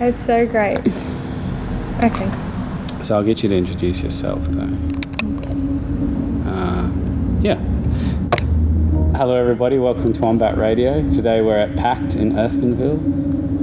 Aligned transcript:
It's 0.00 0.24
so 0.24 0.46
great. 0.46 0.78
Okay. 0.78 2.30
So 3.02 3.16
I'll 3.16 3.24
get 3.24 3.42
you 3.42 3.48
to 3.48 3.56
introduce 3.56 4.00
yourself, 4.00 4.38
though. 4.44 4.70
Okay. 5.34 5.56
Uh, 6.48 6.88
yeah. 7.42 7.56
Hello, 9.16 9.34
everybody. 9.34 9.76
Welcome 9.76 10.12
to 10.12 10.22
Wombat 10.22 10.56
Radio. 10.56 11.02
Today 11.10 11.42
we're 11.42 11.58
at 11.58 11.76
Pact 11.76 12.14
in 12.14 12.30
Erskineville. 12.34 13.00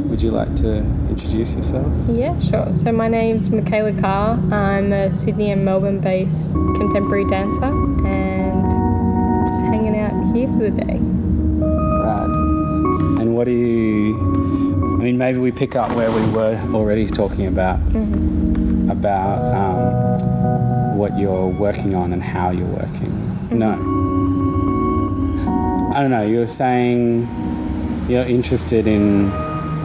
Would 0.09 0.21
you 0.21 0.31
like 0.31 0.53
to 0.57 0.79
introduce 1.09 1.55
yourself? 1.55 1.87
Yeah, 2.09 2.37
sure. 2.39 2.75
So 2.75 2.91
my 2.91 3.07
name's 3.07 3.49
Michaela 3.49 3.93
Carr. 3.93 4.37
I'm 4.51 4.91
a 4.91 5.13
Sydney 5.13 5.51
and 5.51 5.63
Melbourne 5.63 6.01
based 6.01 6.51
contemporary 6.51 7.25
dancer 7.27 7.63
and 7.63 8.69
just 9.47 9.63
hanging 9.67 9.97
out 9.97 10.35
here 10.35 10.49
for 10.49 10.69
the 10.69 10.71
day. 10.71 10.99
Right. 10.99 12.29
And 13.21 13.33
what 13.33 13.45
do 13.45 13.51
you? 13.51 13.74
Mean, 15.15 15.19
maybe 15.19 15.39
we 15.39 15.53
pick 15.53 15.77
up 15.77 15.89
where 15.95 16.11
we 16.11 16.29
were 16.31 16.61
already 16.73 17.07
talking 17.07 17.47
about 17.47 17.79
about 18.91 19.39
um, 19.55 20.97
what 20.97 21.17
you're 21.17 21.47
working 21.47 21.95
on 21.95 22.11
and 22.11 22.21
how 22.21 22.49
you're 22.49 22.67
working. 22.67 23.13
No. 23.49 23.71
I 25.95 26.01
don't 26.01 26.11
know. 26.11 26.23
You 26.23 26.39
were 26.39 26.45
saying 26.45 27.29
you're 28.09 28.25
interested 28.25 28.87
in 28.87 29.29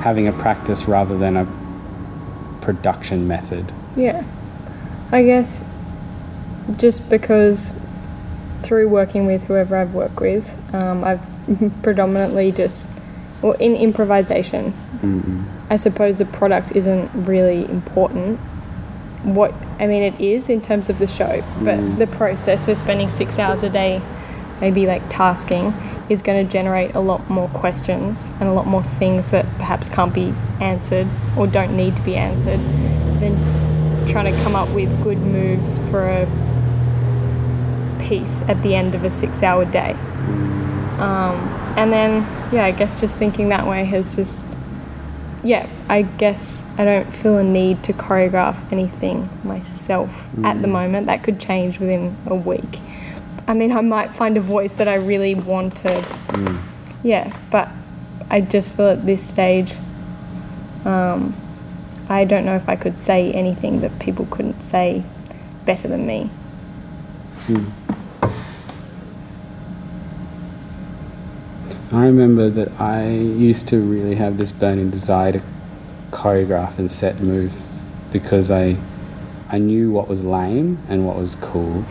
having 0.03 0.27
a 0.27 0.33
practice 0.33 0.89
rather 0.89 1.17
than 1.17 1.37
a 1.37 1.47
production 2.61 3.29
method. 3.29 3.73
Yeah. 3.95 4.25
I 5.13 5.23
guess 5.23 5.63
just 6.77 7.09
because 7.09 7.73
through 8.63 8.89
working 8.89 9.27
with 9.27 9.45
whoever 9.45 9.77
I've 9.77 9.95
worked 9.95 10.19
with, 10.19 10.75
um, 10.75 11.05
I've 11.05 11.25
predominantly 11.85 12.51
just, 12.51 12.91
well, 13.43 13.53
in 13.53 13.75
improvisation, 13.75 14.73
mm-hmm. 14.99 15.45
I 15.71 15.77
suppose 15.77 16.19
the 16.19 16.27
product 16.27 16.73
isn't 16.73 17.11
really 17.15 17.65
important. 17.71 18.39
What, 19.23 19.55
I 19.79 19.87
mean, 19.87 20.03
it 20.03 20.21
is 20.21 20.49
in 20.49 20.61
terms 20.61 20.91
of 20.91 20.99
the 20.99 21.07
show, 21.07 21.45
but 21.63 21.79
mm. 21.79 21.99
the 21.99 22.07
process 22.07 22.69
of 22.69 22.77
spending 22.77 23.11
six 23.11 23.39
hours 23.39 23.63
a 23.63 23.71
day, 23.71 24.03
maybe 24.61 24.87
like 24.87 25.09
tasking, 25.09 25.73
is 26.09 26.23
going 26.23 26.45
to 26.45 26.53
generate 26.53 26.95
a 26.95 27.01
lot 27.01 27.31
more 27.31 27.49
questions 27.49 28.31
and 28.41 28.49
a 28.49 28.53
lot 28.53 28.67
more 28.67 28.83
things 28.83 29.31
that 29.31 29.47
perhaps 29.57 29.89
can't 29.89 30.13
be 30.13 30.35
answered 30.61 31.07
or 31.37 31.47
don't 31.47 31.77
need 31.77 31.97
to 31.97 32.03
be 32.03 32.17
answered 32.17 32.59
than 33.21 33.37
trying 34.09 34.33
to 34.33 34.43
come 34.43 34.57
up 34.57 34.69
with 34.71 35.03
good 35.03 35.19
moves 35.19 35.79
for 35.91 36.03
a 36.03 36.27
piece 38.01 38.43
at 38.43 38.61
the 38.63 38.75
end 38.75 38.95
of 38.95 39.05
a 39.05 39.11
six 39.11 39.43
hour 39.43 39.65
day. 39.65 39.95
Mm. 39.95 40.99
Um, 40.99 41.60
and 41.77 41.93
then, 41.93 42.23
yeah, 42.53 42.65
I 42.65 42.71
guess 42.71 43.01
just 43.01 43.19
thinking 43.19 43.49
that 43.51 43.67
way 43.67 43.85
has 43.85 44.17
just, 44.17 44.57
yeah, 45.43 45.69
I 45.89 46.03
guess 46.03 46.71
I 46.79 46.85
don't 46.85 47.13
feel 47.13 47.39
a 47.39 47.45
need 47.45 47.83
to 47.85 47.93
choreograph 47.93 48.71
anything 48.73 49.29
myself 49.43 50.29
at 50.45 50.61
the 50.61 50.69
mm. 50.69 50.73
moment. 50.73 51.07
That 51.07 51.23
could 51.23 51.41
change 51.41 51.79
within 51.79 52.17
a 52.27 52.35
week. 52.35 52.81
I 53.47 53.55
mean, 53.55 53.73
I 53.73 53.81
might 53.81 54.15
find 54.15 54.37
a 54.37 54.41
voice 54.41 54.77
that 54.77 54.89
I 54.89 54.97
really 54.97 55.35
want 55.35 55.77
to, 55.79 55.89
mm. 55.89 56.61
yeah, 57.03 57.37
but 57.51 57.69
I 58.31 58.41
just 58.41 58.73
feel 58.73 58.91
at 58.91 59.07
this 59.07 59.29
stage, 59.29 59.75
um, 60.85 61.35
I 62.09 62.25
don't 62.25 62.45
know 62.45 62.57
if 62.57 62.69
I 62.69 62.77
could 62.77 62.99
say 62.99 63.33
anything 63.33 63.81
that 63.81 63.99
people 63.99 64.27
couldn't 64.27 64.61
say 64.61 65.05
better 65.65 65.89
than 65.89 66.07
me. 66.07 66.31
Hmm. 67.33 67.69
I 71.93 72.05
remember 72.05 72.49
that 72.51 72.81
I 72.81 73.09
used 73.09 73.67
to 73.69 73.81
really 73.81 74.15
have 74.15 74.39
this 74.39 74.53
burning 74.53 74.91
desire 74.91 75.33
to 75.33 75.43
choreograph 76.13 76.79
and 76.79 76.91
set 76.91 77.21
move 77.21 77.53
because 78.13 78.51
I 78.51 78.77
I 79.49 79.59
knew 79.59 79.91
what 79.91 80.07
was 80.07 80.23
lame 80.23 80.79
and 80.89 81.05
what 81.05 81.17
was 81.17 81.35
cool. 81.35 81.83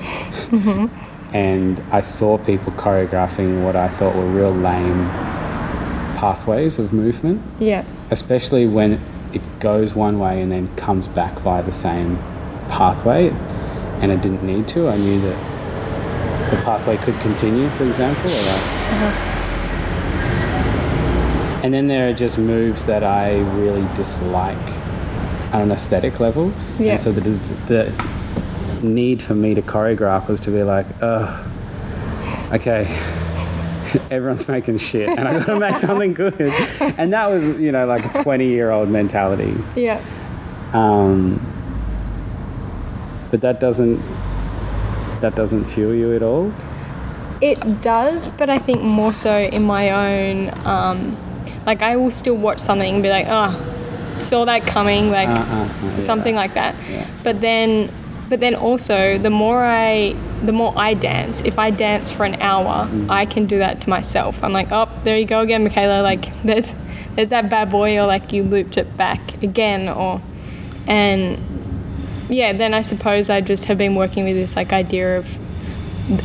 Mm-hmm. 0.51 0.87
and 1.35 1.83
I 1.91 1.99
saw 1.99 2.37
people 2.37 2.71
choreographing 2.73 3.65
what 3.65 3.75
I 3.75 3.89
thought 3.89 4.15
were 4.15 4.25
real 4.25 4.53
lame 4.53 5.05
pathways 6.15 6.79
of 6.79 6.93
movement, 6.93 7.41
Yeah, 7.59 7.83
especially 8.09 8.67
when 8.67 9.01
it 9.33 9.41
goes 9.59 9.95
one 9.95 10.17
way 10.17 10.41
and 10.41 10.49
then 10.49 10.73
comes 10.77 11.07
back 11.07 11.37
via 11.39 11.61
the 11.61 11.73
same 11.73 12.17
pathway 12.69 13.29
and 14.01 14.13
it 14.13 14.21
didn't 14.21 14.43
need 14.43 14.69
to. 14.69 14.87
I 14.87 14.97
knew 14.97 15.19
that 15.19 16.51
the 16.51 16.57
pathway 16.63 16.95
could 16.97 17.19
continue, 17.19 17.67
for 17.71 17.83
example, 17.83 18.23
or 18.23 18.45
like 18.47 18.79
uh-huh. 18.89 19.28
And 21.63 21.73
then 21.73 21.87
there 21.87 22.09
are 22.09 22.13
just 22.13 22.37
moves 22.37 22.85
that 22.85 23.03
I 23.03 23.39
really 23.39 23.85
dislike 23.95 24.57
on 25.53 25.61
an 25.63 25.71
aesthetic 25.71 26.19
level. 26.19 26.53
Yeah. 26.77 26.91
And 26.93 27.01
so 27.01 27.11
the, 27.11 27.21
the 27.67 28.85
need 28.87 29.21
for 29.21 29.33
me 29.35 29.53
to 29.55 29.61
choreograph 29.61 30.27
was 30.29 30.39
to 30.41 30.51
be 30.51 30.63
like, 30.63 30.85
oh, 31.01 32.49
okay, 32.53 32.85
everyone's 34.11 34.47
making 34.47 34.77
shit 34.77 35.09
and 35.09 35.27
I 35.27 35.39
gotta 35.39 35.59
make 35.59 35.75
something 35.75 36.13
good. 36.13 36.39
And 36.97 37.11
that 37.13 37.27
was, 37.29 37.59
you 37.59 37.71
know, 37.71 37.85
like 37.85 38.05
a 38.15 38.23
20 38.23 38.45
year 38.47 38.69
old 38.71 38.89
mentality. 38.89 39.55
yeah, 39.75 40.01
Um, 40.73 41.39
but 43.31 43.41
that 43.41 43.59
doesn't, 43.59 43.99
that 45.21 45.35
doesn't 45.35 45.65
fuel 45.65 45.93
you 45.93 46.15
at 46.15 46.23
all. 46.23 46.53
it 47.41 47.81
does, 47.81 48.25
but 48.27 48.49
I 48.49 48.59
think 48.59 48.81
more 48.81 49.13
so 49.13 49.37
in 49.37 49.63
my 49.63 49.89
own, 49.91 50.49
um, 50.65 51.17
like 51.69 51.83
I 51.83 51.95
will 51.97 52.09
still 52.11 52.35
watch 52.35 52.59
something 52.59 52.91
and 52.95 53.03
be 53.03 53.09
like, 53.09 53.27
oh, 53.29 53.51
saw 54.19 54.43
that 54.45 54.61
coming, 54.65 55.11
like 55.11 55.29
Uh, 55.29 55.33
uh, 55.33 55.35
uh, 55.35 55.69
yeah. 55.83 55.99
something 55.99 56.35
like 56.43 56.53
that. 56.55 56.73
Yeah. 56.89 57.05
But 57.23 57.41
then, 57.41 57.69
but 58.27 58.39
then 58.39 58.55
also, 58.55 58.97
the 59.19 59.29
more 59.29 59.63
I, 59.63 60.15
the 60.43 60.51
more 60.51 60.73
I 60.75 60.95
dance. 60.95 61.41
If 61.51 61.59
I 61.59 61.69
dance 61.69 62.09
for 62.09 62.25
an 62.25 62.37
hour, 62.41 62.87
Mm. 62.87 63.09
I 63.21 63.25
can 63.33 63.45
do 63.45 63.57
that 63.65 63.81
to 63.81 63.89
myself. 63.89 64.33
I'm 64.43 64.51
like, 64.59 64.69
oh, 64.71 64.87
there 65.03 65.15
you 65.21 65.25
go 65.25 65.41
again, 65.41 65.61
Michaela. 65.63 66.01
Like 66.01 66.23
there's, 66.49 66.73
there's 67.15 67.29
that 67.29 67.49
bad 67.51 67.69
boy, 67.69 67.99
or 67.99 68.07
like 68.07 68.33
you 68.33 68.41
looped 68.43 68.77
it 68.77 68.89
back 68.97 69.21
again, 69.43 69.87
or, 69.89 70.21
and 70.87 71.37
yeah, 72.29 72.51
then 72.61 72.73
I 72.73 72.81
suppose 72.81 73.29
I 73.29 73.41
just 73.41 73.65
have 73.65 73.77
been 73.77 73.93
working 73.95 74.23
with 74.25 74.35
this 74.35 74.55
like 74.55 74.73
idea 74.73 75.19
of 75.19 75.25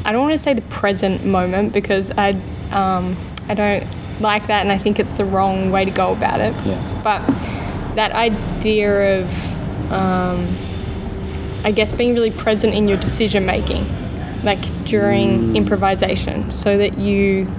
I 0.07 0.13
don't 0.13 0.23
want 0.23 0.33
to 0.33 0.39
say 0.47 0.55
the 0.55 0.69
present 0.81 1.25
moment 1.39 1.75
because 1.75 2.11
I 2.17 2.31
um, 2.73 3.15
I 3.51 3.55
don't 3.55 3.85
like 4.21 4.47
that 4.47 4.63
and 4.63 4.73
I 4.73 4.79
think 4.79 4.99
it's 4.99 5.13
the 5.13 5.25
wrong 5.25 5.71
way 5.71 5.85
to 5.85 5.91
go 5.91 6.13
about 6.13 6.41
it. 6.41 6.55
Yeah. 6.65 7.01
But 7.03 7.27
that 7.95 8.13
idea 8.13 9.21
of 9.21 9.93
um, 9.93 10.47
I 11.65 11.73
guess 11.73 11.93
being 11.93 12.15
really 12.15 12.31
present 12.31 12.75
in 12.75 12.89
your 12.89 12.99
decision 12.99 13.47
making, 13.47 13.87
like 14.43 14.61
during 14.85 15.39
mm. 15.39 15.57
improvisation, 15.57 16.51
so 16.51 16.79
that 16.79 16.99
you. 16.99 17.51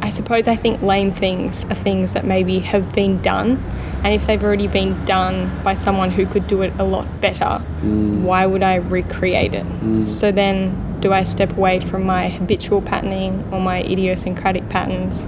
I 0.00 0.10
suppose 0.10 0.46
I 0.46 0.54
think 0.54 0.82
lame 0.82 1.10
things 1.10 1.64
are 1.64 1.74
things 1.74 2.12
that 2.12 2.24
maybe 2.24 2.60
have 2.60 2.94
been 2.94 3.20
done, 3.22 3.56
and 4.04 4.14
if 4.14 4.26
they've 4.26 4.42
already 4.42 4.68
been 4.68 5.04
done 5.06 5.50
by 5.64 5.74
someone 5.74 6.10
who 6.10 6.26
could 6.26 6.46
do 6.46 6.62
it 6.62 6.72
a 6.78 6.84
lot 6.84 7.06
better, 7.20 7.62
mm. 7.80 8.22
why 8.22 8.46
would 8.46 8.62
I 8.62 8.76
recreate 8.76 9.54
it? 9.54 9.66
Mm. 9.66 10.06
So 10.06 10.30
then, 10.30 10.83
do 11.00 11.12
I 11.12 11.22
step 11.22 11.56
away 11.56 11.80
from 11.80 12.04
my 12.04 12.28
habitual 12.28 12.80
patterning 12.82 13.46
or 13.52 13.60
my 13.60 13.82
idiosyncratic 13.82 14.68
patterns? 14.68 15.26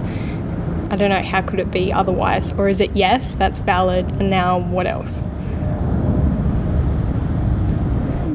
I 0.89 0.95
don't 0.95 1.09
know, 1.09 1.21
how 1.21 1.41
could 1.41 1.59
it 1.59 1.69
be 1.71 1.91
otherwise? 1.91 2.51
Or 2.53 2.69
is 2.69 2.81
it 2.81 2.95
yes, 2.95 3.35
that's 3.35 3.59
valid, 3.59 4.09
and 4.19 4.29
now 4.29 4.57
what 4.57 4.87
else? 4.87 5.21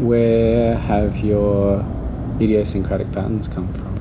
Where 0.03 0.77
have 0.77 1.19
your 1.19 1.85
idiosyncratic 2.41 3.11
patterns 3.13 3.49
come 3.49 3.73
from? 3.73 3.92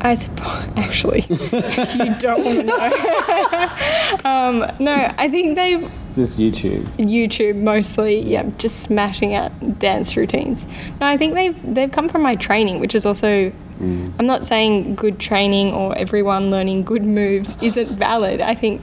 I 0.00 0.14
suppose, 0.14 0.68
actually, 0.76 1.22
you 1.28 2.14
don't 2.18 2.44
want 2.44 2.58
to 2.58 2.62
know. 2.64 4.24
um, 4.24 4.76
no, 4.78 5.12
I 5.18 5.28
think 5.28 5.56
they've 5.56 5.80
Just 6.14 6.38
YouTube. 6.38 6.84
YouTube 6.96 7.56
mostly, 7.56 8.20
yeah, 8.20 8.44
just 8.58 8.80
smashing 8.80 9.34
out 9.34 9.78
dance 9.78 10.16
routines. 10.16 10.66
No, 11.00 11.06
I 11.06 11.16
think 11.16 11.34
they've 11.34 11.74
they've 11.74 11.90
come 11.90 12.08
from 12.08 12.22
my 12.22 12.34
training, 12.36 12.80
which 12.80 12.94
is 12.94 13.06
also. 13.06 13.52
I'm 13.78 14.24
not 14.24 14.42
saying 14.42 14.94
good 14.94 15.18
training 15.18 15.74
or 15.74 15.94
everyone 15.98 16.50
learning 16.50 16.84
good 16.84 17.04
moves 17.04 17.62
isn't 17.62 17.98
valid. 17.98 18.40
I 18.40 18.54
think 18.54 18.80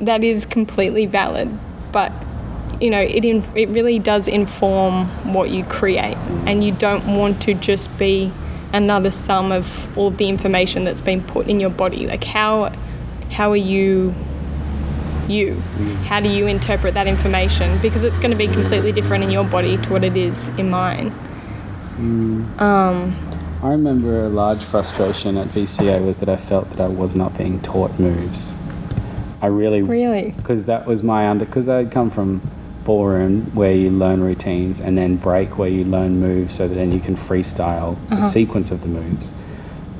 that 0.00 0.24
is 0.24 0.46
completely 0.46 1.04
valid, 1.04 1.50
but 1.92 2.10
you 2.80 2.88
know, 2.88 3.00
it 3.00 3.24
in, 3.24 3.44
it 3.54 3.68
really 3.68 3.98
does 3.98 4.26
inform 4.26 5.06
what 5.34 5.50
you 5.50 5.62
create, 5.64 6.16
and 6.46 6.64
you 6.64 6.72
don't 6.72 7.18
want 7.18 7.42
to 7.42 7.52
just 7.52 7.96
be 7.98 8.32
another 8.74 9.10
sum 9.10 9.52
of 9.52 9.96
all 9.96 10.08
of 10.08 10.18
the 10.18 10.28
information 10.28 10.84
that's 10.84 11.00
been 11.00 11.22
put 11.22 11.48
in 11.48 11.60
your 11.60 11.70
body. 11.70 12.06
Like 12.06 12.24
how 12.24 12.72
how 13.30 13.50
are 13.50 13.56
you 13.56 14.14
you? 15.28 15.54
How 16.04 16.20
do 16.20 16.28
you 16.28 16.46
interpret 16.46 16.92
that 16.94 17.06
information? 17.06 17.78
Because 17.80 18.04
it's 18.04 18.18
going 18.18 18.30
to 18.30 18.36
be 18.36 18.46
completely 18.46 18.92
different 18.92 19.24
in 19.24 19.30
your 19.30 19.44
body 19.44 19.78
to 19.78 19.92
what 19.92 20.04
it 20.04 20.16
is 20.16 20.48
in 20.58 20.68
mine. 20.68 21.10
Mm. 21.96 22.60
Um, 22.60 23.16
I 23.62 23.70
remember 23.70 24.26
a 24.26 24.28
large 24.28 24.62
frustration 24.62 25.38
at 25.38 25.46
VCA 25.46 26.04
was 26.04 26.18
that 26.18 26.28
I 26.28 26.36
felt 26.36 26.68
that 26.70 26.80
I 26.80 26.88
was 26.88 27.14
not 27.14 27.38
being 27.38 27.60
taught 27.62 27.98
moves. 27.98 28.56
I 29.40 29.46
really 29.46 29.82
Really? 29.82 30.32
because 30.36 30.66
that 30.66 30.86
was 30.86 31.02
my 31.02 31.28
under 31.28 31.44
because 31.46 31.68
I'd 31.68 31.90
come 31.90 32.10
from 32.10 32.42
ballroom 32.84 33.54
where 33.54 33.72
you 33.72 33.90
learn 33.90 34.22
routines 34.22 34.80
and 34.80 34.96
then 34.96 35.16
break 35.16 35.58
where 35.58 35.68
you 35.68 35.84
learn 35.84 36.20
moves 36.20 36.54
so 36.54 36.68
that 36.68 36.74
then 36.74 36.92
you 36.92 37.00
can 37.00 37.14
freestyle 37.14 37.96
the 38.10 38.20
sequence 38.20 38.70
of 38.70 38.82
the 38.82 38.88
moves. 38.88 39.32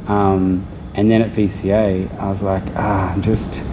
Um, 0.07 0.67
and 0.95 1.11
then 1.11 1.23
at 1.23 1.31
VCA, 1.31 2.17
I 2.19 2.29
was 2.29 2.43
like, 2.43 2.63
ah, 2.77 3.13
I'm 3.13 3.23
just 3.23 3.65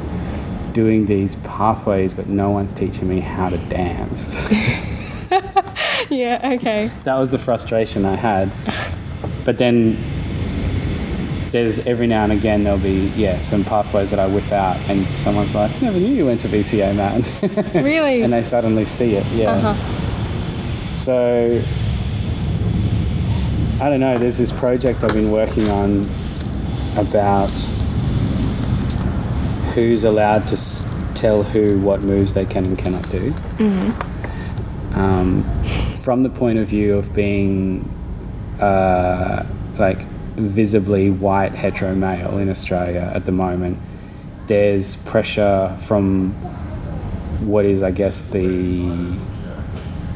doing 0.74 1.06
these 1.06 1.36
pathways, 1.38 2.14
but 2.14 2.28
no 2.28 2.50
one's 2.50 2.74
teaching 2.74 3.08
me 3.08 3.20
how 3.20 3.50
to 3.50 3.58
dance. 3.68 4.50
Yeah, 6.10 6.56
okay. 6.56 6.92
that 7.06 7.18
was 7.18 7.32
the 7.32 7.38
frustration 7.38 8.04
I 8.06 8.16
had. 8.16 8.52
But 9.46 9.58
then 9.58 9.98
there's 11.52 11.80
every 11.86 12.08
now 12.08 12.24
and 12.24 12.32
again 12.32 12.64
there'll 12.64 12.80
be 12.80 13.08
yeah 13.16 13.40
some 13.42 13.64
pathways 13.64 14.12
that 14.12 14.20
I 14.20 14.28
whip 14.28 14.50
out 14.52 14.78
and 14.90 15.06
someone's 15.20 15.54
like 15.54 15.70
never 15.82 16.00
knew 16.00 16.08
you 16.14 16.26
went 16.26 16.40
to 16.42 16.48
VCA 16.48 16.96
man 16.96 17.22
Really? 17.84 18.22
and 18.22 18.32
they 18.32 18.42
suddenly 18.42 18.86
see 18.86 19.16
it 19.16 19.26
yeah 19.34 19.52
Uh-huh. 19.52 19.74
so 20.94 21.62
I 23.84 23.90
don't 23.90 24.00
know 24.00 24.18
there's 24.18 24.38
this 24.38 24.52
project 24.52 25.04
I've 25.04 25.14
been 25.14 25.32
working 25.32 25.68
on 25.70 26.06
about 26.98 27.52
who's 29.74 30.04
allowed 30.04 30.48
to 30.48 30.54
s- 30.56 30.86
tell 31.16 31.44
who 31.44 31.80
what 31.82 32.02
moves 32.02 32.34
they 32.34 32.46
can 32.46 32.66
and 32.66 32.78
cannot 32.78 33.10
do 33.10 33.34
um, 34.94 35.44
from 36.04 36.24
the 36.24 36.30
point 36.30 36.60
of 36.60 36.68
view 36.68 36.96
of 36.98 37.14
being 37.14 37.84
uh, 38.60 39.46
like 39.80 40.06
visibly 40.36 41.10
white 41.10 41.54
hetero 41.54 41.96
male 41.96 42.38
in 42.38 42.50
Australia 42.50 43.12
at 43.14 43.26
the 43.26 43.32
moment, 43.32 43.78
there's 44.48 44.96
pressure 44.96 45.78
from 45.82 46.34
what 47.46 47.66
is, 47.66 47.82
I 47.82 47.92
guess, 47.92 48.22
the 48.22 49.18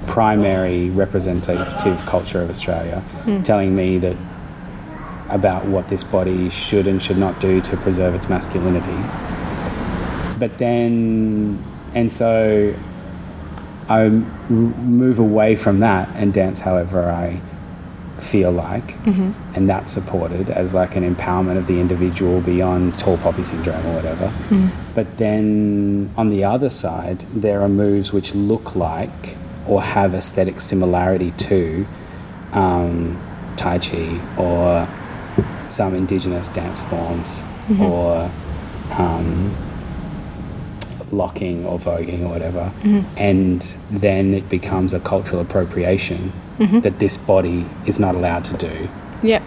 primary 0.07 0.89
representative 0.91 2.05
culture 2.05 2.41
of 2.41 2.49
Australia 2.49 2.99
hmm. 2.99 3.41
telling 3.41 3.75
me 3.75 3.97
that 3.97 4.15
about 5.29 5.65
what 5.65 5.87
this 5.89 6.03
body 6.03 6.49
should 6.49 6.87
and 6.87 7.01
should 7.01 7.17
not 7.17 7.39
do 7.39 7.59
to 7.59 7.75
preserve 7.77 8.13
its 8.13 8.29
masculinity. 8.29 8.95
But 10.37 10.57
then, 10.59 11.63
and 11.95 12.11
so 12.11 12.75
I 13.89 14.09
move 14.09 15.19
away 15.19 15.55
from 15.55 15.79
that 15.79 16.09
and 16.15 16.33
dance 16.33 16.59
however 16.59 17.09
I 17.09 17.41
feel 18.19 18.51
like, 18.51 18.95
and 19.05 19.69
that's 19.69 19.91
supported 19.91 20.49
as 20.49 20.73
like 20.73 20.95
an 20.95 21.03
empowerment 21.15 21.57
of 21.57 21.67
the 21.67 21.79
individual 21.79 22.39
beyond 22.41 22.97
tall 22.97 23.17
poppy 23.17 23.43
syndrome 23.43 23.85
or 23.87 23.93
whatever. 23.95 24.31
But 24.93 25.17
then 25.17 26.11
on 26.17 26.29
the 26.29 26.43
other 26.43 26.69
side, 26.69 27.19
there 27.33 27.61
are 27.61 27.69
moves 27.69 28.13
which 28.13 28.33
look 28.33 28.75
like 28.75 29.35
or 29.67 29.81
have 29.81 30.13
aesthetic 30.13 30.61
similarity 30.61 31.31
to 31.31 31.85
um, 32.53 33.19
Tai 33.57 33.79
Chi 33.79 34.21
or 34.37 34.87
some 35.69 35.93
indigenous 35.95 36.47
dance 36.47 36.81
forms 36.83 37.43
or 37.81 38.31
um, 38.97 39.53
locking 41.11 41.65
or 41.65 41.77
voguing 41.79 42.21
or 42.23 42.29
whatever, 42.29 42.71
and 43.17 43.61
then 43.91 44.33
it 44.33 44.47
becomes 44.49 44.93
a 44.93 44.99
cultural 44.99 45.41
appropriation 45.41 46.31
that 46.57 46.99
this 46.99 47.17
body 47.17 47.65
is 47.85 47.99
not 47.99 48.15
allowed 48.15 48.45
to 48.45 48.57
do. 48.57 48.89
Yep. 49.23 49.43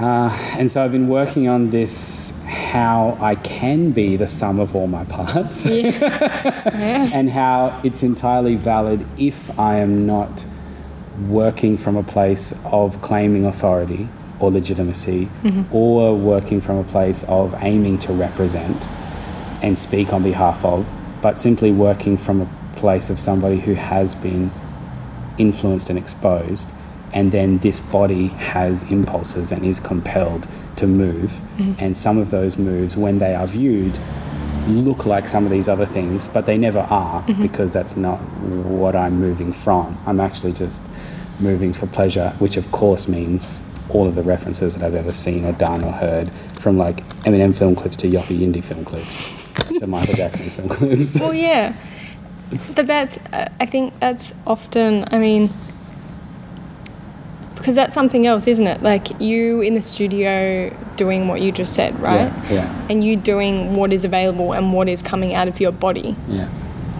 Uh, 0.00 0.30
and 0.56 0.70
so 0.70 0.84
I've 0.84 0.92
been 0.92 1.08
working 1.08 1.48
on 1.48 1.70
this 1.70 2.44
how 2.46 3.16
I 3.20 3.34
can 3.34 3.90
be 3.90 4.16
the 4.16 4.28
sum 4.28 4.60
of 4.60 4.76
all 4.76 4.86
my 4.86 5.04
parts. 5.04 5.66
And 7.10 7.30
how 7.30 7.80
it's 7.82 8.02
entirely 8.02 8.54
valid 8.54 9.04
if 9.18 9.58
I 9.58 9.78
am 9.78 10.06
not 10.06 10.46
working 11.26 11.76
from 11.76 11.96
a 11.96 12.04
place 12.04 12.54
of 12.66 13.02
claiming 13.02 13.44
authority 13.44 14.08
or 14.38 14.52
legitimacy 14.52 15.28
or 15.72 16.14
working 16.14 16.60
from 16.60 16.76
a 16.76 16.84
place 16.84 17.24
of 17.24 17.54
aiming 17.60 17.98
to 18.00 18.12
represent 18.12 18.88
and 19.62 19.76
speak 19.76 20.12
on 20.12 20.22
behalf 20.22 20.64
of, 20.64 20.88
but 21.20 21.36
simply 21.36 21.72
working 21.72 22.16
from 22.16 22.42
a 22.42 22.48
place 22.76 23.10
of 23.10 23.18
somebody 23.18 23.58
who 23.58 23.74
has 23.74 24.14
been 24.14 24.52
influenced 25.38 25.90
and 25.90 25.98
exposed, 25.98 26.70
and 27.14 27.32
then 27.32 27.58
this 27.58 27.80
body 27.80 28.28
has 28.28 28.82
impulses 28.90 29.52
and 29.52 29.64
is 29.64 29.80
compelled 29.80 30.48
to 30.76 30.86
move. 30.86 31.30
Mm-hmm. 31.56 31.72
And 31.78 31.96
some 31.96 32.18
of 32.18 32.30
those 32.30 32.58
moves, 32.58 32.96
when 32.96 33.18
they 33.18 33.34
are 33.34 33.46
viewed, 33.46 33.98
look 34.66 35.06
like 35.06 35.26
some 35.26 35.44
of 35.44 35.50
these 35.50 35.68
other 35.68 35.86
things, 35.86 36.28
but 36.28 36.44
they 36.44 36.58
never 36.58 36.80
are 36.80 37.22
mm-hmm. 37.22 37.40
because 37.40 37.72
that's 37.72 37.96
not 37.96 38.18
what 38.18 38.94
I'm 38.94 39.18
moving 39.18 39.52
from. 39.52 39.96
I'm 40.06 40.20
actually 40.20 40.52
just 40.52 40.82
moving 41.40 41.72
for 41.72 41.86
pleasure, 41.86 42.34
which 42.38 42.56
of 42.56 42.70
course 42.70 43.08
means 43.08 43.64
all 43.88 44.06
of 44.06 44.14
the 44.14 44.22
references 44.22 44.74
that 44.74 44.84
I've 44.84 44.94
ever 44.94 45.12
seen 45.14 45.46
or 45.46 45.52
done 45.52 45.82
or 45.82 45.92
heard, 45.92 46.30
from 46.60 46.76
like 46.76 47.02
Eminem 47.20 47.56
film 47.56 47.74
clips 47.74 47.96
to 47.96 48.08
Yothu 48.08 48.38
Yindi 48.38 48.62
film 48.62 48.84
clips 48.84 49.32
to 49.78 49.86
Michael 49.86 50.14
Jackson 50.14 50.50
film 50.50 50.68
clips. 50.68 51.18
Well, 51.18 51.32
yeah. 51.32 51.74
But 52.74 52.86
that's, 52.86 53.16
uh, 53.32 53.48
I 53.60 53.66
think 53.66 53.98
that's 54.00 54.34
often, 54.46 55.04
I 55.12 55.18
mean, 55.18 55.50
because 57.56 57.74
that's 57.74 57.92
something 57.92 58.26
else, 58.26 58.46
isn't 58.46 58.66
it? 58.66 58.82
Like 58.82 59.20
you 59.20 59.60
in 59.60 59.74
the 59.74 59.82
studio 59.82 60.74
doing 60.96 61.28
what 61.28 61.40
you 61.40 61.52
just 61.52 61.74
said, 61.74 61.98
right? 62.00 62.32
Yeah, 62.50 62.52
yeah. 62.52 62.86
And 62.88 63.02
you 63.04 63.16
doing 63.16 63.74
what 63.76 63.92
is 63.92 64.04
available 64.04 64.52
and 64.52 64.72
what 64.72 64.88
is 64.88 65.02
coming 65.02 65.34
out 65.34 65.48
of 65.48 65.60
your 65.60 65.72
body. 65.72 66.16
Yeah. 66.28 66.48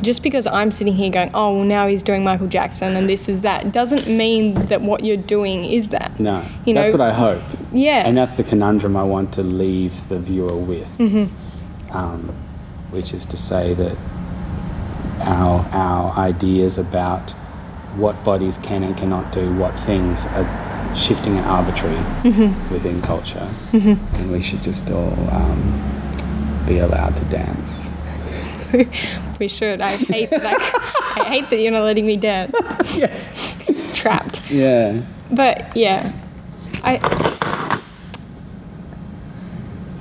Just 0.02 0.22
because 0.22 0.46
I'm 0.46 0.70
sitting 0.70 0.94
here 0.94 1.10
going, 1.10 1.30
oh, 1.34 1.56
well, 1.56 1.64
now 1.64 1.86
he's 1.88 2.02
doing 2.04 2.22
Michael 2.22 2.46
Jackson 2.46 2.94
and 2.96 3.08
this 3.08 3.28
is 3.28 3.42
that, 3.42 3.72
doesn't 3.72 4.06
mean 4.06 4.54
that 4.66 4.80
what 4.82 5.04
you're 5.04 5.16
doing 5.16 5.64
is 5.64 5.88
that. 5.90 6.18
No, 6.20 6.44
You 6.64 6.74
that's 6.74 6.92
what 6.92 7.00
I 7.00 7.12
hope. 7.12 7.42
Yeah. 7.72 8.06
And 8.06 8.16
that's 8.16 8.34
the 8.34 8.44
conundrum 8.44 8.96
I 8.96 9.02
want 9.02 9.32
to 9.34 9.42
leave 9.42 10.08
the 10.08 10.18
viewer 10.18 10.56
with, 10.56 10.98
Mm-hmm. 10.98 11.96
um, 11.96 12.28
which 12.90 13.12
is 13.12 13.24
to 13.26 13.36
say 13.36 13.74
that 13.74 13.96
our 15.22 15.60
our 15.72 16.12
ideas 16.18 16.78
about 16.78 17.32
what 17.96 18.22
bodies 18.24 18.58
can 18.58 18.82
and 18.82 18.96
cannot 18.96 19.32
do, 19.32 19.52
what 19.54 19.74
things 19.76 20.26
are 20.28 20.94
shifting 20.94 21.36
and 21.36 21.46
arbitrary 21.46 21.96
Mm-hmm. 22.22 22.72
within 22.72 23.00
culture, 23.02 23.48
and 23.72 24.30
we 24.32 24.42
should 24.42 24.62
just 24.62 24.90
all 24.90 25.12
um, 25.30 26.64
be 26.66 26.78
allowed 26.78 27.16
to 27.16 27.24
dance. 27.26 27.88
we 29.40 29.48
should. 29.48 29.80
I 29.80 29.88
hate 29.88 30.30
that. 30.30 30.56
I, 31.16 31.20
I 31.22 31.28
hate 31.28 31.48
that 31.50 31.56
you're 31.56 31.72
not 31.72 31.84
letting 31.84 32.06
me 32.06 32.16
dance. 32.16 32.52
Trapped. 34.00 34.50
Yeah, 34.50 35.02
But 35.30 35.75
yeah, 35.76 36.12
I 36.84 36.98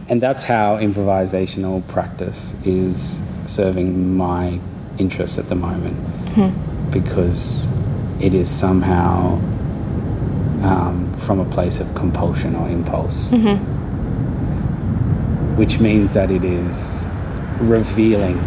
and 0.09 0.21
that's 0.21 0.43
how 0.45 0.77
improvisational 0.77 1.85
practice 1.89 2.55
is 2.65 3.21
serving 3.45 4.15
my 4.15 4.59
interests 4.97 5.37
at 5.37 5.45
the 5.47 5.55
moment 5.55 5.97
because 6.91 7.67
it 8.21 8.33
is 8.33 8.49
somehow 8.49 9.33
um, 10.63 11.13
from 11.17 11.39
a 11.39 11.45
place 11.45 11.79
of 11.79 11.93
compulsion 11.95 12.55
or 12.55 12.67
impulse 12.69 13.31
which 15.57 15.79
means 15.79 16.13
that 16.13 16.29
it 16.31 16.43
is 16.43 17.07
revealing 17.59 18.37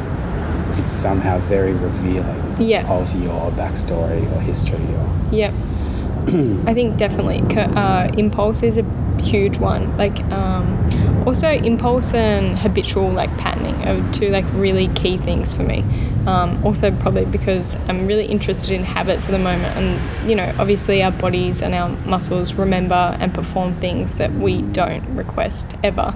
it's 0.77 0.93
somehow 0.93 1.39
very 1.39 1.73
revealing 1.73 2.55
Yeah. 2.59 2.89
of 2.91 3.15
your 3.23 3.51
backstory 3.53 4.23
or 4.37 4.41
history 4.41 4.79
or 4.95 5.11
Yep. 5.33 5.53
I 6.67 6.75
think 6.75 6.97
definitely 6.97 7.41
uh, 7.57 8.11
impulse 8.17 8.63
is 8.63 8.79
a 8.79 8.85
huge 9.21 9.59
one. 9.59 9.97
Like 9.97 10.19
um, 10.33 11.25
also 11.27 11.51
impulse 11.51 12.15
and 12.15 12.59
habitual 12.59 13.11
like 13.11 13.37
patterning 13.39 13.75
are 13.87 14.13
two 14.13 14.29
like 14.31 14.45
really 14.55 14.89
key 14.89 15.17
things 15.19 15.53
for 15.55 15.63
me. 15.63 15.85
Um, 16.27 16.63
also 16.65 16.91
probably 16.91 17.25
because 17.25 17.77
I'm 17.89 18.07
really 18.07 18.27
interested 18.27 18.71
in 18.71 18.85
habits 18.85 19.25
at 19.25 19.31
the 19.31 19.39
moment, 19.39 19.75
and 19.77 20.29
you 20.29 20.37
know 20.37 20.55
obviously 20.59 21.03
our 21.03 21.13
bodies 21.13 21.63
and 21.63 21.75
our 21.75 21.89
muscles 22.07 22.55
remember 22.55 23.17
and 23.19 23.33
perform 23.33 23.73
things 23.75 24.19
that 24.19 24.31
we 24.33 24.61
don't 24.61 25.03
request 25.17 25.75
ever, 25.83 26.15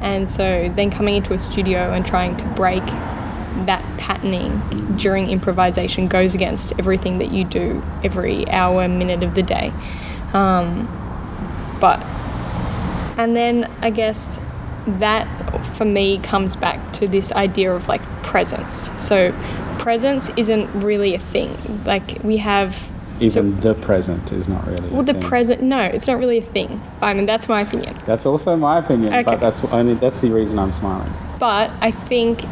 and 0.00 0.28
so 0.28 0.72
then 0.76 0.90
coming 0.90 1.16
into 1.16 1.34
a 1.34 1.38
studio 1.38 1.92
and 1.92 2.06
trying 2.06 2.36
to 2.36 2.44
break 2.54 2.84
that 3.66 3.82
patterning 3.98 4.60
during 4.96 5.28
improvisation 5.28 6.06
goes 6.06 6.34
against 6.34 6.78
everything 6.78 7.18
that 7.18 7.32
you 7.32 7.44
do 7.44 7.82
every 8.04 8.48
hour, 8.48 8.86
minute 8.86 9.22
of 9.22 9.34
the 9.34 9.42
day. 9.42 9.72
Um, 10.32 10.86
but, 11.80 12.00
and 13.18 13.34
then 13.34 13.70
I 13.80 13.90
guess 13.90 14.38
that 14.86 15.49
for 15.76 15.84
me 15.84 16.18
comes 16.18 16.56
back 16.56 16.92
to 16.94 17.08
this 17.08 17.32
idea 17.32 17.72
of 17.74 17.88
like 17.88 18.02
presence. 18.22 18.90
So, 19.02 19.32
presence 19.78 20.30
isn't 20.36 20.68
really 20.82 21.14
a 21.14 21.18
thing. 21.18 21.56
Like, 21.84 22.18
we 22.22 22.36
have. 22.38 22.86
even 23.20 23.58
the 23.60 23.74
present 23.74 24.32
is 24.32 24.48
not 24.48 24.66
really 24.66 24.88
a 24.88 24.92
Well, 24.92 25.02
the 25.02 25.12
thing. 25.14 25.22
present, 25.22 25.62
no, 25.62 25.80
it's 25.80 26.06
not 26.06 26.18
really 26.18 26.38
a 26.38 26.42
thing. 26.42 26.80
I 27.02 27.12
mean, 27.14 27.26
that's 27.26 27.48
my 27.48 27.60
opinion. 27.62 27.96
That's 28.04 28.24
also 28.26 28.56
my 28.56 28.78
opinion, 28.78 29.12
Okay. 29.12 29.22
but 29.24 29.40
that's 29.40 29.64
only 29.66 29.94
that's 29.94 30.20
the 30.20 30.30
reason 30.30 30.58
I'm 30.58 30.72
smiling. 30.72 31.12
But 31.38 31.70
I 31.80 31.90
think 31.90 32.42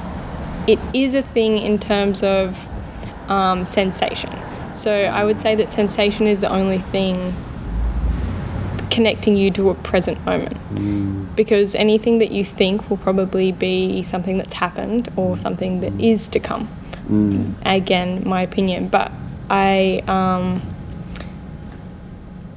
it 0.66 0.78
is 0.92 1.14
a 1.14 1.22
thing 1.22 1.58
in 1.58 1.78
terms 1.78 2.22
of 2.22 2.68
um, 3.30 3.64
sensation. 3.64 4.30
So 4.72 4.92
I 4.92 5.24
would 5.24 5.40
say 5.40 5.54
that 5.54 5.68
sensation 5.70 6.26
is 6.26 6.40
the 6.42 6.50
only 6.50 6.78
thing 6.78 7.34
connecting 8.98 9.36
you 9.36 9.48
to 9.48 9.70
a 9.70 9.76
present 9.76 10.18
moment. 10.26 10.56
Mm. 10.72 11.36
Because 11.36 11.76
anything 11.76 12.18
that 12.18 12.32
you 12.32 12.44
think 12.44 12.90
will 12.90 12.96
probably 12.96 13.52
be 13.52 14.02
something 14.02 14.38
that's 14.38 14.54
happened 14.54 15.08
or 15.14 15.36
mm. 15.36 15.40
something 15.40 15.82
that 15.82 15.92
mm. 15.92 16.12
is 16.12 16.26
to 16.26 16.40
come. 16.40 16.68
Again, 17.64 18.26
my 18.26 18.42
opinion. 18.42 18.88
But 18.88 19.12
I, 19.48 20.02
um, 20.08 20.60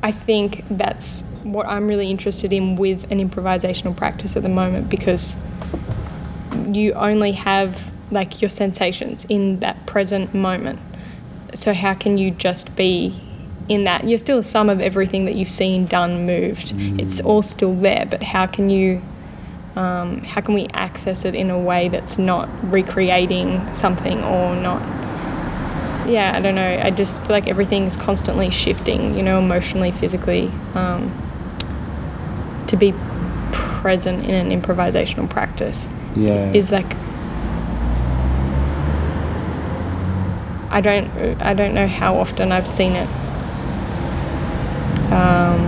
I 0.02 0.12
think 0.12 0.66
that's 0.68 1.22
what 1.44 1.68
I'm 1.68 1.88
really 1.88 2.10
interested 2.10 2.52
in 2.52 2.76
with 2.76 3.12
an 3.12 3.20
improvisational 3.20 3.96
practice 3.96 4.36
at 4.36 4.42
the 4.42 4.50
moment 4.50 4.90
because 4.90 5.38
you 6.72 6.94
only 6.94 7.34
have 7.34 7.92
like 8.10 8.42
your 8.42 8.50
sensations 8.50 9.26
in 9.26 9.60
that 9.60 9.86
present 9.86 10.34
moment. 10.34 10.80
So 11.54 11.72
how 11.72 11.94
can 11.94 12.18
you 12.18 12.32
just 12.32 12.76
be 12.76 13.22
in 13.70 13.84
that? 13.86 14.06
You're 14.08 14.18
still 14.18 14.40
a 14.40 14.44
sum 14.44 14.70
of 14.70 14.80
everything 14.82 15.26
that 15.26 15.36
you've 15.36 15.52
seen, 15.52 15.86
done, 15.86 16.26
moved. 16.26 16.74
It's 16.78 17.20
all 17.22 17.42
still 17.42 17.74
there, 17.76 18.06
but 18.10 18.22
how 18.24 18.46
can 18.48 18.70
you? 18.70 19.02
Um, 19.76 20.22
how 20.24 20.42
can 20.42 20.54
we 20.54 20.68
access 20.74 21.24
it 21.24 21.34
in 21.34 21.50
a 21.50 21.58
way 21.58 21.88
that's 21.88 22.18
not 22.18 22.50
recreating 22.72 23.74
something 23.74 24.22
or 24.24 24.54
not? 24.56 24.82
Yeah, 26.10 26.34
I 26.36 26.42
don't 26.42 26.56
know. 26.56 26.82
I 26.84 26.90
just 26.92 27.22
feel 27.22 27.30
like 27.30 27.48
everything 27.48 27.84
is 27.86 27.96
constantly 27.96 28.50
shifting. 28.50 29.16
You 29.16 29.24
know, 29.24 29.40
emotionally, 29.40 29.92
physically. 29.92 30.52
Um, 30.76 31.12
to 32.68 32.76
be 32.78 32.94
present 33.52 34.24
in 34.26 34.32
an 34.52 34.62
improvisational 34.62 35.30
practice 35.30 35.90
Yeah. 36.16 36.52
is 36.54 36.72
like 36.72 36.96
I 40.70 40.80
don't 40.82 41.10
I 41.42 41.54
don't 41.54 41.74
know 41.74 41.88
how 41.88 42.16
often 42.16 42.52
I've 42.52 42.68
seen 42.68 42.94
it 42.94 43.10
um, 45.12 45.60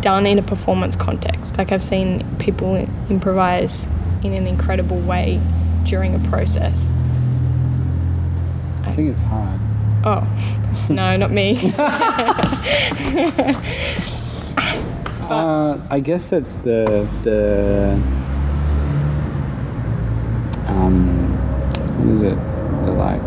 done 0.00 0.26
in 0.26 0.38
a 0.38 0.42
performance 0.42 0.96
context. 0.96 1.58
Like 1.58 1.72
I've 1.72 1.84
seen 1.84 2.24
people 2.38 2.76
improvise 3.08 3.86
in 4.22 4.32
an 4.32 4.46
incredible 4.46 5.00
way 5.00 5.40
during 5.84 6.14
a 6.14 6.18
process. 6.30 6.90
I 8.82 8.92
think 8.94 9.10
it's 9.10 9.22
hard. 9.22 9.60
Oh, 10.04 10.86
no, 10.90 11.16
not 11.16 11.30
me. 11.30 11.58
Uh, 15.30 15.78
I 15.90 16.00
guess 16.00 16.28
that's 16.28 16.56
the 16.56 17.08
the 17.22 17.94
um, 20.66 21.32
what 21.98 22.08
is 22.08 22.22
it? 22.22 22.36
The 22.82 22.92
like 22.92 23.26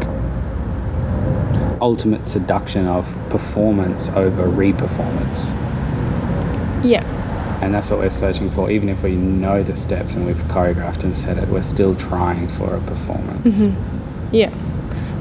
ultimate 1.82 2.28
seduction 2.28 2.86
of 2.88 3.16
performance 3.30 4.10
over 4.10 4.48
re-performance, 4.48 5.54
yeah, 6.84 7.04
and 7.62 7.74
that's 7.74 7.90
what 7.92 8.00
we're 8.00 8.10
searching 8.10 8.50
for. 8.50 8.70
Even 8.70 8.90
if 8.90 9.04
we 9.04 9.16
know 9.16 9.64
the 9.64 9.76
steps 9.76 10.16
and 10.16 10.26
we've 10.26 10.44
choreographed 10.44 11.04
and 11.04 11.16
set 11.18 11.38
it, 11.38 11.48
we're 11.50 11.62
still 11.62 11.96
trying 11.96 12.48
for 12.48 12.76
a 12.76 12.82
performance. 12.82 13.68
yeah. 14.32 14.54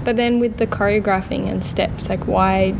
But 0.05 0.15
then 0.17 0.39
with 0.39 0.59
the 0.59 0.67
choreographing 0.69 1.49
and 1.51 1.65
steps, 1.65 2.09
like 2.09 2.27
why 2.29 2.73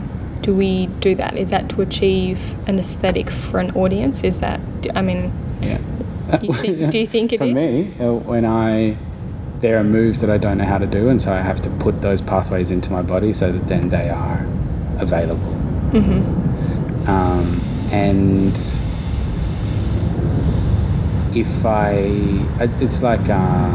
do 0.43 0.55
we 0.55 0.87
do 1.01 1.15
that? 1.17 1.37
Is 1.37 1.51
that 1.51 1.69
to 1.71 1.83
achieve 1.83 2.39
an 2.69 2.79
aesthetic 2.79 3.31
for 3.31 3.59
an 3.59 3.73
audience? 3.73 4.23
Is 4.23 4.39
that, 4.41 4.61
I 4.95 5.03
mean, 5.03 5.33
Yeah. 5.61 5.79
Do 6.41 6.47
you 6.47 6.53
think- 6.53 6.91
do 6.93 6.99
you 7.01 7.07
think 7.07 7.33
it 7.33 7.39
For 7.43 7.47
is? 7.47 7.55
me, 7.55 7.93
uh, 7.99 8.13
when 8.13 8.45
I 8.45 8.97
there 9.67 9.81
are 9.81 9.85
moves 9.85 10.21
that 10.21 10.31
I 10.31 10.39
don't 10.39 10.59
know 10.59 10.65
how 10.65 10.79
to 10.79 10.87
do, 10.87 11.09
and 11.09 11.21
so 11.21 11.33
I 11.33 11.41
have 11.41 11.61
to 11.63 11.71
put 11.71 12.01
those 12.01 12.21
pathways 12.21 12.71
into 12.71 12.93
my 12.93 13.03
body 13.03 13.33
so 13.33 13.51
that 13.51 13.67
then 13.67 13.89
they 13.89 14.09
are 14.09 14.47
available. 14.99 15.55
Mm-hmm. 15.91 17.11
Um, 17.11 17.61
and 17.91 18.57
if 21.37 21.67
I, 21.67 21.95
it's 22.81 23.03
like. 23.03 23.29
Uh, 23.29 23.73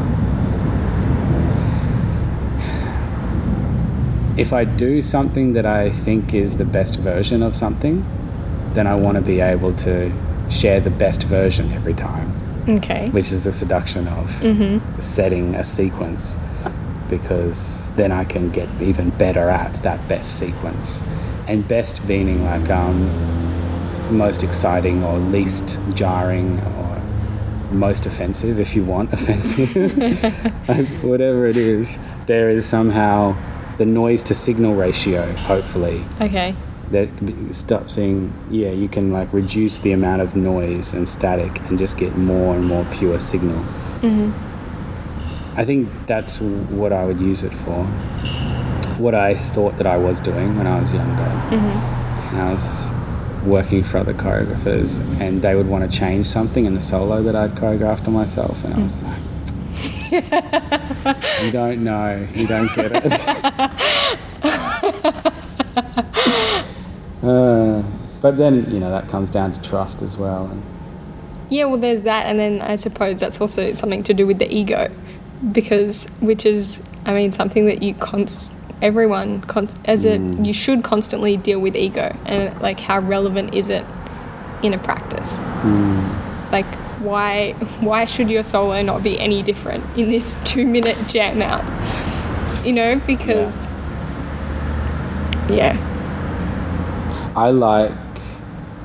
if 4.37 4.53
I 4.53 4.63
do 4.63 5.01
something 5.01 5.51
that 5.53 5.65
I 5.65 5.89
think 5.89 6.33
is 6.33 6.55
the 6.55 6.63
best 6.63 6.99
version 6.99 7.43
of 7.43 7.53
something, 7.53 8.05
then 8.71 8.87
I 8.87 8.95
want 8.95 9.17
to 9.17 9.21
be 9.21 9.41
able 9.41 9.73
to 9.87 10.09
share 10.49 10.79
the 10.79 10.89
best 10.89 11.23
version 11.23 11.69
every 11.73 11.93
time, 11.93 12.30
okay. 12.67 13.09
which 13.09 13.31
is 13.31 13.43
the 13.43 13.51
seduction 13.51 14.07
of 14.07 14.29
setting 14.99 15.55
a 15.55 15.63
sequence 15.63 16.37
because 17.09 17.91
then 17.95 18.11
I 18.11 18.23
can 18.23 18.49
get 18.49 18.69
even 18.81 19.09
better 19.11 19.49
at 19.49 19.75
that 19.83 20.07
best 20.07 20.39
sequence. 20.39 21.01
And 21.47 21.67
best 21.67 22.07
meaning 22.07 22.43
like 22.45 22.69
um, 22.69 23.09
most 24.15 24.43
exciting 24.43 25.03
or 25.03 25.17
least 25.17 25.77
jarring 25.93 26.59
or 26.59 27.01
most 27.71 28.05
offensive 28.05 28.59
if 28.59 28.75
you 28.75 28.83
want 28.83 29.11
offensive 29.17 29.75
like, 30.67 30.87
whatever 31.01 31.45
it 31.45 31.55
is 31.55 31.95
there 32.27 32.49
is 32.49 32.65
somehow 32.65 33.35
the 33.77 33.85
noise 33.85 34.23
to 34.23 34.33
signal 34.33 34.75
ratio 34.75 35.31
hopefully 35.37 36.03
Okay. 36.19 36.53
That 36.91 37.09
stops 37.51 37.95
saying 37.95 38.33
yeah 38.49 38.71
you 38.71 38.87
can 38.87 39.11
like 39.11 39.31
reduce 39.33 39.79
the 39.79 39.91
amount 39.91 40.21
of 40.21 40.35
noise 40.35 40.93
and 40.93 41.07
static 41.07 41.59
and 41.69 41.79
just 41.79 41.97
get 41.97 42.17
more 42.17 42.55
and 42.55 42.65
more 42.65 42.85
pure 42.91 43.19
signal. 43.19 43.63
Mm-hmm. 44.01 44.31
I 45.59 45.65
think 45.65 45.89
that's 46.07 46.39
what 46.39 46.93
i 46.93 47.05
would 47.05 47.19
use 47.19 47.43
it 47.43 47.53
for. 47.53 47.85
What 48.97 49.15
i 49.15 49.33
thought 49.33 49.77
that 49.77 49.87
i 49.87 49.97
was 49.97 50.19
doing 50.19 50.57
when 50.57 50.67
i 50.67 50.79
was 50.79 50.93
younger. 50.93 51.31
Mm-hmm. 51.51 52.35
And 52.35 52.41
i 52.41 52.51
was 52.51 52.91
working 53.45 53.83
for 53.83 53.97
other 53.97 54.13
choreographers 54.13 55.01
and 55.19 55.41
they 55.41 55.55
would 55.55 55.67
want 55.67 55.89
to 55.89 55.97
change 55.97 56.27
something 56.27 56.65
in 56.65 56.75
the 56.75 56.81
solo 56.81 57.23
that 57.23 57.35
i'd 57.35 57.51
choreographed 57.51 58.07
on 58.07 58.13
myself 58.13 58.63
and 58.63 58.75
i 58.75 58.79
was 58.79 59.01
mm. 59.01 59.07
like 59.07 59.17
you 60.11 61.51
don't 61.51 61.85
know. 61.85 62.27
You 62.35 62.45
don't 62.45 62.75
get 62.75 62.91
it 62.93 63.03
Uh, 67.23 67.83
but 68.21 68.37
then 68.37 68.69
you 68.71 68.79
know 68.79 68.89
that 68.89 69.07
comes 69.07 69.29
down 69.29 69.51
to 69.53 69.61
trust 69.61 70.01
as 70.01 70.17
well 70.17 70.45
and 70.47 70.61
Yeah, 71.49 71.65
well, 71.65 71.77
there's 71.77 72.03
that, 72.03 72.25
and 72.27 72.39
then 72.39 72.61
I 72.61 72.77
suppose 72.77 73.19
that's 73.19 73.41
also 73.41 73.73
something 73.73 74.03
to 74.03 74.13
do 74.13 74.25
with 74.25 74.39
the 74.39 74.51
ego, 74.53 74.89
because 75.51 76.05
which 76.21 76.45
is, 76.45 76.81
I 77.05 77.13
mean, 77.13 77.31
something 77.31 77.65
that 77.65 77.83
you 77.83 77.93
const 77.95 78.53
everyone 78.81 79.41
const- 79.41 79.77
as 79.85 80.05
it 80.05 80.19
you 80.39 80.53
should 80.53 80.83
constantly 80.83 81.37
deal 81.37 81.59
with 81.59 81.75
ego, 81.75 82.15
and 82.25 82.59
like 82.61 82.79
how 82.79 82.99
relevant 82.99 83.53
is 83.53 83.69
it 83.69 83.85
in 84.63 84.73
a 84.73 84.77
practice? 84.77 85.41
Like 86.51 86.65
why 87.01 87.53
why 87.81 88.05
should 88.05 88.29
your 88.29 88.43
solo 88.43 88.81
not 88.81 89.03
be 89.03 89.19
any 89.19 89.43
different 89.43 89.83
in 89.97 90.09
this 90.09 90.35
two 90.45 90.65
minute 90.65 90.97
jam 91.07 91.41
out? 91.41 91.65
You 92.65 92.73
know, 92.73 93.01
because 93.05 93.67
yeah, 95.49 95.75
I 97.35 97.51
like 97.51 97.91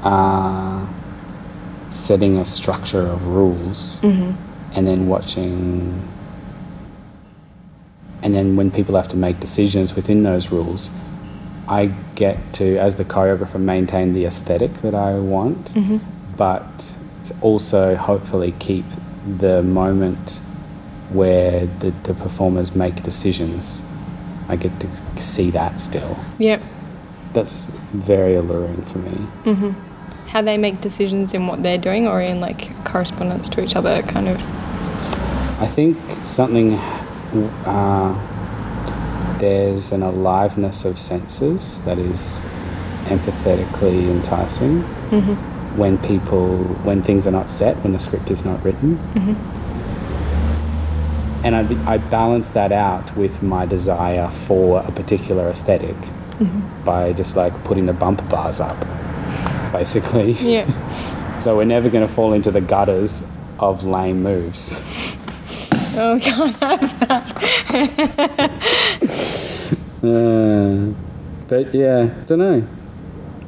uh, 0.02 0.86
setting 1.90 2.38
a 2.38 2.44
structure 2.44 3.00
of 3.06 3.26
rules 3.26 4.02
and 4.74 4.86
then 4.86 5.08
watching. 5.08 6.06
And 8.22 8.34
then 8.34 8.56
when 8.56 8.70
people 8.70 8.96
have 8.96 9.08
to 9.08 9.16
make 9.16 9.40
decisions 9.40 9.94
within 9.94 10.22
those 10.22 10.50
rules, 10.50 10.90
I 11.68 11.86
get 12.14 12.38
to, 12.54 12.76
as 12.78 12.96
the 12.96 13.04
choreographer, 13.04 13.60
maintain 13.60 14.12
the 14.12 14.24
aesthetic 14.24 14.72
that 14.82 14.94
I 14.94 15.14
want, 15.18 15.74
but 16.36 16.96
also 17.40 17.96
hopefully 17.96 18.54
keep 18.58 18.84
the 19.38 19.62
moment 19.62 20.40
where 21.10 21.66
the, 21.66 21.92
the 22.04 22.14
performers 22.14 22.74
make 22.74 23.02
decisions. 23.02 23.82
I 24.48 24.56
get 24.56 24.78
to 24.80 25.22
see 25.22 25.50
that 25.50 25.80
still. 25.80 26.16
yep. 26.38 26.60
That's 27.36 27.68
very 27.92 28.34
alluring 28.34 28.80
for 28.86 28.96
me. 28.96 29.10
Mm-hmm. 29.44 29.72
How 30.28 30.40
they 30.40 30.56
make 30.56 30.80
decisions 30.80 31.34
in 31.34 31.46
what 31.46 31.62
they're 31.62 31.76
doing, 31.76 32.08
or 32.08 32.22
in 32.22 32.40
like 32.40 32.72
correspondence 32.86 33.46
to 33.50 33.62
each 33.62 33.76
other, 33.76 34.02
kind 34.04 34.28
of. 34.28 34.40
I 35.60 35.66
think 35.66 35.98
something 36.24 36.76
uh, 37.66 38.14
there's 39.38 39.92
an 39.92 40.02
aliveness 40.02 40.86
of 40.86 40.98
senses 40.98 41.82
that 41.82 41.98
is 41.98 42.40
empathetically 43.04 44.10
enticing. 44.10 44.82
Mm-hmm. 45.10 45.34
When 45.76 45.98
people 45.98 46.56
when 46.84 47.02
things 47.02 47.26
are 47.26 47.32
not 47.32 47.50
set 47.50 47.76
when 47.84 47.92
the 47.92 47.98
script 47.98 48.30
is 48.30 48.46
not 48.46 48.64
written. 48.64 48.96
Mm-hmm. 48.96 49.34
And 51.44 51.54
I, 51.54 51.92
I 51.92 51.98
balance 51.98 52.48
that 52.50 52.72
out 52.72 53.14
with 53.14 53.42
my 53.42 53.66
desire 53.66 54.30
for 54.30 54.80
a 54.80 54.90
particular 54.90 55.50
esthetic 55.50 55.96
by 56.84 57.12
just 57.12 57.36
like 57.36 57.52
putting 57.64 57.86
the 57.86 57.92
bumper 57.92 58.24
bars 58.26 58.60
up 58.60 58.76
basically 59.72 60.32
Yeah. 60.32 61.38
so 61.40 61.56
we're 61.56 61.64
never 61.64 61.88
going 61.90 62.06
to 62.06 62.12
fall 62.12 62.32
into 62.32 62.50
the 62.50 62.60
gutters 62.60 63.22
of 63.58 63.84
lame 63.84 64.22
moves 64.22 65.16
Oh, 65.98 66.18
can't 66.20 66.54
have 66.56 67.00
that. 67.08 68.52
Uh, 70.02 70.92
but 71.48 71.74
yeah, 71.74 72.14
don't 72.26 72.38
know. 72.38 72.68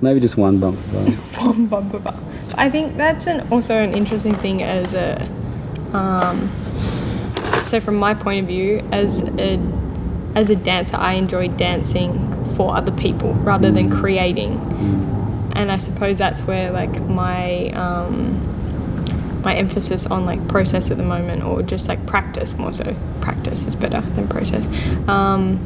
Maybe 0.01 0.19
just 0.19 0.37
one 0.37 0.59
bumper 0.59 0.81
bar. 0.93 1.05
One 1.45 1.67
bumper 1.67 1.99
bar. 1.99 2.19
I 2.57 2.71
think 2.71 2.97
that's 2.97 3.27
an 3.27 3.47
also 3.53 3.75
an 3.75 3.93
interesting 3.93 4.35
thing 4.35 4.63
as 4.63 4.95
a. 4.95 5.23
Um, 5.93 6.49
so 7.65 7.81
from 7.81 7.97
my 7.97 8.15
point 8.15 8.41
of 8.41 8.47
view, 8.47 8.81
as 8.91 9.23
a 9.39 9.61
as 10.35 10.51
a 10.51 10.57
dancer, 10.57 10.97
I 10.97 11.13
enjoy 11.13 11.49
dancing 11.49 12.28
for 12.59 12.77
other 12.77 12.93
people 12.93 13.33
rather 13.35 13.71
than 13.71 13.89
creating, 13.89 14.53
and 15.55 15.71
I 15.71 15.79
suppose 15.79 16.19
that's 16.19 16.43
where 16.43 16.73
like 16.73 17.01
my 17.09 17.71
um, 17.71 19.43
my 19.43 19.55
emphasis 19.55 20.07
on 20.07 20.27
like 20.27 20.47
process 20.49 20.91
at 20.91 20.97
the 20.97 21.05
moment, 21.05 21.45
or 21.45 21.63
just 21.63 21.89
like 21.89 22.05
practice 22.07 22.59
more 22.59 22.73
so. 22.73 22.97
Practice 23.21 23.65
is 23.65 23.77
better 23.77 24.01
than 24.17 24.27
process. 24.27 24.69
Um, 25.09 25.61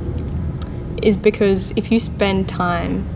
is 1.02 1.16
because 1.16 1.72
if 1.76 1.90
you 1.90 1.98
spend 1.98 2.48
time 2.48 3.08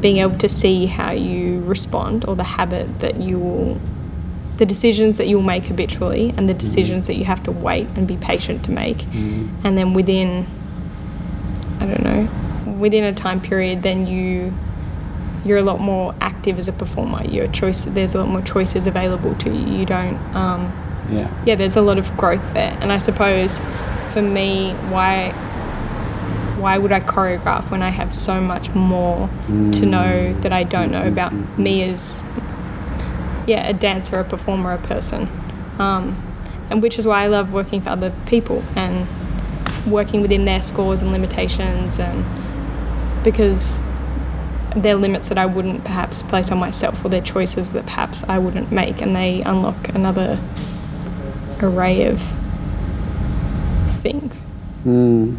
being 0.00 0.18
able 0.18 0.36
to 0.38 0.48
see 0.48 0.86
how 0.86 1.12
you 1.12 1.60
respond 1.62 2.24
or 2.26 2.34
the 2.36 2.44
habit 2.44 3.00
that 3.00 3.20
you 3.20 3.38
will 3.38 3.80
the 4.58 4.66
decisions 4.66 5.16
that 5.18 5.28
you'll 5.28 5.42
make 5.42 5.64
habitually 5.66 6.34
and 6.36 6.48
the 6.48 6.54
decisions 6.54 7.06
that 7.06 7.14
you 7.14 7.24
have 7.24 7.42
to 7.42 7.52
wait 7.52 7.86
and 7.94 8.08
be 8.08 8.16
patient 8.16 8.64
to 8.64 8.70
make 8.70 9.04
and 9.64 9.76
then 9.78 9.94
within 9.94 10.46
i 11.80 11.86
don't 11.86 12.02
know 12.02 12.28
within 12.78 13.04
a 13.04 13.12
time 13.12 13.40
period 13.40 13.82
then 13.82 14.06
you 14.06 14.52
you're 15.44 15.58
a 15.58 15.62
lot 15.62 15.80
more 15.80 16.14
active 16.20 16.58
as 16.58 16.68
a 16.68 16.72
performer 16.72 17.24
your 17.24 17.46
choice 17.48 17.84
there's 17.86 18.14
a 18.14 18.18
lot 18.18 18.28
more 18.28 18.42
choices 18.42 18.86
available 18.86 19.34
to 19.36 19.50
you 19.50 19.78
you 19.78 19.86
don't 19.86 20.16
um, 20.34 20.72
Yeah. 21.10 21.30
yeah, 21.46 21.54
there's 21.54 21.76
a 21.76 21.82
lot 21.82 21.98
of 21.98 22.10
growth 22.16 22.42
there. 22.52 22.76
And 22.80 22.90
I 22.90 22.98
suppose 22.98 23.60
for 24.12 24.22
me, 24.22 24.72
why 24.90 25.30
why 26.58 26.78
would 26.78 26.90
I 26.90 27.00
choreograph 27.00 27.70
when 27.70 27.82
I 27.82 27.90
have 27.90 28.12
so 28.12 28.40
much 28.40 28.70
more 28.74 29.28
to 29.72 29.86
know 29.86 30.32
that 30.40 30.52
I 30.52 30.64
don't 30.64 30.90
know 30.90 31.06
about 31.06 31.32
me 31.58 31.82
as 31.84 32.24
yeah, 33.46 33.68
a 33.68 33.72
dancer, 33.72 34.18
a 34.18 34.24
performer, 34.24 34.72
a 34.72 34.78
person. 34.78 35.28
Um, 35.78 36.16
and 36.70 36.82
which 36.82 36.98
is 36.98 37.06
why 37.06 37.22
I 37.22 37.26
love 37.28 37.52
working 37.52 37.80
for 37.82 37.90
other 37.90 38.10
people 38.26 38.64
and 38.74 39.06
working 39.86 40.22
within 40.22 40.44
their 40.44 40.62
scores 40.62 41.02
and 41.02 41.12
limitations 41.12 42.00
and 42.00 42.24
because 43.26 43.80
they're 44.76 44.94
limits 44.94 45.28
that 45.30 45.36
I 45.36 45.46
wouldn't 45.46 45.84
perhaps 45.84 46.22
place 46.22 46.52
on 46.52 46.58
myself 46.58 47.04
or 47.04 47.08
they're 47.08 47.20
choices 47.20 47.72
that 47.72 47.84
perhaps 47.86 48.22
I 48.22 48.38
wouldn't 48.38 48.70
make 48.70 49.02
and 49.02 49.16
they 49.16 49.42
unlock 49.42 49.88
another 49.88 50.38
array 51.60 52.04
of 52.04 52.22
things. 54.00 54.46
Mm. 54.84 55.36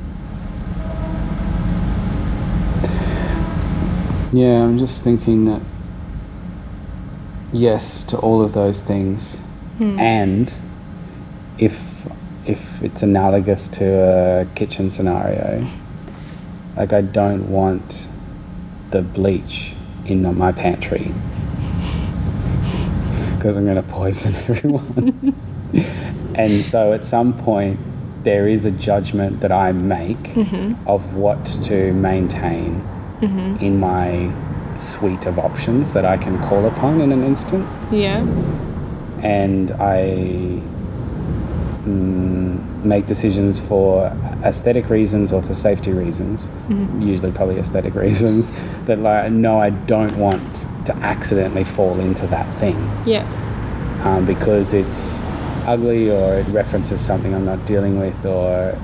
Yeah, 4.33 4.63
I'm 4.63 4.77
just 4.77 5.01
thinking 5.01 5.45
that 5.45 5.61
yes 7.53 8.03
to 8.03 8.17
all 8.17 8.41
of 8.41 8.51
those 8.51 8.81
things, 8.81 9.41
and 9.79 10.53
if 11.57 12.05
if 12.45 12.83
it's 12.83 13.01
analogous 13.01 13.69
to 13.69 13.85
a 13.85 14.45
kitchen 14.55 14.91
scenario, 14.91 15.65
like 16.77 16.93
I 16.93 17.01
don't 17.01 17.49
want 17.49 18.07
the 18.91 19.01
bleach 19.01 19.75
in 20.05 20.37
my 20.37 20.51
pantry 20.51 21.11
because 23.33 23.57
I'm 23.57 23.65
going 23.65 23.75
to 23.75 23.83
poison 23.83 24.33
everyone. 24.47 25.35
and 26.35 26.63
so 26.63 26.93
at 26.93 27.03
some 27.03 27.37
point, 27.37 27.79
there 28.23 28.47
is 28.47 28.65
a 28.65 28.71
judgment 28.71 29.41
that 29.41 29.51
I 29.51 29.71
make 29.71 30.35
of 30.85 31.13
what 31.13 31.45
to 31.63 31.93
maintain 31.93 32.85
in 33.61 33.79
my 33.79 34.31
suite 34.77 35.25
of 35.25 35.39
options 35.39 35.93
that 35.93 36.05
I 36.05 36.17
can 36.17 36.41
call 36.43 36.65
upon 36.65 37.01
in 37.01 37.11
an 37.11 37.23
instant. 37.23 37.67
Yeah. 37.91 38.19
And 39.23 39.71
I 39.71 40.61
mm, 41.85 42.66
make 42.87 43.05
decisions 43.05 43.59
for 43.59 44.05
aesthetic 44.43 44.89
reasons 44.89 45.31
or 45.33 45.41
for 45.41 45.53
safety 45.53 45.91
reasons, 45.93 46.49
usually 46.99 47.31
probably 47.31 47.57
aesthetic 47.59 47.93
reasons, 48.05 48.51
that 48.85 48.99
like, 48.99 49.31
no, 49.31 49.59
I 49.59 49.69
don't 49.71 50.15
want 50.17 50.65
to 50.85 50.95
accidentally 50.97 51.63
fall 51.63 51.99
into 51.99 52.27
that 52.27 52.53
thing 52.53 52.75
Yeah. 53.05 53.25
um, 54.03 54.25
because 54.25 54.73
it's 54.73 55.21
ugly 55.67 56.09
or 56.09 56.35
it 56.35 56.47
references 56.47 57.01
something 57.01 57.33
I'm 57.35 57.43
not 57.45 57.65
dealing 57.65 57.99
with 57.99 58.25
or 58.25 58.77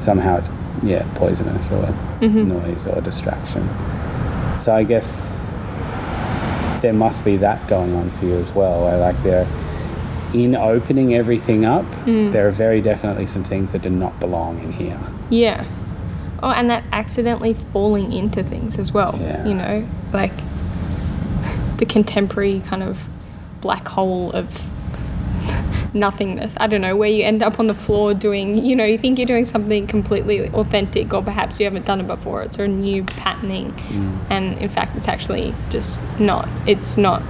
somehow 0.00 0.36
it's 0.36 0.50
yeah 0.82 1.02
poisonous 1.14 1.72
or 1.72 1.88
noise 2.20 2.86
or 2.86 3.00
distraction. 3.00 3.66
So 4.60 4.74
I 4.74 4.84
guess 4.84 5.50
there 6.82 6.92
must 6.92 7.24
be 7.24 7.36
that 7.38 7.66
going 7.68 7.94
on 7.94 8.10
for 8.10 8.26
you 8.26 8.34
as 8.34 8.54
well. 8.54 8.84
Where 8.84 8.98
like 8.98 9.20
there, 9.22 9.46
in 10.34 10.54
opening 10.56 11.14
everything 11.14 11.64
up, 11.64 11.84
mm. 12.04 12.32
there 12.32 12.46
are 12.46 12.52
very 12.52 12.80
definitely 12.80 13.26
some 13.26 13.44
things 13.44 13.72
that 13.72 13.82
do 13.82 13.90
not 13.90 14.18
belong 14.20 14.60
in 14.60 14.72
here. 14.72 15.00
Yeah. 15.30 15.64
Oh, 16.42 16.50
and 16.50 16.68
that 16.70 16.84
accidentally 16.92 17.54
falling 17.54 18.12
into 18.12 18.42
things 18.42 18.78
as 18.78 18.92
well. 18.92 19.16
Yeah. 19.18 19.46
You 19.46 19.54
know, 19.54 19.88
like 20.12 20.32
the 21.78 21.86
contemporary 21.86 22.60
kind 22.60 22.82
of 22.82 23.08
black 23.60 23.86
hole 23.88 24.32
of 24.32 24.66
nothingness. 25.94 26.54
I 26.58 26.66
don't 26.66 26.80
know, 26.80 26.96
where 26.96 27.08
you 27.08 27.24
end 27.24 27.42
up 27.42 27.58
on 27.58 27.66
the 27.68 27.74
floor 27.74 28.12
doing, 28.12 28.58
you 28.58 28.76
know, 28.76 28.84
you 28.84 28.98
think 28.98 29.18
you're 29.18 29.26
doing 29.26 29.44
something 29.44 29.86
completely 29.86 30.48
authentic, 30.50 31.14
or 31.14 31.22
perhaps 31.22 31.58
you 31.60 31.64
haven't 31.64 31.86
done 31.86 32.00
it 32.00 32.06
before. 32.06 32.42
It's 32.42 32.58
a 32.58 32.68
new 32.68 33.04
patterning. 33.04 33.72
Mm. 33.72 34.18
And 34.30 34.58
in 34.58 34.68
fact, 34.68 34.96
it's 34.96 35.08
actually 35.08 35.54
just 35.70 36.00
not. 36.18 36.48
It's 36.66 36.96
not, 36.96 37.22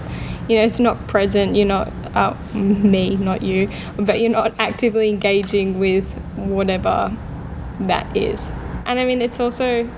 you 0.49 0.57
know, 0.57 0.65
it's 0.65 0.81
not 0.81 1.07
present. 1.07 1.55
You're 1.55 1.67
not, 1.67 1.93
uh, 2.15 2.35
me, 2.55 3.17
not 3.17 3.43
you, 3.43 3.69
but 3.97 4.21
you're 4.21 4.31
not 4.31 4.55
actively 4.59 5.09
engaging 5.11 5.79
with 5.79 6.05
whatever 6.37 7.15
that 7.81 8.17
is. 8.17 8.53
And 8.87 8.99
I 8.99 9.05
mean, 9.05 9.21
it's 9.23 9.41
also, 9.41 9.89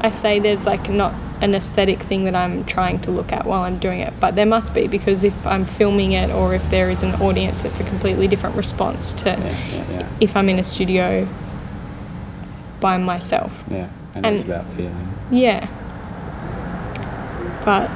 I 0.00 0.10
say 0.10 0.38
there's 0.38 0.66
like 0.66 0.88
not 0.88 1.12
an 1.40 1.54
aesthetic 1.54 2.00
thing 2.02 2.24
that 2.24 2.34
I'm 2.34 2.64
trying 2.66 3.00
to 3.00 3.10
look 3.10 3.32
at 3.32 3.46
while 3.46 3.62
I'm 3.62 3.78
doing 3.78 4.00
it, 4.00 4.12
but 4.20 4.36
there 4.36 4.44
must 4.46 4.74
be 4.74 4.86
because 4.86 5.24
if 5.24 5.46
I'm 5.46 5.64
filming 5.64 6.12
it 6.12 6.30
or 6.30 6.54
if 6.54 6.68
there 6.70 6.90
is 6.90 7.02
an 7.02 7.14
audience, 7.22 7.64
it's 7.64 7.80
a 7.80 7.84
completely 7.84 8.28
different 8.28 8.56
response 8.56 9.12
to 9.14 9.30
Yeah, 9.30 9.36
yeah, 9.72 9.90
yeah, 9.90 10.08
if 10.20 10.36
I'm 10.36 10.48
in 10.50 10.58
a 10.58 10.62
studio 10.62 11.26
by 12.80 12.98
myself. 12.98 13.64
yeah. 13.70 13.88
And, 14.14 14.26
And- 14.26 14.34
it's 14.34 14.44
about 14.44 14.66
feeling. 14.72 15.14
Yeah. 15.30 15.66
But 17.64 17.88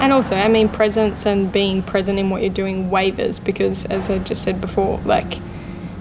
and 0.00 0.12
also, 0.12 0.34
I 0.34 0.48
mean, 0.48 0.68
presence 0.68 1.26
and 1.26 1.52
being 1.52 1.82
present 1.82 2.18
in 2.18 2.30
what 2.30 2.40
you're 2.40 2.52
doing 2.52 2.90
wavers 2.90 3.38
because, 3.38 3.84
as 3.86 4.08
I 4.08 4.18
just 4.18 4.42
said 4.42 4.60
before, 4.60 4.98
like, 5.04 5.38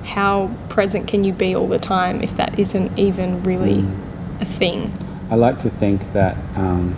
how 0.05 0.49
present 0.69 1.07
can 1.07 1.23
you 1.23 1.33
be 1.33 1.53
all 1.53 1.67
the 1.67 1.79
time 1.79 2.21
if 2.21 2.35
that 2.37 2.57
isn't 2.57 2.97
even 2.97 3.43
really 3.43 3.81
mm. 3.81 4.41
a 4.41 4.45
thing? 4.45 4.91
I 5.29 5.35
like 5.35 5.59
to 5.59 5.69
think 5.69 6.13
that 6.13 6.37
um, 6.55 6.95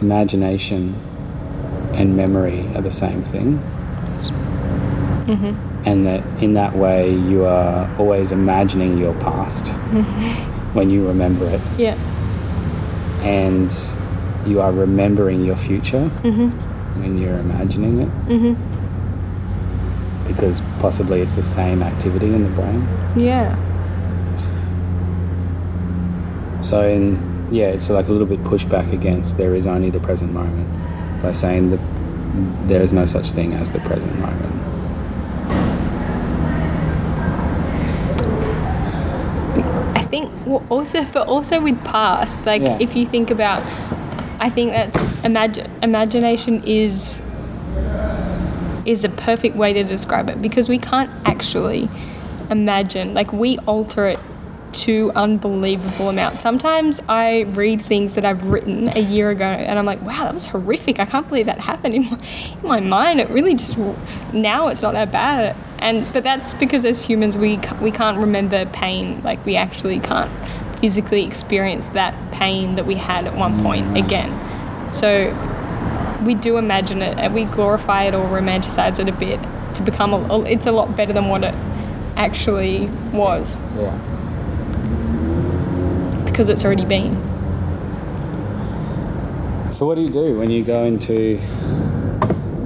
imagination 0.00 0.94
and 1.94 2.16
memory 2.16 2.66
are 2.74 2.82
the 2.82 2.90
same 2.90 3.22
thing. 3.22 3.58
Mm-hmm. 5.26 5.86
And 5.86 6.06
that 6.06 6.42
in 6.42 6.54
that 6.54 6.74
way, 6.74 7.14
you 7.14 7.44
are 7.44 7.94
always 7.98 8.32
imagining 8.32 8.98
your 8.98 9.14
past 9.20 9.66
mm-hmm. 9.66 10.74
when 10.74 10.90
you 10.90 11.06
remember 11.06 11.46
it, 11.48 11.60
Yeah. 11.78 11.94
and 13.22 13.70
you 14.48 14.60
are 14.60 14.72
remembering 14.72 15.44
your 15.44 15.56
future 15.56 16.10
mm-hmm. 16.22 16.48
when 17.00 17.18
you're 17.18 17.38
imagining 17.38 18.00
it. 18.00 18.08
Mm-hmm. 18.26 18.54
Because 20.26 20.60
possibly 20.78 21.20
it's 21.20 21.36
the 21.36 21.42
same 21.42 21.82
activity 21.82 22.32
in 22.34 22.42
the 22.42 22.50
brain. 22.50 22.86
Yeah. 23.16 23.56
So 26.60 26.86
in 26.86 27.38
yeah, 27.50 27.68
it's 27.68 27.88
like 27.88 28.08
a 28.08 28.12
little 28.12 28.26
bit 28.26 28.42
pushback 28.42 28.92
against 28.92 29.38
there 29.38 29.54
is 29.54 29.66
only 29.66 29.90
the 29.90 30.00
present 30.00 30.32
moment 30.32 30.68
by 31.22 31.32
saying 31.32 31.70
that 31.70 31.80
there 32.68 32.82
is 32.82 32.92
no 32.92 33.06
such 33.06 33.32
thing 33.32 33.54
as 33.54 33.70
the 33.70 33.80
present 33.80 34.14
moment. 34.18 34.54
I 39.96 40.02
think 40.10 40.32
also, 40.70 41.04
but 41.12 41.26
also 41.26 41.60
with 41.60 41.82
past, 41.84 42.44
like 42.46 42.62
Yeah. 42.62 42.78
if 42.80 42.94
you 42.94 43.06
think 43.06 43.30
about, 43.30 43.62
I 44.40 44.50
think 44.50 44.72
that's 44.72 45.24
imagine 45.24 45.70
imagination 45.82 46.62
is 46.64 47.22
is 48.84 49.04
a 49.04 49.08
perfect 49.08 49.54
way 49.54 49.72
to 49.74 49.84
describe 49.84 50.30
it 50.30 50.40
because 50.40 50.68
we 50.68 50.78
can't 50.78 51.10
actually 51.26 51.88
imagine. 52.50 53.14
Like 53.14 53.32
we 53.32 53.58
alter 53.60 54.06
it 54.06 54.18
to 54.70 55.10
unbelievable 55.14 56.08
amounts. 56.08 56.40
Sometimes 56.40 57.02
I 57.08 57.42
read 57.42 57.82
things 57.82 58.14
that 58.14 58.24
I've 58.24 58.44
written 58.44 58.88
a 58.88 59.00
year 59.00 59.30
ago 59.30 59.44
and 59.44 59.78
I'm 59.78 59.86
like, 59.86 60.00
wow, 60.02 60.24
that 60.24 60.34
was 60.34 60.46
horrific. 60.46 61.00
I 61.00 61.04
can't 61.04 61.26
believe 61.26 61.46
that 61.46 61.58
happened 61.58 61.94
in 61.96 62.04
my, 62.10 62.18
in 62.62 62.68
my 62.68 62.80
mind. 62.80 63.20
It 63.20 63.28
really 63.30 63.54
just 63.54 63.78
now 64.32 64.68
it's 64.68 64.82
not 64.82 64.92
that 64.92 65.10
bad. 65.12 65.56
And 65.80 66.10
but 66.12 66.22
that's 66.22 66.52
because 66.54 66.84
as 66.84 67.00
humans 67.02 67.36
we 67.36 67.60
we 67.80 67.90
can't 67.90 68.18
remember 68.18 68.66
pain. 68.66 69.22
Like 69.22 69.44
we 69.44 69.56
actually 69.56 70.00
can't 70.00 70.30
physically 70.80 71.24
experience 71.24 71.88
that 71.90 72.14
pain 72.32 72.74
that 72.76 72.86
we 72.86 72.94
had 72.94 73.26
at 73.26 73.34
one 73.36 73.62
point 73.62 73.96
again. 73.96 74.30
So 74.92 75.34
we 76.24 76.34
do 76.34 76.56
imagine 76.56 77.02
it 77.02 77.18
and 77.18 77.34
we 77.34 77.44
glorify 77.44 78.04
it 78.04 78.14
or 78.14 78.24
romanticize 78.26 78.98
it 78.98 79.08
a 79.08 79.12
bit 79.12 79.40
to 79.74 79.82
become 79.82 80.12
a, 80.14 80.42
it's 80.44 80.66
a 80.66 80.72
lot 80.72 80.96
better 80.96 81.12
than 81.12 81.28
what 81.28 81.44
it 81.44 81.54
actually 82.16 82.86
was 83.12 83.60
Yeah. 83.76 83.96
because 86.24 86.48
it's 86.48 86.64
already 86.64 86.84
been. 86.84 87.14
So 89.70 89.86
what 89.86 89.96
do 89.96 90.00
you 90.02 90.10
do 90.10 90.38
when 90.38 90.50
you 90.50 90.64
go 90.64 90.84
into 90.84 91.38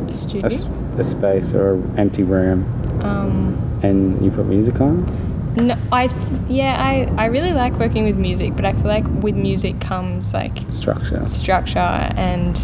A 0.08 0.14
studio. 0.14 0.46
a, 0.46 1.00
a 1.00 1.02
space 1.02 1.52
or 1.54 1.74
an 1.74 1.98
empty 1.98 2.22
room 2.22 2.64
Um, 3.02 3.80
and 3.82 4.24
you 4.24 4.30
put 4.30 4.46
music 4.46 4.80
on? 4.80 5.04
No, 5.56 5.76
I 5.90 6.08
yeah, 6.48 6.76
I, 6.78 7.12
I 7.22 7.26
really 7.26 7.52
like 7.52 7.74
working 7.78 8.04
with 8.04 8.16
music, 8.16 8.56
but 8.56 8.64
I 8.64 8.72
feel 8.72 8.84
like 8.86 9.06
with 9.22 9.34
music 9.34 9.80
comes 9.80 10.32
like 10.32 10.58
Structure. 10.70 11.26
structure 11.26 11.78
and 11.78 12.56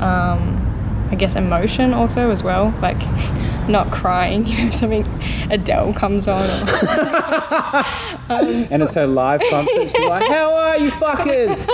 um, 0.00 1.08
I 1.10 1.14
guess 1.16 1.34
emotion 1.36 1.92
also 1.92 2.30
as 2.30 2.42
well. 2.42 2.74
Like 2.82 2.98
not 3.68 3.90
crying, 3.90 4.46
you 4.46 4.64
know, 4.64 4.70
something 4.70 5.04
Adele 5.50 5.92
comes 5.94 6.28
on. 6.28 6.38
Or, 6.38 7.84
And 8.70 8.82
it's 8.82 8.94
her 8.94 9.06
live 9.06 9.40
concert. 9.50 9.82
She's 9.90 9.98
like, 10.00 10.28
"How 10.28 10.54
are 10.54 10.76
you, 10.78 10.90
fuckers?" 10.90 11.68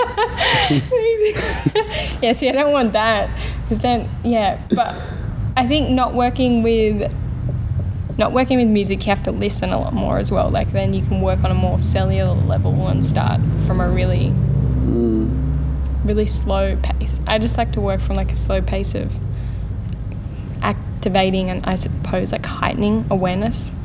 yeah, 2.21 2.33
see, 2.33 2.49
I 2.49 2.51
don't 2.51 2.71
want 2.71 2.93
that. 2.93 3.29
Because 3.63 3.79
then, 3.81 4.07
yeah, 4.23 4.61
but 4.69 4.95
I 5.55 5.67
think 5.67 5.89
not 5.89 6.13
working 6.13 6.61
with 6.63 7.11
not 8.23 8.31
working 8.31 8.57
with 8.57 8.69
music, 8.69 9.05
you 9.05 9.09
have 9.09 9.23
to 9.23 9.33
listen 9.33 9.71
a 9.71 9.77
lot 9.77 9.91
more 9.91 10.17
as 10.17 10.31
well. 10.31 10.49
Like 10.49 10.71
then 10.71 10.93
you 10.93 11.01
can 11.01 11.19
work 11.19 11.43
on 11.43 11.51
a 11.51 11.53
more 11.53 11.81
cellular 11.81 12.33
level 12.33 12.87
and 12.87 13.03
start 13.03 13.41
from 13.67 13.81
a 13.81 13.89
really, 13.89 14.31
really 16.05 16.25
slow 16.25 16.77
pace. 16.81 17.19
I 17.27 17.37
just 17.37 17.57
like 17.57 17.73
to 17.73 17.81
work 17.81 17.99
from 17.99 18.15
like 18.15 18.31
a 18.31 18.35
slow 18.35 18.61
pace 18.61 18.95
of 18.95 19.11
activating 20.61 21.49
and 21.49 21.65
I 21.65 21.75
suppose 21.75 22.31
like 22.31 22.45
heightening 22.45 23.05
awareness. 23.11 23.75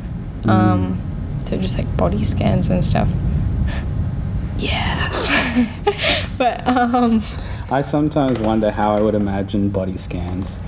Um, 0.44 1.02
so 1.44 1.56
just 1.56 1.76
like 1.76 1.96
body 1.96 2.22
scans 2.22 2.70
and 2.70 2.84
stuff. 2.84 3.08
Yeah. 4.58 5.08
but 6.38 6.66
um, 6.66 7.22
I 7.70 7.80
sometimes 7.80 8.40
wonder 8.40 8.72
how 8.72 8.96
I 8.96 9.00
would 9.00 9.14
imagine 9.14 9.68
body 9.68 9.96
scans 9.96 10.58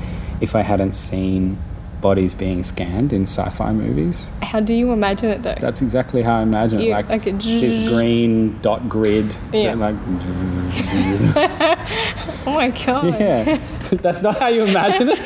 if 0.40 0.54
I 0.54 0.61
hadn't 0.61 0.92
seen 0.92 1.59
bodies 2.00 2.34
being 2.34 2.62
scanned 2.62 3.12
in 3.12 3.22
sci-fi 3.22 3.72
movies. 3.72 4.30
how 4.42 4.60
do 4.60 4.74
you 4.74 4.92
imagine 4.92 5.30
it 5.30 5.42
though? 5.42 5.56
That's 5.60 5.82
exactly 5.82 6.22
how 6.22 6.38
I 6.38 6.42
imagine 6.42 6.80
it. 6.80 6.90
Like, 6.90 7.08
like 7.08 7.24
this 7.24 7.78
green 7.88 8.58
dot 8.62 8.88
grid. 8.88 9.36
Yeah. 9.52 9.74
Like, 9.74 9.96
oh 12.46 12.54
my 12.54 12.70
god. 12.70 13.20
yeah. 13.20 13.58
That's 14.02 14.22
not 14.22 14.38
how 14.38 14.48
you 14.48 14.64
imagine 14.64 15.08
it. 15.10 15.18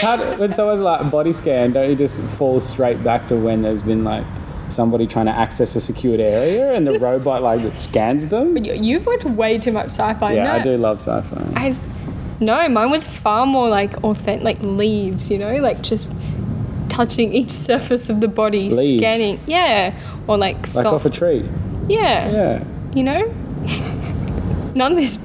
How 0.00 0.16
do- 0.16 0.38
when 0.40 0.50
someone's 0.50 0.80
like 0.80 1.10
body 1.10 1.32
scan, 1.32 1.72
don't 1.72 1.88
you 1.88 1.96
just 1.96 2.20
fall 2.20 2.60
straight 2.60 3.02
back 3.02 3.26
to 3.28 3.36
when 3.36 3.62
there's 3.62 3.82
been 3.82 4.04
like 4.04 4.24
somebody 4.68 5.06
trying 5.06 5.26
to 5.26 5.32
access 5.32 5.76
a 5.76 5.80
secured 5.80 6.20
area 6.20 6.74
and 6.74 6.86
the 6.86 6.98
robot 6.98 7.42
like 7.42 7.78
scans 7.78 8.26
them? 8.26 8.54
But 8.54 8.64
you, 8.64 8.74
you've 8.74 9.06
watched 9.06 9.24
way 9.24 9.58
too 9.58 9.72
much 9.72 9.86
sci-fi. 9.86 10.34
Yeah, 10.34 10.44
no, 10.44 10.52
I 10.52 10.62
do 10.62 10.76
love 10.76 11.00
sci-fi. 11.00 11.52
I 11.54 11.76
no, 12.40 12.68
mine 12.68 12.90
was 12.90 13.06
far 13.06 13.46
more 13.46 13.68
like 13.68 14.02
authentic, 14.04 14.42
like 14.44 14.58
leaves. 14.62 15.30
You 15.30 15.38
know, 15.38 15.54
like 15.56 15.82
just 15.82 16.12
touching 16.88 17.32
each 17.34 17.50
surface 17.68 18.08
of 18.08 18.20
the 18.20 18.28
body, 18.28 18.70
Leaves? 18.70 19.00
scanning. 19.00 19.38
Yeah, 19.46 19.94
or 20.26 20.36
like 20.36 20.56
like 20.56 20.66
soft. 20.66 20.86
off 20.86 21.04
a 21.04 21.10
tree. 21.10 21.48
yeah. 21.88 22.30
Yeah. 22.30 22.64
You 22.94 23.02
know, 23.02 23.26
none 24.74 24.92
of 24.92 24.98
this. 24.98 25.18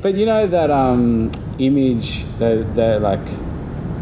But 0.00 0.14
you 0.16 0.26
know 0.26 0.46
that 0.46 0.70
um, 0.70 1.30
image, 1.58 2.24
the, 2.38 2.66
the 2.74 3.00
like 3.00 3.26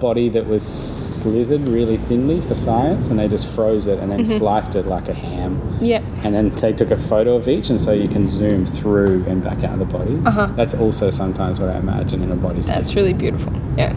body 0.03 0.29
that 0.29 0.45
was 0.47 0.63
slithered 0.67 1.61
really 1.63 1.97
thinly 1.97 2.41
for 2.41 2.55
science, 2.55 3.09
and 3.09 3.19
they 3.19 3.29
just 3.29 3.47
froze 3.55 3.87
it 3.87 3.99
and 4.01 4.11
then 4.11 4.21
Mm-hmm. 4.23 4.39
sliced 4.39 4.75
it 4.77 4.87
like 4.87 5.09
a 5.09 5.15
ham, 5.15 5.61
yeah. 5.81 6.03
and 6.25 6.35
then 6.35 6.49
they 6.63 6.73
took 6.73 6.91
a 6.91 6.97
photo 6.97 7.37
of 7.37 7.49
each, 7.49 7.71
and 7.71 7.81
so 7.81 7.93
you 7.93 8.09
can 8.09 8.27
zoom 8.29 8.67
through 8.67 9.25
and 9.29 9.43
back 9.43 9.63
out 9.65 9.75
of 9.75 9.79
the 9.79 9.85
body. 9.99 10.21
Uh-huh. 10.27 10.47
That's 10.57 10.75
also 10.75 11.11
sometimes 11.11 11.61
what 11.61 11.69
I 11.71 11.79
imagine 11.79 12.21
in 12.23 12.31
a 12.33 12.37
body. 12.37 12.61
That's 12.61 12.95
really 12.97 13.13
beautiful. 13.15 13.53
Yeah. 13.79 13.93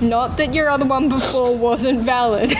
Not 0.02 0.36
that 0.36 0.52
your 0.54 0.68
other 0.70 0.84
one 0.86 1.08
before 1.08 1.56
wasn't 1.56 2.00
valid. 2.00 2.52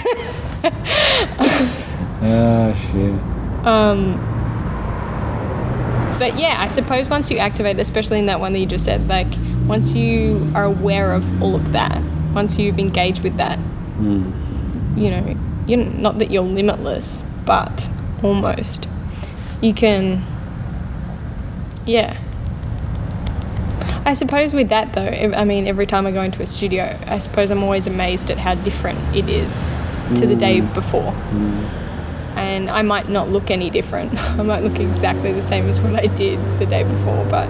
Oh 2.27 2.73
shit. 2.91 3.13
Um, 3.67 4.17
but 6.19 6.39
yeah, 6.39 6.57
I 6.61 6.69
suppose 6.69 7.09
once 7.09 7.31
you 7.31 7.39
activate, 7.39 7.79
especially 7.79 8.19
in 8.19 8.27
that 8.27 8.41
one 8.41 8.53
that 8.55 8.59
you 8.61 8.67
just 8.67 8.85
said, 8.85 9.09
like 9.09 9.27
once 9.67 9.95
you 9.95 10.51
are 10.55 10.65
aware 10.65 11.13
of 11.13 11.25
all 11.43 11.55
of 11.55 11.73
that, 11.73 12.01
once 12.35 12.59
you've 12.59 12.79
engaged 12.79 13.23
with 13.23 13.37
that, 13.37 13.59
hmm. 13.59 14.31
you 14.97 15.11
know, 15.11 15.37
you 15.67 15.77
not 15.77 16.19
that 16.19 16.31
you're 16.31 16.43
limitless, 16.43 17.23
but 17.47 17.89
almost, 18.23 18.89
you 19.61 19.73
can, 19.73 20.23
yeah. 21.87 22.19
I 24.07 24.13
suppose 24.13 24.53
with 24.53 24.69
that 24.69 24.93
though, 24.93 25.07
I 25.07 25.45
mean, 25.45 25.67
every 25.67 25.87
time 25.87 26.07
I 26.07 26.11
go 26.11 26.21
into 26.23 26.43
a 26.43 26.47
studio, 26.47 26.99
I 27.07 27.19
suppose 27.21 27.51
I'm 27.51 27.63
always 27.63 27.87
amazed 27.87 28.31
at 28.31 28.37
how 28.37 28.55
different 28.57 28.99
it 29.17 29.29
is 29.29 29.65
to 30.17 30.27
the 30.27 30.37
day 30.37 30.61
hmm. 30.61 30.75
before 30.75 31.13
hmm. 31.13 31.65
and 32.37 32.69
I 32.69 32.83
might 32.83 33.09
not 33.09 33.31
look 33.31 33.51
any 33.51 33.71
different. 33.71 34.13
I 34.39 34.43
might 34.43 34.63
look 34.63 34.79
exactly 34.79 35.33
the 35.33 35.43
same 35.43 35.67
as 35.67 35.81
what 35.81 35.95
I 35.95 36.07
did 36.09 36.39
the 36.59 36.67
day 36.67 36.83
before, 36.83 37.25
but 37.31 37.49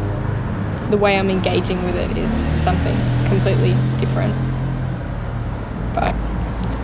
the 0.91 0.97
way 0.97 1.19
I'm 1.19 1.31
engaging 1.31 1.83
with 1.85 1.97
it 1.97 2.17
is 2.17 2.47
something 2.63 2.97
completely 3.29 3.75
different. 3.99 4.35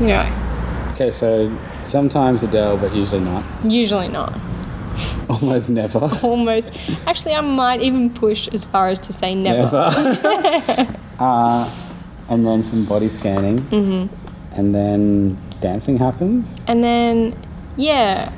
Know, 0.00 0.90
Okay, 0.94 1.10
so 1.10 1.50
sometimes 1.84 2.42
Adele, 2.42 2.76
but 2.76 2.94
usually 2.94 3.22
not. 3.24 3.44
usually 3.64 4.08
not. 4.08 4.38
Almost 5.30 5.70
never. 5.70 6.08
Almost. 6.22 6.72
Actually, 7.06 7.34
I 7.34 7.40
might 7.40 7.80
even 7.80 8.10
push 8.10 8.48
as 8.48 8.64
far 8.64 8.88
as 8.88 8.98
to 9.00 9.12
say 9.12 9.34
never. 9.34 9.90
Never. 10.02 10.96
uh, 11.18 11.70
and 12.28 12.46
then 12.46 12.62
some 12.62 12.84
body 12.84 13.08
scanning. 13.08 13.60
Mm-hmm. 13.60 14.14
And 14.58 14.74
then 14.74 15.38
dancing 15.60 15.96
happens. 15.96 16.64
And 16.66 16.82
then, 16.82 17.36
yeah, 17.76 18.32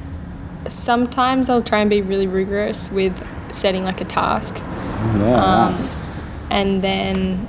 sometimes 0.69 1.49
I'll 1.49 1.63
try 1.63 1.81
and 1.81 1.91
be 1.91 2.03
really 2.03 2.27
rigorous 2.27 2.91
with 2.91 3.15
setting 3.51 3.83
like 3.85 4.01
a 4.01 4.05
task. 4.05 4.55
Yeah. 4.57 5.45
Um, 5.45 5.89
and 6.51 6.83
then, 6.83 7.49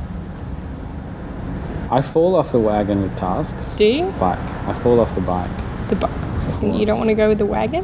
I 1.94 2.02
fall 2.02 2.36
off 2.36 2.52
the 2.52 2.60
wagon 2.60 3.04
with 3.04 3.16
tasks. 3.16 3.78
do 3.78 3.86
you? 3.86 4.06
Bike. 4.20 4.40
I 4.68 4.74
fall 4.74 5.00
off 5.00 5.14
the 5.14 5.22
bike. 5.22 5.50
The 5.90 5.96
bu- 5.96 6.78
you 6.80 6.86
don't 6.88 6.98
want 6.98 7.10
to 7.10 7.14
go 7.16 7.30
with 7.30 7.38
the 7.38 7.46
wagon? 7.46 7.84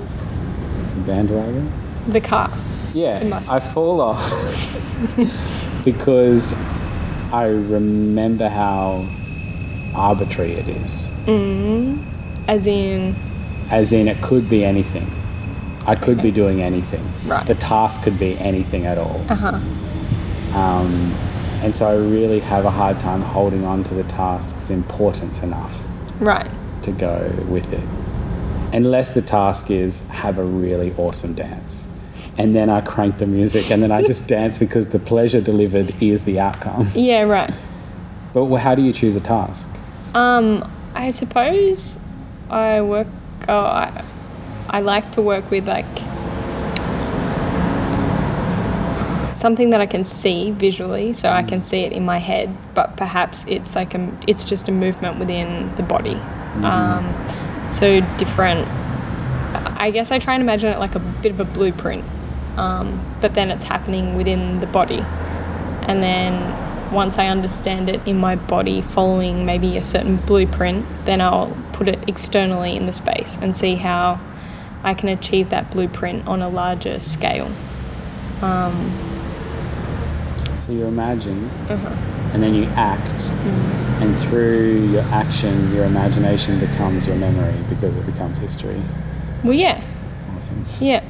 The 0.95 1.02
bandwagon. 1.06 1.69
The 2.08 2.19
car. 2.22 2.50
Yeah. 2.93 3.39
I 3.52 3.60
fall 3.60 4.02
off 4.02 4.19
because 5.86 6.54
I 7.32 7.45
remember 7.45 8.50
how 8.50 9.06
arbitrary 9.93 10.54
it 10.54 10.67
is. 10.67 11.12
Mm. 11.26 12.04
As 12.48 12.65
in, 12.65 13.15
As 13.69 13.93
in, 13.93 14.08
it 14.08 14.19
could 14.24 14.50
be 14.50 14.65
anything. 14.65 15.08
I 15.86 15.93
could 15.95 16.19
be 16.19 16.32
doing 16.32 16.63
anything. 16.63 17.06
Right. 17.30 17.45
The 17.45 17.54
task 17.56 18.02
could 18.02 18.17
be 18.17 18.38
anything 18.39 18.88
at 18.88 18.98
all. 18.98 19.22
uh 19.30 19.36
huh. 19.36 20.58
Um, 20.60 21.13
and 21.62 21.76
so 21.76 21.88
I 21.88 21.95
really 21.95 22.39
have 22.39 22.65
a 22.65 22.72
hard 22.72 23.00
time 23.00 23.22
holding 23.22 23.65
on 23.65 23.84
to 23.86 23.93
the 23.93 24.04
task's 24.04 24.69
importance 24.69 25.39
enough 25.39 25.86
Right. 26.19 26.50
to 26.84 26.91
go 26.91 27.32
with 27.48 27.72
it. 27.74 27.88
Unless 28.74 29.12
the 29.12 29.22
task 29.22 29.72
is 29.72 30.08
have 30.10 30.38
a 30.38 30.43
really 30.43 30.93
awesome 30.98 31.34
dance. 31.34 31.88
And 32.38 32.56
then 32.56 32.69
I 32.69 32.82
crank 32.82 33.17
the 33.17 33.28
music 33.28 33.72
and 33.72 33.82
then 33.82 33.91
I 33.91 34.02
just 34.04 34.28
dance 34.38 34.58
because 34.58 34.89
the 34.89 35.00
pleasure 35.00 35.41
delivered 35.41 36.02
is 36.02 36.24
the 36.24 36.39
outcome. 36.39 36.88
Yeah, 36.93 37.24
right. 37.24 37.52
But 38.34 38.45
how 38.58 38.76
do 38.76 38.82
you 38.82 38.93
choose 38.93 39.15
a 39.15 39.19
task? 39.19 39.69
Um, 40.13 40.69
I 40.93 41.12
suppose 41.12 42.00
I 42.50 42.82
work. 42.82 43.08
Oh, 43.48 43.58
I, 43.65 44.04
I 44.69 44.82
like 44.82 45.12
to 45.13 45.22
work 45.22 45.50
with 45.50 45.67
like 45.67 45.86
something 49.39 49.69
that 49.71 49.82
I 49.82 49.86
can 49.86 50.04
see 50.04 50.52
visually, 50.52 51.13
so 51.13 51.30
I 51.30 51.43
can 51.43 51.63
see 51.63 51.82
it 51.82 51.93
in 51.93 52.06
my 52.06 52.17
head. 52.17 52.56
But 52.75 52.97
perhaps 52.97 53.45
it's 53.47 53.75
like 53.75 53.95
a, 53.95 54.12
it's 54.28 54.45
just 54.45 54.67
a 54.67 54.71
movement 54.71 55.17
within 55.19 55.73
the 55.75 55.84
body. 55.84 56.15
Um, 56.63 57.06
so 57.69 58.02
different. 58.17 58.67
I 59.78 59.91
guess 59.91 60.12
I 60.12 60.19
try 60.19 60.34
and 60.34 60.43
imagine 60.43 60.71
it 60.73 60.80
like 60.80 60.95
a 60.95 60.99
bit 60.99 61.32
of 61.32 61.39
a 61.39 61.45
blueprint, 61.45 62.04
um, 62.58 63.04
but 63.21 63.34
then 63.34 63.49
it's 63.49 63.63
happening 63.63 64.15
within 64.15 64.60
the 64.60 64.67
body. 64.67 65.04
And 65.88 66.04
then 66.04 66.93
once 66.93 67.17
I 67.17 67.28
understand 67.28 67.89
it 67.89 68.06
in 68.06 68.17
my 68.17 68.36
body, 68.36 68.82
following 68.82 69.45
maybe 69.45 69.78
a 69.78 69.84
certain 69.84 70.17
blueprint, 70.17 70.86
then 71.06 71.21
I'll 71.21 71.56
put 71.71 71.88
it 71.88 72.10
externally 72.10 72.75
in 72.75 72.88
the 72.88 72.93
space 72.93 73.38
and 73.38 73.56
see 73.56 73.75
how 73.75 74.19
I 74.84 74.93
can 74.93 75.10
achieve 75.10 75.49
that 75.49 75.71
blueprint 75.71 76.28
on 76.28 76.41
a 76.41 76.49
larger 76.49 76.99
scale. 76.99 77.52
Um, 78.41 79.09
So 80.69 80.75
you 80.75 80.86
imagine, 80.86 81.45
uh-huh. 81.67 82.32
and 82.32 82.43
then 82.43 82.53
you 82.53 82.65
act, 82.75 83.32
and 84.03 84.15
through 84.19 84.91
your 84.91 85.01
action, 85.05 85.73
your 85.73 85.86
imagination 85.86 86.60
becomes 86.60 87.08
your 87.08 87.15
memory 87.15 87.55
because 87.69 87.95
it 87.95 88.05
becomes 88.05 88.38
history. 88.38 88.79
Well, 89.43 89.53
yeah, 89.53 89.82
Awesome. 90.38 90.63
yeah. 90.79 91.03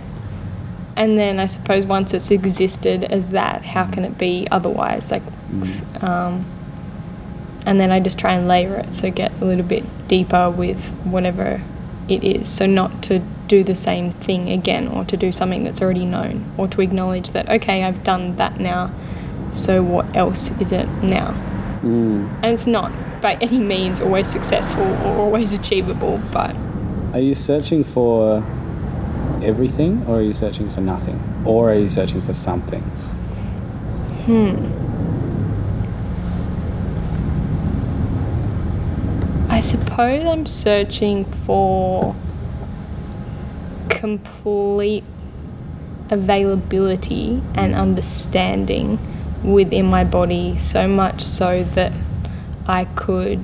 And 0.96 1.18
then 1.18 1.42
I 1.42 1.48
suppose 1.48 1.86
once 1.86 2.14
it's 2.14 2.32
existed 2.32 3.04
as 3.04 3.32
that, 3.32 3.66
how 3.66 3.86
can 3.86 4.06
it 4.06 4.18
be 4.18 4.48
otherwise? 4.50 5.12
Like, 5.12 5.24
um, 6.02 6.46
and 7.66 7.82
then 7.82 7.92
I 7.92 8.00
just 8.00 8.18
try 8.18 8.32
and 8.32 8.48
layer 8.48 8.78
it, 8.78 8.94
so 8.94 9.12
get 9.12 9.34
a 9.42 9.44
little 9.44 9.66
bit 9.66 9.84
deeper 10.08 10.50
with 10.50 10.90
whatever 11.04 11.62
it 12.08 12.24
is. 12.24 12.48
So 12.48 12.66
not 12.66 13.04
to 13.04 13.20
do 13.50 13.66
the 13.66 13.76
same 13.76 14.12
thing 14.12 14.50
again, 14.52 14.88
or 14.88 15.04
to 15.04 15.18
do 15.18 15.34
something 15.34 15.66
that's 15.66 15.82
already 15.82 16.06
known, 16.06 16.50
or 16.58 16.70
to 16.70 16.80
acknowledge 16.80 17.32
that 17.32 17.50
okay, 17.50 17.84
I've 17.84 18.06
done 18.06 18.38
that 18.38 18.58
now. 18.58 18.94
So 19.52 19.84
what 19.84 20.16
else 20.16 20.52
is 20.62 20.72
it 20.72 20.88
now? 21.04 21.34
Mm. 21.82 22.30
And 22.44 22.54
it's 22.54 22.68
not 22.68 22.92
by 23.22 23.36
any 23.36 23.60
means 23.60 24.00
always 24.00 24.28
successful 24.28 24.84
or 24.84 25.18
always 25.18 25.54
achievable, 25.54 26.20
but 26.32 26.56
Are 27.14 27.20
you 27.20 27.34
searching 27.34 27.84
for 27.84 28.44
everything, 29.44 30.04
or 30.08 30.18
are 30.18 30.22
you 30.22 30.34
searching 30.34 30.70
for 30.70 30.82
nothing, 30.82 31.20
or 31.46 31.72
are 31.72 31.76
you 31.76 31.90
searching 31.90 32.22
for 32.22 32.34
something? 32.34 32.84
I 39.50 39.62
suppose 39.62 40.24
I'm 40.26 40.46
searching 40.46 41.26
for 41.26 42.16
complete 43.90 45.04
availability 46.12 47.42
and 47.56 47.74
understanding 47.74 49.00
within 49.44 49.86
my 49.86 50.04
body 50.04 50.58
so 50.58 50.88
much 50.88 51.22
so 51.22 51.64
that 51.64 51.94
I 52.68 52.86
could 52.86 53.44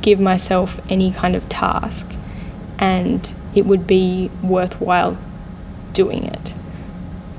give 0.00 0.20
myself 0.20 0.80
any 0.90 1.10
kind 1.12 1.34
of 1.36 1.48
task 1.48 2.10
and 2.78 3.34
it 3.54 3.64
would 3.66 3.86
be 3.86 4.30
worthwhile 4.42 5.16
doing 5.92 6.24
it 6.24 6.54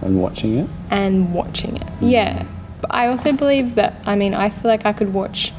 And 0.01 0.21
watching 0.21 0.57
it. 0.57 0.69
and 0.89 1.33
watching 1.33 1.75
it. 1.75 1.87
Mm. 1.99 2.11
Yeah. 2.11 2.45
But 2.81 2.93
I 2.93 3.07
also 3.07 3.33
believe 3.33 3.75
that, 3.75 3.95
I 4.05 4.15
mean, 4.15 4.33
I 4.33 4.49
feel 4.49 4.69
like 4.69 4.85
I 4.85 4.93
could 4.93 5.13
watch 5.13 5.53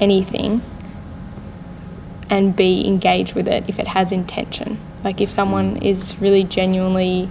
anything 0.00 0.60
and 2.30 2.54
be 2.56 2.86
engaged 2.86 3.34
with 3.34 3.48
it 3.48 3.64
if 3.68 3.78
it 3.78 3.88
has 3.88 4.12
intention. 4.12 4.78
Like 5.04 5.20
if 5.20 5.30
someone 5.30 5.76
hmm. 5.76 5.84
is 5.84 6.20
really 6.20 6.44
genuinely 6.44 7.28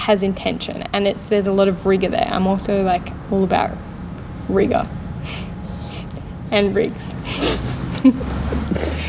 has 0.00 0.22
intention 0.22 0.82
and 0.94 1.06
it's 1.06 1.28
there's 1.28 1.46
a 1.46 1.52
lot 1.52 1.68
of 1.68 1.84
rigor 1.86 2.08
there. 2.08 2.28
I'm 2.30 2.46
also 2.46 2.82
like 2.82 3.12
all 3.30 3.44
about 3.44 3.70
rigor 4.48 4.88
and 6.50 6.74
rigs 6.74 7.14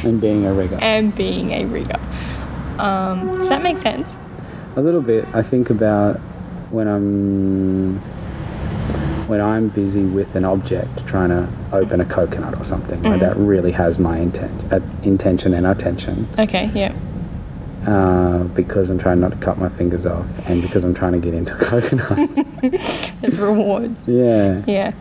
And 0.03 0.19
being 0.19 0.45
a 0.45 0.53
rigger. 0.53 0.77
and 0.81 1.15
being 1.15 1.51
a 1.51 1.65
rigger. 1.65 1.99
Um, 2.77 3.31
does 3.35 3.49
that 3.49 3.63
make 3.63 3.77
sense? 3.77 4.15
A 4.75 4.81
little 4.81 5.01
bit. 5.01 5.25
I 5.33 5.41
think 5.41 5.69
about 5.69 6.17
when 6.71 6.87
I'm 6.87 7.99
when 9.27 9.39
I'm 9.39 9.69
busy 9.69 10.03
with 10.03 10.35
an 10.35 10.43
object 10.43 11.07
trying 11.07 11.29
to 11.29 11.47
open 11.71 12.01
a 12.01 12.05
coconut 12.05 12.57
or 12.59 12.63
something. 12.65 13.01
Like 13.03 13.21
that 13.21 13.37
really 13.37 13.71
has 13.71 13.97
my 13.97 14.17
intent, 14.17 14.73
uh, 14.73 14.81
intention 15.03 15.53
and 15.53 15.65
attention. 15.65 16.27
Okay, 16.37 16.69
yeah. 16.73 16.93
Uh, 17.85 18.43
because 18.49 18.91
I'm 18.91 18.99
trying 18.99 19.19
not 19.19 19.31
to 19.31 19.37
cut 19.37 19.57
my 19.57 19.67
fingers 19.67 20.05
off, 20.05 20.37
and 20.47 20.61
because 20.61 20.83
I'm 20.83 20.93
trying 20.93 21.13
to 21.13 21.19
get 21.19 21.33
into 21.33 21.53
coconut. 21.59 22.29
There's 23.21 23.39
reward. 23.39 23.97
yeah. 24.05 24.63
Yeah. 24.67 24.93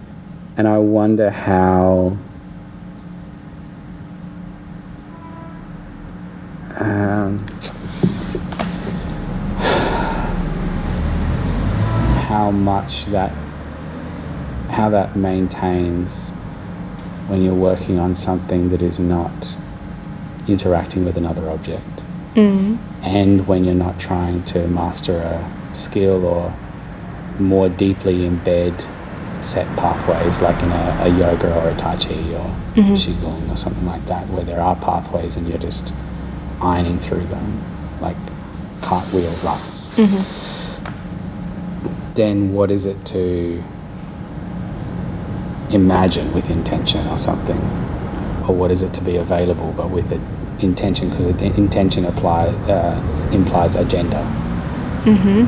And 0.57 0.67
I 0.67 0.79
wonder 0.79 1.29
how. 1.31 2.17
Um, 6.79 7.47
how 12.29 12.51
much 12.51 13.07
that. 13.07 13.31
How 14.71 14.89
that 14.89 15.17
maintains 15.17 16.31
when 17.27 17.43
you're 17.43 17.55
working 17.55 17.99
on 17.99 18.15
something 18.15 18.71
that 18.71 18.81
is 18.81 18.99
not 18.99 19.59
interacting 20.49 21.05
with 21.05 21.19
another 21.19 21.51
object 21.51 22.00
Mm. 22.35 22.79
and 23.03 23.47
when 23.49 23.65
you're 23.65 23.75
not 23.75 23.99
trying 23.99 24.45
to 24.45 24.69
master 24.69 25.17
a 25.17 25.75
skill 25.75 26.25
or 26.25 26.55
more 27.41 27.69
deeply 27.69 28.19
embed 28.19 28.87
set 29.43 29.67
pathways 29.77 30.41
like 30.41 30.63
in 30.63 30.71
a, 30.71 30.99
a 31.03 31.09
yoga 31.09 31.53
or 31.61 31.71
a 31.71 31.77
tai 31.77 31.97
chi 31.97 32.15
or 32.35 32.55
qigong 32.75 33.51
or 33.51 33.57
something 33.57 33.85
like 33.85 34.05
that 34.07 34.29
where 34.29 34.45
there 34.45 34.61
are 34.61 34.77
pathways 34.77 35.37
and 35.37 35.49
you're 35.49 35.59
just 35.59 35.93
ironing 36.61 36.99
through 36.99 37.25
them 37.25 38.01
like 38.01 38.17
cartwheel 38.83 39.31
ruts. 39.45 39.97
Then 42.15 42.53
what 42.53 42.71
is 42.71 42.87
it 42.87 43.05
to 43.07 43.63
imagine 45.71 46.33
with 46.35 46.51
intention 46.51 47.07
or 47.09 47.19
something? 47.19 47.61
Or 48.49 48.55
what 48.55 48.71
is 48.71 48.83
it 48.83 48.93
to 48.95 49.03
be 49.05 49.17
available 49.17 49.73
but 49.77 49.91
with 49.91 50.13
it 50.13 50.21
intention 50.63 51.09
because 51.11 51.27
intention 51.27 52.05
apply 52.05 52.47
uh, 52.69 53.31
implies 53.33 53.77
agenda 53.77 54.23
mm-hmm. 55.05 55.47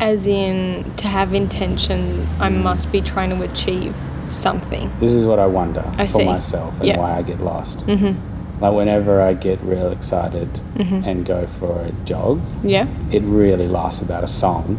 As 0.00 0.26
in, 0.26 0.84
to 0.96 1.08
have 1.08 1.32
intention, 1.32 2.26
I 2.38 2.50
mm. 2.50 2.62
must 2.62 2.92
be 2.92 3.00
trying 3.00 3.30
to 3.30 3.40
achieve 3.42 3.94
something. 4.28 4.90
this 5.00 5.12
is 5.12 5.26
what 5.26 5.38
i 5.38 5.46
wonder 5.46 5.84
I 5.98 6.06
for 6.06 6.20
see. 6.20 6.24
myself 6.24 6.74
and 6.80 6.88
Yeah. 6.88 6.98
why 6.98 7.16
i 7.18 7.22
get 7.22 7.40
lost 7.40 7.86
mm-hmm. 7.86 8.60
like 8.60 8.74
whenever 8.74 9.20
i 9.20 9.34
get 9.34 9.60
real 9.62 9.90
excited 9.92 10.48
mm-hmm. 10.76 11.02
and 11.04 11.24
go 11.26 11.46
for 11.46 11.80
a 11.80 11.92
jog 12.04 12.40
Yeah? 12.62 12.86
it 13.10 13.22
really 13.22 13.68
lasts 13.68 14.02
about 14.02 14.24
a 14.24 14.26
song 14.26 14.78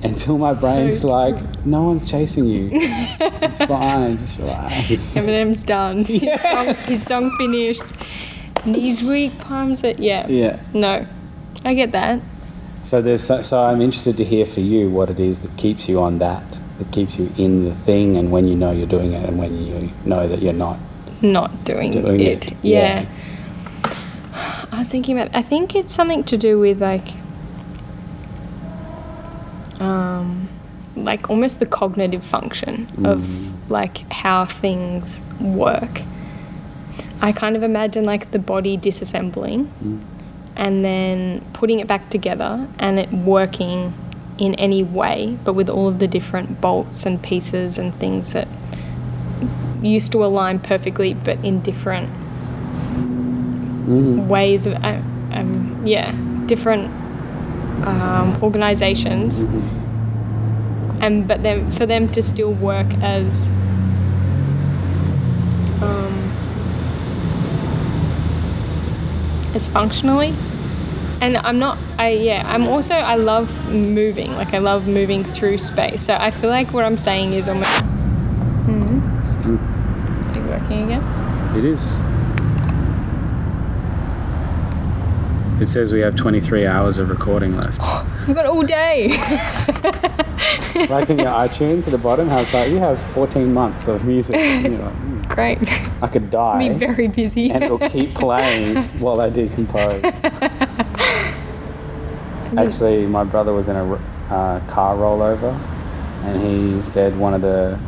until 0.04 0.38
my 0.38 0.54
brain's 0.54 1.00
So 1.00 1.08
like 1.08 1.36
no 1.66 1.84
one's 1.84 2.10
chasing 2.10 2.44
you 2.46 2.70
it's 2.72 3.58
fine 3.64 4.18
just 4.18 4.38
relax 4.38 4.88
Eminem's 5.16 5.62
done. 5.62 6.04
His, 6.04 6.40
song, 6.40 6.74
his 6.86 7.02
song 7.04 7.36
finished. 7.38 7.82
Knees 8.64 9.02
weak, 9.02 9.38
palms 9.40 9.84
it. 9.84 9.98
Yeah. 9.98 10.26
yeah 10.28 10.58
No. 10.74 11.06
I 11.64 11.74
get 11.74 11.92
that. 11.92 12.20
So 12.82 13.02
there's 13.02 13.22
so, 13.22 13.42
so 13.42 13.62
I'm 13.62 13.80
interested 13.80 14.16
to 14.18 14.24
hear 14.24 14.46
for 14.46 14.60
you 14.60 14.88
what 14.90 15.10
it 15.10 15.20
is 15.20 15.40
that 15.40 15.54
keeps 15.58 15.88
you 15.88 16.00
on 16.00 16.18
that, 16.18 16.42
that 16.78 16.90
keeps 16.92 17.18
you 17.18 17.30
in 17.36 17.64
the 17.64 17.74
thing, 17.74 18.16
and 18.16 18.30
when 18.32 18.48
you 18.48 18.56
know 18.56 18.70
you're 18.70 18.86
doing 18.86 19.12
it, 19.12 19.28
and 19.28 19.38
when 19.38 19.56
you 19.62 19.90
know 20.06 20.26
that 20.26 20.40
you're 20.40 20.54
not. 20.54 20.78
Not 21.20 21.64
doing, 21.64 21.92
Doing 21.92 22.20
it. 22.20 22.50
it, 22.52 22.56
Yeah. 22.62 23.02
yeah. 23.02 23.94
I 24.72 24.78
was 24.78 24.88
thinking 24.90 25.18
about 25.20 25.34
I 25.36 25.42
think 25.42 25.74
it's 25.74 25.92
something 25.92 26.24
to 26.24 26.38
do 26.38 26.58
with 26.58 26.80
like 26.80 27.08
um 29.80 30.48
like 30.96 31.30
almost 31.30 31.60
the 31.60 31.66
cognitive 31.66 32.24
function 32.24 32.86
of 33.06 33.70
like 33.70 34.10
how 34.12 34.44
things 34.44 35.22
work. 35.40 36.02
I 37.22 37.32
kind 37.32 37.56
of 37.56 37.62
imagine 37.62 38.04
like 38.04 38.30
the 38.32 38.38
body 38.38 38.76
disassembling 38.76 39.68
and 40.56 40.84
then 40.84 41.44
putting 41.52 41.80
it 41.80 41.86
back 41.86 42.10
together 42.10 42.66
and 42.78 42.98
it 42.98 43.12
working 43.12 43.94
in 44.38 44.54
any 44.56 44.82
way, 44.82 45.38
but 45.44 45.52
with 45.52 45.68
all 45.68 45.86
of 45.86 45.98
the 45.98 46.06
different 46.08 46.60
bolts 46.60 47.06
and 47.06 47.22
pieces 47.22 47.78
and 47.78 47.94
things 47.94 48.32
that 48.32 48.48
used 49.82 50.12
to 50.12 50.24
align 50.24 50.58
perfectly, 50.58 51.14
but 51.14 51.42
in 51.44 51.60
different 51.60 52.10
ways 54.28 54.66
of, 54.66 54.74
uh, 54.84 55.00
um, 55.32 55.82
yeah, 55.84 56.12
different 56.46 56.90
um, 57.84 58.42
organizations. 58.42 59.40
And 61.00 61.26
but 61.26 61.42
then 61.42 61.70
for 61.70 61.86
them 61.86 62.08
to 62.10 62.22
still 62.22 62.52
work 62.52 62.86
as 63.02 63.48
um, 65.82 66.12
as 69.54 69.66
functionally. 69.66 70.32
And 71.22 71.36
I'm 71.38 71.58
not. 71.58 71.78
I 71.98 72.10
yeah. 72.10 72.42
I'm 72.46 72.66
also. 72.68 72.94
I 72.94 73.16
love 73.16 73.48
moving. 73.72 74.32
Like 74.36 74.54
I 74.54 74.58
love 74.58 74.88
moving 74.88 75.24
through 75.24 75.58
space. 75.58 76.02
So 76.02 76.16
I 76.18 76.30
feel 76.30 76.50
like 76.50 76.72
what 76.72 76.84
I'm 76.84 76.98
saying 76.98 77.32
is 77.32 77.48
almost. 77.48 77.80
Hmm. 78.66 79.00
Is 80.28 80.36
it 80.36 80.42
working 80.44 80.84
again? 80.84 81.56
It 81.56 81.64
is. 81.64 81.98
It 85.60 85.68
says 85.68 85.92
we 85.92 86.00
have 86.00 86.16
23 86.16 86.66
hours 86.66 86.96
of 86.96 87.10
recording 87.10 87.54
left. 87.56 87.78
We've 88.26 88.34
got 88.34 88.46
all 88.46 88.62
day. 88.62 89.08
like 90.88 91.10
in 91.10 91.18
your 91.18 91.28
iTunes 91.28 91.86
at 91.86 91.90
the 91.92 91.98
bottom, 92.02 92.28
how 92.28 92.38
it's 92.40 92.54
like 92.54 92.70
you 92.70 92.78
have 92.78 92.98
14 92.98 93.52
months 93.52 93.86
of 93.86 94.06
music. 94.06 94.36
You're 94.36 94.78
like, 94.78 94.92
"Hmm, 94.94 95.20
Great. 95.22 95.58
I 96.02 96.06
could 96.08 96.30
die. 96.30 96.68
Be 96.68 96.74
very 96.74 97.08
busy. 97.08 97.50
and 97.50 97.62
it'll 97.62 97.78
keep 97.90 98.14
playing 98.14 98.76
while 99.00 99.20
I 99.20 99.28
decompose. 99.28 100.24
Actually, 102.56 103.06
my 103.06 103.24
brother 103.24 103.52
was 103.52 103.68
in 103.68 103.76
a 103.76 103.94
uh, 104.30 104.60
car 104.66 104.96
rollover, 104.96 105.52
and 106.24 106.42
he 106.42 106.80
said 106.82 107.16
one 107.18 107.34
of 107.34 107.42
the 107.42 107.78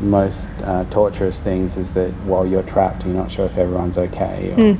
most 0.00 0.48
uh, 0.64 0.84
torturous 0.90 1.40
things 1.40 1.76
is 1.78 1.92
that 1.94 2.10
while 2.24 2.46
you're 2.46 2.62
trapped, 2.62 3.04
you're 3.06 3.14
not 3.14 3.30
sure 3.30 3.46
if 3.46 3.56
everyone's 3.56 3.96
okay. 3.96 4.52
Or, 4.56 4.76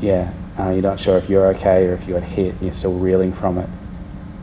Yeah, 0.00 0.32
uh, 0.58 0.70
you're 0.70 0.82
not 0.82 1.00
sure 1.00 1.16
if 1.18 1.28
you're 1.28 1.46
okay 1.48 1.86
or 1.86 1.94
if 1.94 2.06
you 2.06 2.14
got 2.14 2.22
hit. 2.22 2.52
and 2.52 2.62
You're 2.62 2.72
still 2.72 2.98
reeling 2.98 3.32
from 3.32 3.58
it. 3.58 3.68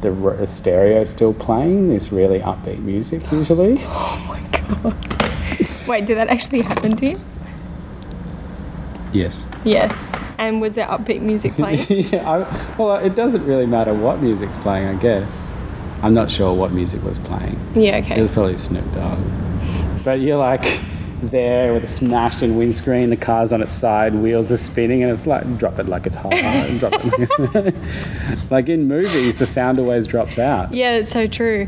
The, 0.01 0.09
r- 0.09 0.35
the 0.35 0.47
stereo 0.47 1.01
is 1.01 1.09
still 1.09 1.33
playing 1.33 1.89
this 1.89 2.11
really 2.11 2.39
upbeat 2.39 2.79
music 2.79 3.31
usually. 3.31 3.77
oh 3.81 4.25
my 4.27 4.39
god. 4.57 5.87
Wait, 5.87 6.05
did 6.05 6.17
that 6.17 6.29
actually 6.29 6.61
happen 6.61 6.95
to 6.97 7.11
you? 7.11 7.21
Yes. 9.13 9.45
Yes. 9.63 10.05
And 10.37 10.59
was 10.61 10.75
there 10.75 10.87
upbeat 10.87 11.21
music 11.21 11.53
playing? 11.53 11.85
yeah, 11.89 12.29
I, 12.29 12.75
well, 12.77 12.95
it 12.97 13.15
doesn't 13.15 13.45
really 13.45 13.67
matter 13.67 13.93
what 13.93 14.21
music's 14.21 14.57
playing, 14.57 14.87
I 14.87 14.95
guess. 14.95 15.53
I'm 16.01 16.13
not 16.15 16.31
sure 16.31 16.53
what 16.53 16.71
music 16.71 17.03
was 17.03 17.19
playing. 17.19 17.59
yeah, 17.75 17.97
okay. 17.97 18.17
It 18.17 18.21
was 18.21 18.31
probably 18.31 18.57
Snoop 18.57 18.85
Dogg. 18.93 19.19
But 20.03 20.19
you're 20.19 20.37
like 20.37 20.63
there 21.21 21.73
with 21.73 21.83
a 21.83 21.87
smashed 21.87 22.43
in 22.43 22.57
windscreen, 22.57 23.09
the 23.09 23.17
car's 23.17 23.53
on 23.53 23.61
its 23.61 23.71
side, 23.71 24.13
wheels 24.13 24.51
are 24.51 24.57
spinning, 24.57 25.03
and 25.03 25.11
it's 25.11 25.27
like 25.27 25.57
drop 25.57 25.79
it 25.79 25.87
like 25.87 26.05
it's 26.05 26.15
hot. 26.15 26.31
drop 26.79 26.93
it 26.93 27.05
like, 27.05 27.13
it's 27.19 28.51
like 28.51 28.69
in 28.69 28.87
movies, 28.87 29.37
the 29.37 29.45
sound 29.45 29.79
always 29.79 30.07
drops 30.07 30.39
out. 30.39 30.73
Yeah, 30.73 30.95
it's 30.97 31.11
so 31.11 31.27
true. 31.27 31.67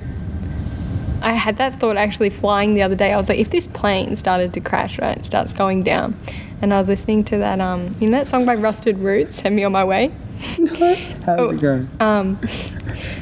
I 1.22 1.34
had 1.34 1.58
that 1.58 1.80
thought 1.80 1.96
actually 1.96 2.30
flying 2.30 2.74
the 2.74 2.82
other 2.82 2.96
day. 2.96 3.14
I 3.14 3.18
was 3.18 3.30
like, 3.30 3.40
if 3.40 3.50
this 3.50 3.68
plane 3.68 4.18
started 4.18 4.54
to 4.56 4.60
crash, 4.60 5.00
right, 5.00 5.18
it 5.18 5.26
starts 5.26 5.54
going 5.54 5.84
down, 5.84 6.18
and 6.62 6.74
I 6.74 6.78
was 6.78 6.90
listening 6.90 7.24
to 7.26 7.38
that, 7.38 7.62
um, 7.62 7.92
you 8.00 8.10
know 8.10 8.18
that 8.18 8.28
song 8.28 8.46
by 8.46 8.56
Rusted 8.56 8.98
Roots, 9.00 9.38
"Send 9.38 9.56
Me 9.56 9.64
on 9.64 9.72
My 9.72 9.84
Way." 9.84 10.12
How's 11.26 11.40
Oh, 11.40 11.50
it 11.52 11.62
going? 11.62 11.88
Um, 12.00 12.40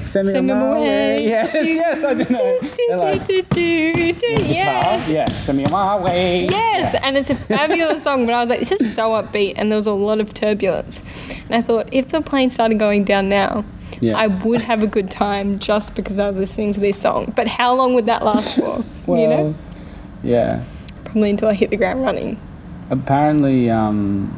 Send 0.01 0.27
me 0.27 0.33
send 0.33 0.47
me 0.47 0.53
away. 0.53 0.81
way. 0.81 1.25
Yes, 1.27 1.53
yes, 1.53 2.03
I 2.03 2.13
do 2.15 2.25
know. 2.33 2.59
Like, 2.97 3.27
yes. 3.55 5.09
yeah, 5.09 5.25
send 5.35 5.57
me 5.59 5.65
my 5.65 5.97
way. 5.97 6.47
Yes, 6.47 6.93
Yeah. 6.93 7.01
and 7.03 7.17
it's 7.17 7.29
a 7.29 7.35
fabulous 7.35 8.03
song, 8.03 8.25
but 8.25 8.33
I 8.33 8.41
was 8.41 8.49
like, 8.49 8.59
this 8.59 8.71
is 8.71 8.93
so 8.95 9.11
upbeat, 9.11 9.53
and 9.57 9.71
there 9.71 9.75
was 9.75 9.87
a 9.87 9.93
lot 9.93 10.19
of 10.19 10.33
turbulence. 10.33 11.03
And 11.45 11.55
I 11.55 11.61
thought, 11.61 11.89
if 11.91 12.09
the 12.09 12.21
plane 12.21 12.49
started 12.49 12.79
going 12.79 13.03
down 13.03 13.29
now, 13.29 13.63
Yeah. 13.99 14.17
I 14.17 14.27
would 14.27 14.61
have 14.61 14.81
a 14.81 14.87
good 14.87 15.11
time 15.11 15.59
just 15.59 15.95
because 15.95 16.17
I 16.17 16.29
was 16.29 16.39
listening 16.39 16.73
to 16.73 16.79
this 16.79 16.97
song. 16.99 17.33
But 17.35 17.47
how 17.47 17.75
long 17.75 17.93
would 17.93 18.05
that 18.07 18.23
last 18.23 18.57
for? 18.59 18.83
Well, 19.05 19.19
you 19.21 19.27
know? 19.27 19.55
yeah. 20.23 20.63
Probably 21.05 21.29
until 21.29 21.49
I 21.49 21.53
hit 21.53 21.69
the 21.69 21.77
ground 21.77 22.01
running. 22.01 22.39
Apparently, 22.89 23.69
um, 23.69 24.37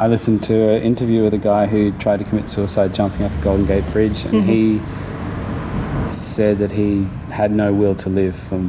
I 0.00 0.06
listened 0.06 0.42
to 0.44 0.54
an 0.54 0.82
interview 0.82 1.22
with 1.24 1.34
a 1.34 1.38
guy 1.38 1.66
who 1.66 1.92
tried 1.98 2.20
to 2.20 2.24
commit 2.24 2.48
suicide 2.48 2.94
jumping 2.94 3.22
off 3.26 3.36
the 3.36 3.42
Golden 3.42 3.66
Gate 3.66 3.84
Bridge, 3.92 4.24
and 4.24 4.46
he 4.46 4.78
mm-hmm. 4.78 6.10
said 6.10 6.56
that 6.56 6.72
he 6.72 7.04
had 7.30 7.50
no 7.50 7.74
will 7.74 7.94
to 7.96 8.08
live 8.08 8.34
for 8.34 8.66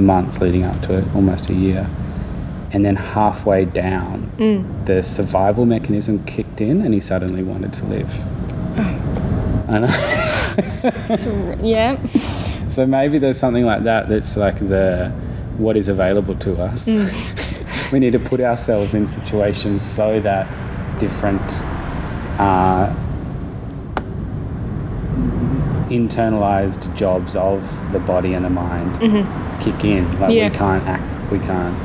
months 0.00 0.40
leading 0.40 0.64
up 0.64 0.82
to 0.82 0.98
it, 0.98 1.04
almost 1.14 1.50
a 1.50 1.54
year. 1.54 1.88
And 2.72 2.84
then 2.84 2.96
halfway 2.96 3.64
down, 3.64 4.32
mm. 4.38 4.86
the 4.86 5.04
survival 5.04 5.66
mechanism 5.66 6.24
kicked 6.24 6.60
in, 6.60 6.82
and 6.82 6.94
he 6.94 7.00
suddenly 7.00 7.44
wanted 7.44 7.72
to 7.74 7.86
live. 7.86 8.12
Oh. 8.76 9.66
I 9.68 9.78
know. 9.78 11.04
So, 11.04 11.56
yeah. 11.62 12.04
So 12.06 12.86
maybe 12.88 13.18
there's 13.18 13.38
something 13.38 13.64
like 13.64 13.84
that 13.84 14.08
that's 14.08 14.36
like 14.36 14.58
the 14.58 15.10
what 15.58 15.76
is 15.76 15.88
available 15.88 16.34
to 16.38 16.60
us. 16.60 16.88
Mm. 16.88 17.49
We 17.92 17.98
need 17.98 18.12
to 18.12 18.18
put 18.20 18.40
ourselves 18.40 18.94
in 18.94 19.06
situations 19.06 19.84
so 19.84 20.20
that 20.20 20.46
different 21.00 21.62
uh, 22.38 22.94
internalized 25.88 26.94
jobs 26.96 27.34
of 27.34 27.92
the 27.92 27.98
body 27.98 28.34
and 28.34 28.44
the 28.44 28.50
mind 28.50 28.94
kick 29.60 29.84
in. 29.84 30.04
Like 30.20 30.30
Yeah. 30.32 30.48
we 30.48 30.54
can't 30.54 30.86
act, 30.86 31.32
we 31.32 31.38
can't 31.40 31.76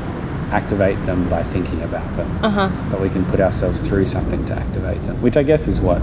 activate 0.52 1.00
them 1.06 1.28
by 1.28 1.42
thinking 1.42 1.82
about 1.82 2.14
them, 2.16 2.30
Uh 2.42 2.50
huh. 2.50 2.68
but 2.90 3.00
we 3.00 3.08
can 3.08 3.24
put 3.24 3.40
ourselves 3.40 3.80
through 3.80 4.06
something 4.06 4.44
to 4.46 4.54
activate 4.54 5.02
them, 5.04 5.20
which 5.20 5.36
I 5.36 5.42
guess 5.42 5.66
is 5.66 5.80
what 5.80 6.00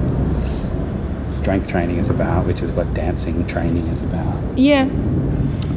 strength 1.29 1.67
training 1.69 1.97
is 1.97 2.09
about, 2.09 2.45
which 2.45 2.61
is 2.61 2.71
what 2.73 2.93
dancing 2.93 3.47
training 3.47 3.87
is 3.87 4.01
about 4.01 4.35
Yeah. 4.57 4.87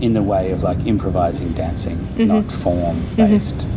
in 0.01 0.15
the 0.15 0.23
way 0.23 0.51
of 0.51 0.63
like 0.65 0.85
improvising 0.85 1.53
dancing, 1.53 1.97
Mm-hmm. 1.97 2.27
not 2.27 2.51
form 2.51 2.97
based 3.17 3.69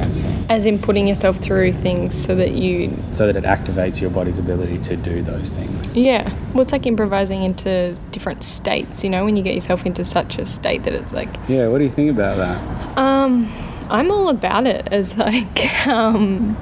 dancing, 0.00 0.32
As 0.48 0.66
in 0.66 0.78
putting 0.78 1.06
yourself 1.08 1.38
through 1.38 1.72
things 1.72 2.14
so 2.14 2.34
that 2.36 2.52
you. 2.52 2.90
so 3.12 3.26
that 3.26 3.36
it 3.36 3.44
activates 3.44 4.00
your 4.00 4.10
body's 4.10 4.38
ability 4.38 4.78
to 4.78 4.96
do 4.96 5.22
those 5.22 5.50
things. 5.50 5.96
Yeah. 5.96 6.32
Well, 6.52 6.62
it's 6.62 6.72
like 6.72 6.86
improvising 6.86 7.42
into 7.42 7.96
different 8.12 8.42
states, 8.42 9.02
you 9.04 9.10
know, 9.10 9.24
when 9.24 9.36
you 9.36 9.42
get 9.42 9.54
yourself 9.54 9.86
into 9.86 10.04
such 10.04 10.38
a 10.38 10.46
state 10.46 10.82
that 10.84 10.92
it's 10.92 11.12
like, 11.12 11.28
Yeah, 11.48 11.68
what 11.68 11.78
do 11.78 11.84
you 11.84 11.90
think 11.90 12.10
about 12.10 12.36
that? 12.38 12.98
Um, 12.98 13.50
I'm 13.88 14.10
all 14.10 14.28
about 14.28 14.66
it 14.66 14.88
as 14.90 15.16
like, 15.16 15.86
um, 15.86 16.56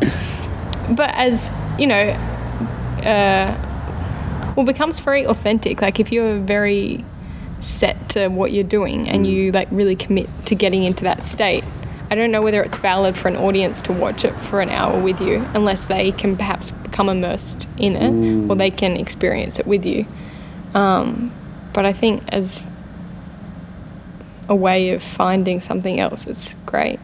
but 0.91 1.11
as 1.15 1.51
you 1.79 1.87
know, 1.87 2.11
uh, 3.05 4.53
well, 4.57 4.65
becomes 4.67 5.01
very 5.01 5.27
authentic. 5.27 5.83
Like 5.83 5.99
if 6.01 6.13
you're 6.13 6.39
very 6.39 7.05
set 7.61 8.11
to 8.11 8.29
what 8.29 8.53
you're 8.53 8.63
doing 8.63 9.09
and 9.09 9.27
you 9.27 9.51
like 9.53 9.69
really 9.71 9.97
commit 9.97 10.29
to 10.47 10.55
getting 10.55 10.85
into 10.85 11.05
that 11.05 11.25
state. 11.25 11.65
I 12.15 12.17
don't 12.17 12.31
know 12.31 12.43
whether 12.43 12.63
it's 12.63 12.77
valid 12.77 13.17
for 13.17 13.27
an 13.27 13.35
audience 13.35 13.83
to 13.83 13.93
watch 13.93 14.25
it 14.25 14.31
for 14.35 14.61
an 14.61 14.71
hour 14.71 15.03
with 15.03 15.21
you 15.21 15.45
unless 15.53 15.89
they 15.89 16.13
can 16.13 16.37
perhaps 16.37 16.71
become 16.71 17.09
immersed 17.09 17.67
in 17.77 17.97
it 17.97 18.49
or 18.49 18.55
they 18.55 18.71
can 18.71 18.97
experience 18.97 19.59
it 19.59 19.67
with 19.67 19.85
you. 19.85 20.07
Um, 20.75 21.35
but 21.73 21.85
I 21.85 21.93
think 21.93 22.23
as 22.29 22.63
a 24.49 24.55
way 24.55 24.91
of 24.91 25.03
finding 25.03 25.61
something 25.61 25.99
else. 25.99 26.29
It's 26.29 26.55
great 26.67 27.01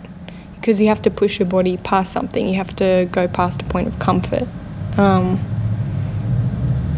because 0.55 0.81
you 0.81 0.87
have 0.87 1.03
to 1.03 1.11
push 1.11 1.41
your 1.41 1.49
body 1.49 1.77
past 1.79 2.13
something. 2.13 2.49
You 2.49 2.55
have 2.55 2.77
to 2.77 3.09
go 3.11 3.27
past 3.27 3.63
a 3.63 3.65
point 3.65 3.89
of 3.89 3.99
comfort, 3.99 4.47
um, 4.97 5.45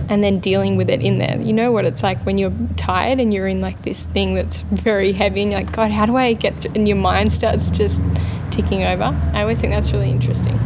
and 0.08 0.22
then 0.22 0.38
dealing 0.38 0.76
with 0.76 0.90
it 0.90 1.00
in 1.02 1.18
there. 1.18 1.40
You 1.40 1.52
know 1.52 1.72
what 1.72 1.84
it's 1.84 2.02
like 2.02 2.24
when 2.24 2.38
you're 2.38 2.52
tired 2.76 3.20
and 3.20 3.32
you're 3.32 3.48
in 3.48 3.60
like 3.60 3.82
this 3.82 4.04
thing 4.04 4.34
that's 4.34 4.60
very 4.60 5.12
heavy, 5.12 5.42
and 5.42 5.52
you're 5.52 5.60
like, 5.60 5.72
God, 5.72 5.90
how 5.90 6.06
do 6.06 6.16
I 6.16 6.32
get? 6.34 6.56
Through? 6.58 6.72
And 6.74 6.86
your 6.88 6.96
mind 6.96 7.32
starts 7.32 7.70
just 7.70 8.02
ticking 8.50 8.84
over. 8.84 9.04
I 9.32 9.42
always 9.42 9.60
think 9.60 9.72
that's 9.72 9.92
really 9.92 10.10
interesting. 10.10 10.58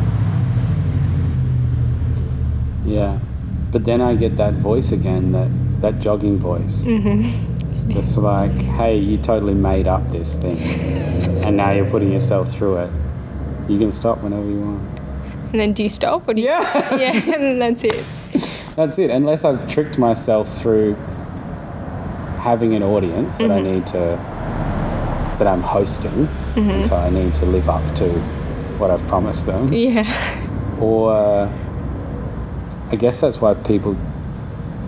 Yeah, 2.85 3.18
but 3.72 3.85
then 3.85 4.01
I 4.01 4.14
get 4.14 4.37
that 4.37 4.55
voice 4.55 4.92
again, 4.92 5.33
that 5.33 5.51
that 5.81 6.01
jogging 6.01 6.38
voice. 6.38 6.85
Mm-hmm. 6.85 7.53
It's 7.88 8.18
like, 8.18 8.61
hey, 8.62 8.99
you 8.99 9.16
totally 9.16 9.55
made 9.55 9.87
up 9.87 10.11
this 10.11 10.35
thing, 10.37 10.59
and 11.44 11.57
now 11.57 11.70
you're 11.70 11.88
putting 11.88 12.11
yourself 12.11 12.51
through 12.51 12.79
it. 12.79 12.90
You 13.68 13.79
can 13.79 13.92
stop 13.92 14.22
whenever 14.25 14.44
you 14.44 14.61
want. 14.61 14.99
And 15.53 15.61
then 15.61 15.72
do 15.72 15.85
you 15.85 15.88
stop 15.88 16.29
or 16.29 16.35
do 16.35 16.42
you? 16.42 16.49
Yeah. 16.49 16.96
Yeah, 16.99 17.35
and 17.35 17.62
that's 17.62 17.85
it. 17.85 18.05
That's 18.77 18.99
it. 18.99 19.11
Unless 19.11 19.45
I've 19.45 19.67
tricked 19.69 19.99
myself 19.99 20.49
through 20.49 20.95
having 22.39 22.75
an 22.75 22.83
audience 22.83 23.39
that 23.39 23.51
I 23.51 23.59
mm-hmm. 23.61 23.75
need 23.75 23.87
to, 23.89 23.99
that 25.39 25.47
I'm 25.47 25.62
hosting, 25.62 26.12
and 26.12 26.29
mm-hmm. 26.29 26.83
so 26.83 26.95
I 26.95 27.11
need 27.11 27.35
to 27.37 27.47
live 27.47 27.69
up 27.69 27.83
to 27.97 28.09
what 28.79 28.91
I've 28.91 29.05
promised 29.09 29.47
them. 29.47 29.73
Yeah. 29.73 30.05
Or 30.79 31.12
uh, 31.12 31.51
I 32.91 32.97
guess 32.97 33.20
that's 33.20 33.41
why 33.41 33.55
people 33.55 33.97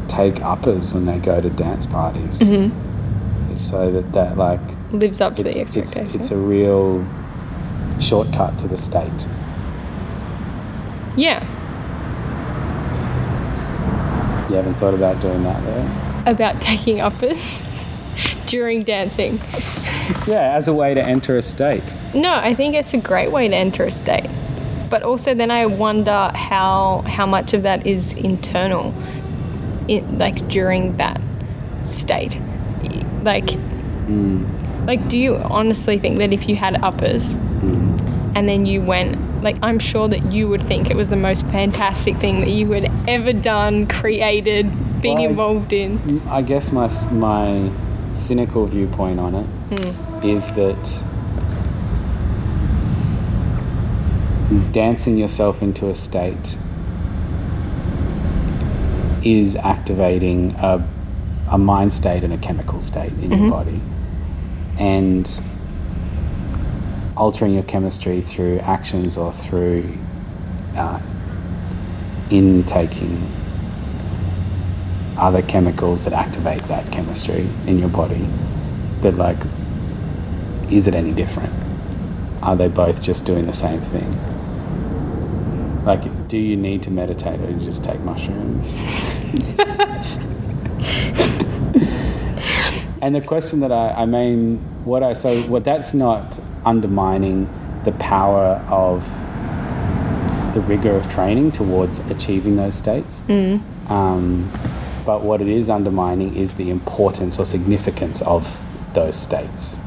take 0.06 0.42
uppers 0.42 0.92
when 0.92 1.06
they 1.06 1.18
go 1.18 1.40
to 1.40 1.48
dance 1.50 1.86
parties. 1.86 2.40
Mm-hmm. 2.40 3.52
It's 3.52 3.62
so 3.62 3.90
that 3.90 4.12
that 4.12 4.36
like 4.36 4.60
Lives 4.92 5.20
up 5.20 5.36
to 5.36 5.46
it's, 5.46 5.56
the 5.56 5.62
it's, 5.62 5.76
expectation. 5.76 6.20
it's 6.20 6.30
a 6.30 6.36
real 6.36 7.06
shortcut 8.00 8.58
to 8.58 8.68
the 8.68 8.76
state. 8.78 9.26
yeah. 11.16 11.42
You 14.48 14.56
haven't 14.56 14.74
thought 14.74 14.94
about 14.94 15.20
doing 15.20 15.42
that 15.42 15.62
though? 15.64 16.30
About 16.30 16.60
taking 16.60 17.00
uppers 17.00 17.62
during 18.46 18.82
dancing. 18.82 19.38
Yeah, 20.26 20.54
as 20.54 20.68
a 20.68 20.74
way 20.74 20.94
to 20.94 21.02
enter 21.02 21.36
a 21.36 21.42
state. 21.42 21.94
No, 22.14 22.34
I 22.34 22.54
think 22.54 22.74
it's 22.74 22.94
a 22.94 22.98
great 22.98 23.30
way 23.30 23.48
to 23.48 23.54
enter 23.54 23.84
a 23.84 23.90
state. 23.90 24.28
But 24.88 25.02
also 25.02 25.34
then 25.34 25.50
I 25.50 25.66
wonder 25.66 26.30
how 26.34 27.02
how 27.06 27.26
much 27.26 27.52
of 27.52 27.62
that 27.64 27.86
is 27.86 28.14
internal 28.14 28.94
in, 29.86 30.18
like 30.18 30.48
during 30.48 30.96
that 30.96 31.20
state. 31.84 32.40
Like 33.22 33.50
hmm. 33.50 34.46
like 34.86 35.08
do 35.08 35.18
you 35.18 35.36
honestly 35.36 35.98
think 35.98 36.16
that 36.18 36.32
if 36.32 36.48
you 36.48 36.56
had 36.56 36.82
uppers 36.82 37.34
hmm. 37.34 37.88
and 38.34 38.48
then 38.48 38.64
you 38.64 38.80
went 38.80 39.18
like 39.42 39.56
I'm 39.62 39.78
sure 39.78 40.08
that 40.08 40.32
you 40.32 40.48
would 40.48 40.62
think 40.62 40.90
it 40.90 40.96
was 40.96 41.08
the 41.08 41.16
most 41.16 41.46
fantastic 41.46 42.16
thing 42.16 42.40
that 42.40 42.50
you 42.50 42.70
had 42.72 42.90
ever 43.06 43.32
done, 43.32 43.86
created, 43.86 44.70
been 45.00 45.18
Well, 45.18 45.28
involved 45.28 45.72
in. 45.72 46.20
I 46.28 46.42
guess 46.42 46.72
my 46.72 46.88
my 47.10 47.70
cynical 48.14 48.66
viewpoint 48.66 49.20
on 49.20 49.34
it 49.34 49.46
hmm. 49.46 50.26
is 50.26 50.50
that 50.52 51.04
dancing 54.72 55.16
yourself 55.18 55.62
into 55.62 55.88
a 55.88 55.94
state 55.94 56.56
is 59.24 59.56
activating 59.56 60.54
a, 60.58 60.86
a 61.50 61.58
mind 61.58 61.92
state 61.92 62.24
and 62.24 62.32
a 62.32 62.38
chemical 62.38 62.80
state 62.80 63.12
in 63.14 63.30
your 63.30 63.38
mm-hmm. 63.40 63.50
body. 63.50 63.80
And 64.78 65.40
altering 67.18 67.52
your 67.52 67.64
chemistry 67.64 68.20
through 68.20 68.58
actions 68.60 69.18
or 69.18 69.32
through 69.32 69.92
uh, 70.76 71.00
intaking 72.30 73.20
other 75.18 75.42
chemicals 75.42 76.04
that 76.04 76.12
activate 76.12 76.62
that 76.68 76.90
chemistry 76.92 77.48
in 77.66 77.78
your 77.78 77.88
body 77.88 78.24
but 79.02 79.14
like 79.14 79.38
is 80.70 80.86
it 80.86 80.94
any 80.94 81.12
different? 81.12 81.52
Are 82.42 82.54
they 82.54 82.68
both 82.68 83.02
just 83.02 83.24
doing 83.24 83.46
the 83.46 83.52
same 83.52 83.80
thing? 83.80 84.12
Like 85.84 86.28
do 86.28 86.36
you 86.36 86.56
need 86.56 86.82
to 86.84 86.90
meditate 86.90 87.40
or 87.40 87.50
you 87.50 87.58
just 87.58 87.82
take 87.84 88.00
mushrooms? 88.00 88.82
And 93.00 93.14
the 93.14 93.20
question 93.20 93.60
that 93.60 93.70
I, 93.70 94.02
I 94.02 94.06
mean 94.06 94.58
what 94.84 95.02
i 95.04 95.12
so 95.12 95.32
what 95.42 95.64
that's 95.64 95.94
not 95.94 96.38
undermining 96.68 97.48
the 97.84 97.92
power 97.92 98.64
of 98.68 99.04
the 100.54 100.60
rigor 100.62 100.94
of 100.94 101.08
training 101.08 101.50
towards 101.52 102.00
achieving 102.10 102.56
those 102.56 102.74
states 102.74 103.22
um, 103.88 104.50
but 105.04 105.22
what 105.22 105.40
it 105.40 105.48
is 105.48 105.70
undermining 105.70 106.36
is 106.36 106.54
the 106.54 106.68
importance 106.70 107.38
or 107.38 107.46
significance 107.46 108.20
of 108.22 108.62
those 108.92 109.16
states. 109.16 109.84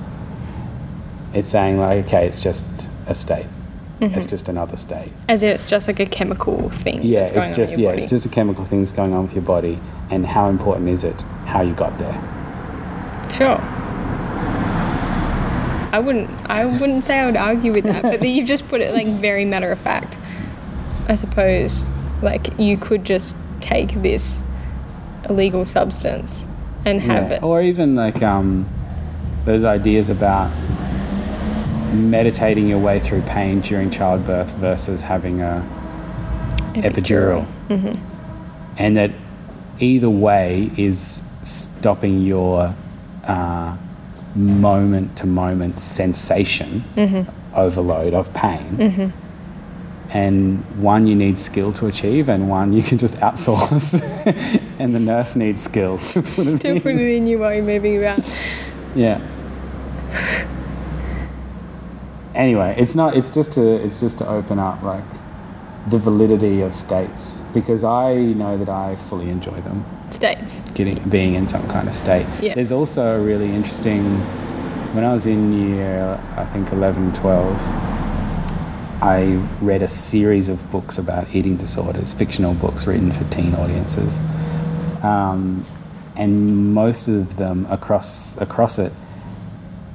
It's 1.34 1.48
saying 1.48 1.78
like, 1.78 2.06
okay, 2.06 2.26
it's 2.26 2.42
just 2.42 2.90
a 3.08 3.14
state. 3.14 3.46
It's 4.04 4.26
just 4.26 4.50
another 4.50 4.78
state. 4.78 5.12
As 5.30 5.44
it's 5.44 5.64
just 5.64 5.88
like 5.88 6.00
a 6.00 6.08
chemical 6.08 6.72
thing. 6.72 7.04
Yeah, 7.04 7.30
it's 7.32 7.56
just 7.56 7.78
yeah, 7.78 7.90
body. 7.90 8.00
it's 8.00 8.10
just 8.10 8.26
a 8.26 8.30
chemical 8.30 8.66
thing 8.66 8.80
that's 8.80 8.94
going 8.94 9.14
on 9.14 9.22
with 9.22 9.36
your 9.36 9.44
body. 9.44 9.80
And 10.10 10.26
how 10.26 10.50
important 10.50 10.90
is 10.90 11.04
it? 11.04 11.22
How 11.46 11.62
you 11.62 11.76
got 11.76 12.00
there? 12.00 12.20
Sure. 13.30 13.62
I 15.92 16.00
wouldn't 16.00 16.30
I 16.50 16.66
wouldn't 16.66 17.04
say 17.04 17.20
I 17.20 17.26
would 17.26 17.36
argue 17.36 17.74
with 17.74 17.84
that, 17.86 18.04
but 18.04 18.28
you've 18.28 18.48
just 18.48 18.68
put 18.70 18.82
it 18.82 18.94
like 18.94 19.06
very 19.08 19.46
matter 19.46 19.72
of 19.72 19.80
fact. 19.80 20.18
I 21.08 21.16
suppose 21.16 21.84
like 22.22 22.58
you 22.60 22.78
could 22.78 23.04
just 23.06 23.36
take 23.60 23.92
this 24.02 24.42
illegal 25.30 25.66
substance 25.66 26.48
and 26.86 27.02
have 27.02 27.30
Yeah. 27.30 27.38
it. 27.38 27.44
Or 27.44 27.62
even 27.62 27.96
like 27.96 28.24
um, 28.24 28.68
those 29.46 29.64
ideas 29.64 30.10
about 30.10 30.50
meditating 31.94 32.68
your 32.68 32.80
way 32.80 33.00
through 33.00 33.22
pain 33.24 33.60
during 33.62 33.89
childbirth 33.89 34.54
versus 34.56 35.04
having 35.04 35.42
a 35.42 35.64
epidural. 36.76 37.46
And 38.78 38.96
that 38.98 39.12
either 39.80 40.10
way 40.10 40.72
is 40.78 41.22
stopping 41.44 42.22
your 42.22 42.74
uh, 43.26 43.78
moment 44.36 45.18
to 45.18 45.28
moment 45.28 45.80
sensation 45.80 46.84
mm-hmm. 46.96 47.30
overload 47.56 48.14
of 48.14 48.34
pain. 48.34 48.78
Mm-hmm. 48.78 49.18
And 50.10 50.60
one 50.82 51.08
you 51.08 51.16
need 51.16 51.38
skill 51.38 51.72
to 51.74 51.88
achieve, 51.88 52.28
and 52.28 52.50
one 52.50 52.74
you 52.74 52.84
can 52.84 52.98
just 52.98 53.16
outsource. 53.16 54.02
and 54.80 54.94
the 54.94 55.00
nurse 55.00 55.38
needs 55.38 55.62
skill 55.62 55.98
to 56.00 56.22
put 56.22 56.48
it 56.48 56.62
To 56.62 56.68
in. 56.70 56.82
put 56.82 56.96
it 56.96 57.16
in 57.16 57.26
you 57.26 57.40
while 57.40 57.54
you're 57.54 57.64
moving 57.64 57.98
around. 57.98 58.24
Yeah. 58.94 59.26
anyway, 62.36 62.76
it's 62.78 62.94
not. 62.94 63.16
It's 63.16 63.30
just 63.30 63.54
to. 63.54 63.62
It's 63.62 64.02
just 64.02 64.18
to 64.18 64.28
open 64.28 64.60
up 64.60 64.84
like 64.84 65.06
the 65.88 65.98
validity 65.98 66.62
of 66.62 66.76
states 66.76 67.42
because 67.54 67.84
I 67.84 68.16
know 68.16 68.58
that 68.58 68.70
I 68.70 68.96
fully 68.96 69.30
enjoy 69.30 69.60
them. 69.62 69.86
States. 70.14 70.59
Getting 70.74 70.97
being 71.09 71.36
in 71.36 71.47
some 71.47 71.68
kind 71.68 71.88
of 71.88 71.93
state. 71.93 72.26
Yeah. 72.41 72.53
There's 72.53 72.72
also 72.72 73.20
a 73.20 73.24
really 73.24 73.51
interesting. 73.51 74.03
When 74.93 75.05
I 75.05 75.14
was 75.14 75.26
in 75.26 75.53
year, 75.53 76.20
I 76.36 76.43
think 76.43 76.72
11, 76.74 77.14
12, 77.14 77.62
I 79.01 79.39
read 79.62 79.82
a 79.82 79.88
series 79.88 80.49
of 80.49 80.70
books 80.70 80.97
about 80.97 81.34
eating 81.34 81.55
disorders, 81.55 82.14
fictional 82.14 82.53
books 82.53 82.86
written 82.86 83.12
for 83.12 83.24
teen 83.32 83.55
audiences. 83.55 84.20
Um, 85.01 85.66
and 86.18 86.74
most 86.74 87.07
of 87.07 87.38
them 87.38 87.66
across 87.70 88.39
across 88.41 88.78
it 88.78 88.91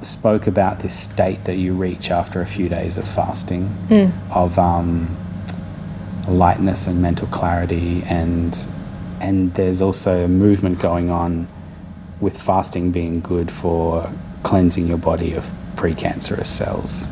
spoke 0.01 0.47
about 0.47 0.79
this 0.79 0.97
state 0.97 1.45
that 1.45 1.55
you 1.55 1.73
reach 1.73 2.11
after 2.11 2.41
a 2.41 2.45
few 2.45 2.69
days 2.69 2.97
of 2.97 3.07
fasting, 3.07 3.69
of 4.31 4.59
um, 4.59 5.15
lightness 6.27 6.87
and 6.87 7.01
mental 7.01 7.27
clarity, 7.29 8.03
and 8.05 8.67
and 9.19 9.53
there's 9.55 9.81
also 9.81 10.25
a 10.25 10.27
movement 10.27 10.79
going 10.79 11.09
on 11.09 11.47
with 12.19 12.41
fasting 12.41 12.91
being 12.91 13.19
good 13.19 13.51
for 13.51 14.11
cleansing 14.43 14.87
your 14.87 14.97
body 14.97 15.33
of 15.33 15.51
precancerous 15.75 16.47
cells. 16.47 17.09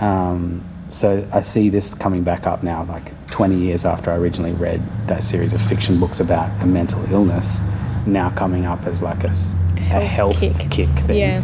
Um, 0.00 0.64
so 0.88 1.26
I 1.32 1.40
see 1.40 1.68
this 1.68 1.94
coming 1.94 2.24
back 2.24 2.46
up 2.46 2.62
now, 2.62 2.84
like 2.84 3.12
20 3.30 3.56
years 3.56 3.84
after 3.84 4.10
I 4.10 4.16
originally 4.16 4.52
read 4.52 4.82
that 5.06 5.24
series 5.24 5.52
of 5.52 5.60
fiction 5.60 5.98
books 5.98 6.20
about 6.20 6.62
a 6.62 6.66
mental 6.66 7.04
illness, 7.12 7.60
now 8.06 8.30
coming 8.30 8.66
up 8.66 8.86
as 8.86 9.02
like 9.02 9.24
a 9.24 9.34
health 9.78 10.40
kick. 10.40 10.70
kick, 10.70 10.88
thing. 10.90 11.18
Yeah. 11.18 11.42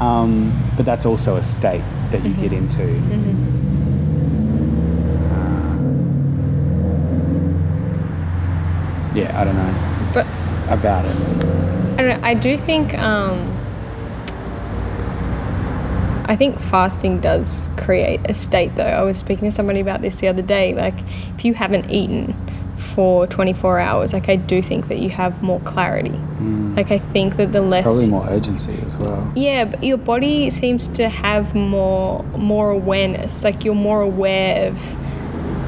Um, 0.00 0.52
but 0.76 0.84
that's 0.84 1.06
also 1.06 1.36
a 1.36 1.42
state 1.42 1.82
that 2.10 2.24
you 2.24 2.34
get 2.34 2.52
into. 2.52 2.82
Yeah, 9.16 9.40
I 9.40 9.44
don't 9.44 9.56
know 9.56 10.10
But 10.12 10.26
about 10.70 11.04
it. 11.06 11.16
I 11.98 12.02
don't 12.02 12.08
know. 12.08 12.20
I 12.22 12.34
do 12.34 12.56
think 12.58 12.96
um, 12.98 13.38
I 16.28 16.36
think 16.36 16.60
fasting 16.60 17.20
does 17.20 17.70
create 17.76 18.20
a 18.28 18.34
state 18.34 18.74
though. 18.76 18.82
I 18.84 19.02
was 19.02 19.16
speaking 19.16 19.48
to 19.48 19.52
somebody 19.52 19.80
about 19.80 20.02
this 20.02 20.20
the 20.20 20.28
other 20.28 20.42
day. 20.42 20.74
Like 20.74 20.94
if 21.36 21.44
you 21.44 21.54
haven't 21.54 21.88
eaten 21.90 22.34
for 22.76 23.26
24 23.26 23.78
hours, 23.78 24.12
like 24.12 24.28
I 24.28 24.36
do 24.36 24.60
think 24.60 24.88
that 24.88 24.98
you 24.98 25.08
have 25.10 25.42
more 25.42 25.60
clarity. 25.60 26.18
Like 26.76 26.90
I 26.90 26.98
think 26.98 27.36
that 27.36 27.52
the 27.52 27.62
less 27.62 27.84
Probably 27.84 28.08
more 28.10 28.26
urgency 28.28 28.76
as 28.84 28.98
well. 28.98 29.32
yeah, 29.34 29.64
but 29.64 29.82
your 29.82 29.96
body 29.96 30.50
seems 30.50 30.88
to 30.88 31.08
have 31.08 31.54
more 31.54 32.22
more 32.36 32.70
awareness. 32.70 33.42
Like 33.44 33.64
you're 33.64 33.74
more 33.74 34.02
aware 34.02 34.68
of 34.68 35.05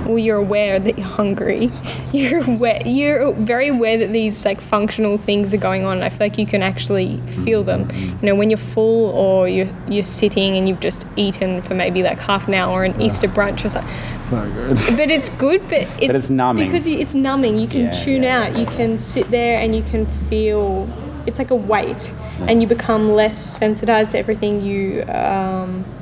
well, 0.08 0.18
you're 0.18 0.38
aware 0.38 0.78
that 0.80 0.98
you're 0.98 1.06
hungry. 1.06 1.70
You're 2.12 2.42
aware, 2.50 2.80
you're 2.86 3.32
very 3.34 3.68
aware 3.68 3.98
that 3.98 4.10
these 4.12 4.44
like 4.46 4.60
functional 4.62 5.18
things 5.18 5.52
are 5.52 5.58
going 5.58 5.84
on. 5.84 6.02
I 6.02 6.08
feel 6.08 6.20
like 6.26 6.38
you 6.38 6.46
can 6.46 6.62
actually 6.62 7.18
feel 7.44 7.62
them. 7.62 7.86
You 7.94 8.16
know, 8.22 8.34
when 8.34 8.48
you're 8.48 8.56
full 8.56 9.10
or 9.10 9.46
you're 9.46 9.68
you're 9.88 10.02
sitting 10.02 10.56
and 10.56 10.66
you've 10.66 10.80
just 10.80 11.06
eaten 11.16 11.60
for 11.60 11.74
maybe 11.74 12.02
like 12.02 12.18
half 12.18 12.48
an 12.48 12.54
hour 12.54 12.82
an 12.84 12.98
Easter 13.00 13.28
brunch 13.28 13.64
or 13.64 13.68
something. 13.68 13.92
So 14.14 14.40
good. 14.54 14.78
But 14.96 15.10
it's 15.10 15.28
good, 15.28 15.60
but 15.68 15.82
it's, 16.02 16.14
it's 16.14 16.30
numbing. 16.30 16.70
because 16.72 16.86
it's 16.86 17.14
numbing. 17.14 17.58
You 17.58 17.68
can 17.68 17.82
Yeah, 17.82 18.04
tune 18.04 18.22
yeah, 18.22 18.40
out. 18.46 18.56
You 18.58 18.64
can 18.64 18.98
sit 19.00 19.30
there 19.30 19.58
and 19.58 19.76
you 19.76 19.82
can 19.82 20.06
feel. 20.30 20.88
It's 21.26 21.38
like 21.38 21.50
a 21.50 21.54
weight, 21.56 22.10
and 22.40 22.62
you 22.62 22.66
become 22.66 23.12
less 23.12 23.38
sensitized 23.58 24.12
to 24.12 24.18
everything. 24.18 24.62
You, 24.62 25.02
um, 25.02 25.84
y- 25.84 25.97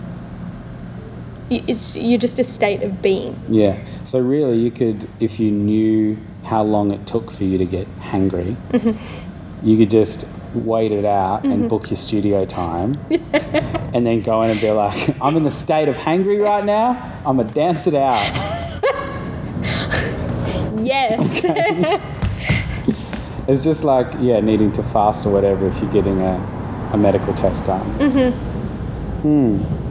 it's 1.50 1.96
you're 1.96 2.18
just 2.18 2.38
a 2.38 2.44
state 2.44 2.82
of 2.82 3.02
being. 3.02 3.40
Yeah. 3.48 3.84
So 4.04 4.18
really, 4.18 4.58
you 4.58 4.70
could, 4.70 5.08
if 5.20 5.38
you 5.40 5.50
knew 5.50 6.16
how 6.44 6.62
long 6.62 6.92
it 6.92 7.06
took 7.06 7.30
for 7.30 7.44
you 7.44 7.58
to 7.58 7.64
get 7.64 7.86
hangry, 7.98 8.56
mm-hmm. 8.70 9.66
you 9.66 9.76
could 9.76 9.90
just 9.90 10.32
wait 10.54 10.92
it 10.92 11.04
out 11.04 11.44
and 11.44 11.52
mm-hmm. 11.52 11.68
book 11.68 11.90
your 11.90 11.96
studio 11.96 12.44
time, 12.44 12.98
and 13.10 14.06
then 14.06 14.22
go 14.22 14.42
in 14.42 14.50
and 14.50 14.60
be 14.60 14.70
like, 14.70 15.20
"I'm 15.20 15.36
in 15.36 15.44
the 15.44 15.50
state 15.50 15.88
of 15.88 15.96
hangry 15.96 16.42
right 16.42 16.64
now. 16.64 17.20
I'm 17.24 17.36
gonna 17.36 17.52
dance 17.52 17.86
it 17.86 17.94
out." 17.94 18.72
Yes. 20.82 21.44
It's 23.48 23.62
just 23.62 23.84
like 23.84 24.08
yeah, 24.18 24.40
needing 24.40 24.72
to 24.72 24.82
fast 24.82 25.24
or 25.24 25.32
whatever 25.32 25.68
if 25.68 25.80
you're 25.80 25.92
getting 25.92 26.20
a, 26.20 26.90
a 26.92 26.96
medical 26.96 27.32
test 27.32 27.66
done. 27.66 27.86
Mm-hmm. 27.98 28.56
Hmm. 29.22 29.85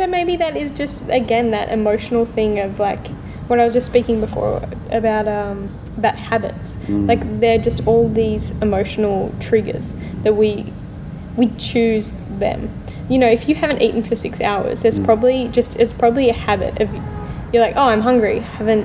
Also, 0.00 0.10
maybe 0.10 0.36
that 0.36 0.56
is 0.56 0.70
just 0.70 1.08
again 1.10 1.50
that 1.50 1.68
emotional 1.68 2.24
thing 2.24 2.58
of 2.58 2.78
like 2.78 3.06
what 3.48 3.60
I 3.60 3.64
was 3.64 3.74
just 3.74 3.86
speaking 3.86 4.20
before 4.20 4.62
about 4.90 5.28
um, 5.28 5.68
about 5.96 6.16
habits. 6.16 6.78
Like 7.06 7.40
they're 7.40 7.58
just 7.58 7.86
all 7.86 8.08
these 8.08 8.52
emotional 8.62 9.34
triggers 9.40 9.94
that 10.22 10.34
we 10.34 10.72
we 11.36 11.48
choose 11.56 12.14
them. 12.38 12.70
you 13.08 13.18
know, 13.18 13.28
if 13.28 13.48
you 13.48 13.54
haven't 13.54 13.82
eaten 13.82 14.02
for 14.02 14.14
six 14.14 14.40
hours, 14.40 14.82
there's 14.82 14.98
probably 14.98 15.48
just 15.48 15.76
it's 15.76 15.92
probably 15.92 16.30
a 16.30 16.32
habit 16.32 16.80
of 16.80 16.88
you're 17.52 17.62
like, 17.62 17.74
oh, 17.76 17.86
I'm 17.86 18.00
hungry, 18.00 18.40
haven't 18.40 18.84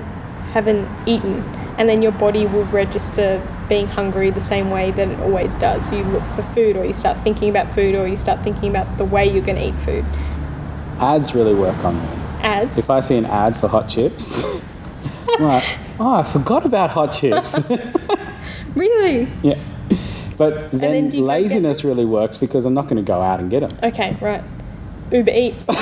haven't 0.51 0.87
eaten, 1.07 1.43
and 1.77 1.87
then 1.87 2.01
your 2.01 2.11
body 2.13 2.45
will 2.47 2.65
register 2.65 3.45
being 3.69 3.87
hungry 3.87 4.31
the 4.31 4.43
same 4.43 4.69
way 4.69 4.91
that 4.91 5.07
it 5.07 5.19
always 5.19 5.55
does. 5.55 5.91
You 5.91 6.03
look 6.03 6.23
for 6.35 6.43
food, 6.53 6.75
or 6.75 6.85
you 6.85 6.93
start 6.93 7.17
thinking 7.23 7.49
about 7.49 7.73
food, 7.73 7.95
or 7.95 8.07
you 8.07 8.17
start 8.17 8.43
thinking 8.43 8.69
about 8.69 8.97
the 8.97 9.05
way 9.05 9.25
you're 9.25 9.45
going 9.45 9.57
to 9.57 9.67
eat 9.67 9.85
food. 9.85 10.05
Ads 10.99 11.35
really 11.35 11.53
work 11.53 11.77
on 11.83 11.95
me. 11.99 12.07
Ads. 12.41 12.77
If 12.77 12.89
I 12.89 12.99
see 12.99 13.17
an 13.17 13.25
ad 13.25 13.57
for 13.57 13.67
hot 13.67 13.89
chips, 13.89 14.43
I'm 15.29 15.43
like, 15.43 15.63
oh, 15.99 16.13
I 16.15 16.23
forgot 16.23 16.65
about 16.65 16.89
hot 16.91 17.13
chips. 17.13 17.69
really? 18.75 19.29
yeah. 19.43 19.59
But 20.37 20.71
then 20.71 21.09
then, 21.09 21.25
laziness 21.25 21.83
really 21.83 22.05
works 22.05 22.37
because 22.37 22.65
I'm 22.65 22.73
not 22.73 22.83
going 22.87 22.97
to 22.97 23.07
go 23.07 23.21
out 23.21 23.39
and 23.39 23.49
get 23.49 23.61
them. 23.61 23.77
Okay, 23.83 24.17
right. 24.21 24.43
Uber 25.11 25.31
Eats. 25.31 25.65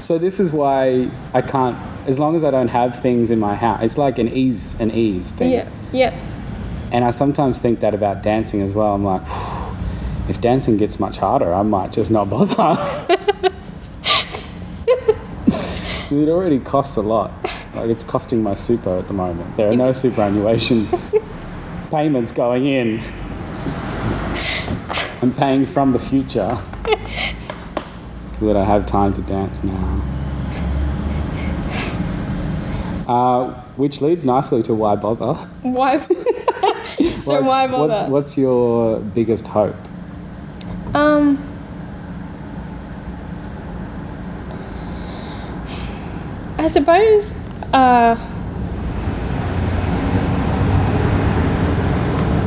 So 0.00 0.18
this 0.18 0.38
is 0.38 0.52
why 0.52 1.10
I 1.34 1.42
can't, 1.42 1.76
as 2.06 2.18
long 2.18 2.36
as 2.36 2.44
I 2.44 2.50
don't 2.50 2.68
have 2.68 3.00
things 3.00 3.30
in 3.30 3.40
my 3.40 3.54
house, 3.56 3.82
it's 3.82 3.98
like 3.98 4.18
an 4.18 4.28
ease, 4.28 4.78
an 4.80 4.90
ease 4.92 5.32
thing. 5.32 5.50
yeah, 5.50 5.68
yeah. 5.92 6.14
And 6.92 7.04
I 7.04 7.10
sometimes 7.10 7.60
think 7.60 7.80
that 7.80 7.94
about 7.94 8.22
dancing 8.22 8.60
as 8.62 8.74
well. 8.74 8.94
I'm 8.94 9.02
like, 9.04 9.22
if 10.28 10.40
dancing 10.40 10.76
gets 10.76 10.98
much 10.98 11.18
harder, 11.18 11.52
I 11.52 11.62
might 11.62 11.92
just 11.92 12.10
not 12.10 12.28
bother. 12.28 12.76
it 16.10 16.28
already 16.28 16.58
costs 16.58 16.96
a 16.96 17.02
lot. 17.02 17.30
Like 17.74 17.90
it's 17.90 18.04
costing 18.04 18.42
my 18.42 18.54
super 18.54 18.98
at 18.98 19.06
the 19.06 19.14
moment. 19.14 19.54
There 19.56 19.70
are 19.70 19.76
no 19.76 19.92
superannuation 19.92 20.88
payments 21.90 22.32
going 22.32 22.66
in. 22.66 23.00
I'm 25.22 25.32
paying 25.32 25.64
from 25.66 25.92
the 25.92 25.98
future 25.98 26.56
so 28.34 28.46
that 28.46 28.56
I 28.56 28.64
have 28.64 28.86
time 28.86 29.12
to 29.14 29.22
dance 29.22 29.62
now. 29.62 30.02
Uh, 33.06 33.62
which 33.76 34.00
leads 34.00 34.24
nicely 34.24 34.62
to 34.64 34.74
why 34.74 34.96
bother. 34.96 35.34
Why? 35.62 35.98
so 37.18 37.34
Like, 37.34 37.44
why 37.44 37.66
bother? 37.68 37.88
What's, 37.88 38.02
what's 38.02 38.36
your 38.38 38.98
biggest 39.00 39.46
hope? 39.46 39.76
Um. 40.96 41.36
I 46.56 46.68
suppose. 46.68 47.34
Uh. 47.74 48.16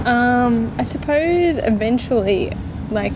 Um. 0.07 0.73
I 0.79 0.83
suppose 0.83 1.59
eventually, 1.59 2.51
like, 2.89 3.13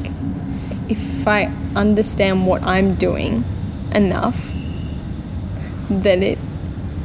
if 0.88 1.27
I 1.27 1.45
understand 1.75 2.45
what 2.45 2.61
I'm 2.61 2.93
doing 2.93 3.43
enough, 3.95 4.38
that 5.89 6.21
it, 6.21 6.38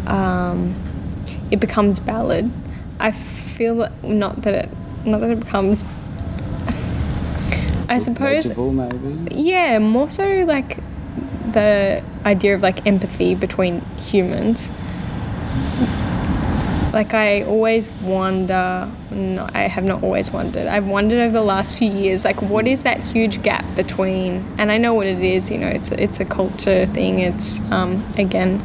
um, 0.06 0.74
it 1.50 1.60
becomes 1.60 1.98
valid. 1.98 2.50
I 3.00 3.10
feel 3.10 3.88
not 4.02 4.42
that 4.42 4.54
it, 4.54 4.68
not 5.06 5.22
that 5.22 5.30
it 5.30 5.40
becomes 5.40 5.82
I 7.88 7.98
suppose, 7.98 8.56
maybe? 8.56 9.34
yeah, 9.34 9.78
more 9.78 10.10
so 10.10 10.44
like 10.46 10.78
the 11.52 12.02
idea 12.24 12.54
of 12.54 12.62
like 12.62 12.86
empathy 12.86 13.34
between 13.34 13.80
humans. 13.96 14.70
Like 16.92 17.14
I 17.14 17.42
always 17.44 17.90
wonder, 18.02 18.90
no, 19.10 19.46
I 19.54 19.62
have 19.62 19.84
not 19.84 20.02
always 20.02 20.30
wondered. 20.30 20.66
I've 20.66 20.86
wondered 20.86 21.18
over 21.20 21.32
the 21.32 21.42
last 21.42 21.76
few 21.76 21.90
years, 21.90 22.24
like 22.24 22.40
what 22.42 22.66
is 22.66 22.82
that 22.82 23.00
huge 23.00 23.42
gap 23.42 23.64
between? 23.78 24.44
And 24.58 24.72
I 24.72 24.76
know 24.76 24.92
what 24.92 25.06
it 25.06 25.20
is. 25.20 25.50
You 25.50 25.58
know, 25.58 25.68
it's 25.68 25.92
it's 25.92 26.18
a 26.18 26.24
culture 26.24 26.84
thing. 26.86 27.20
It's 27.20 27.60
um, 27.70 28.02
again, 28.18 28.60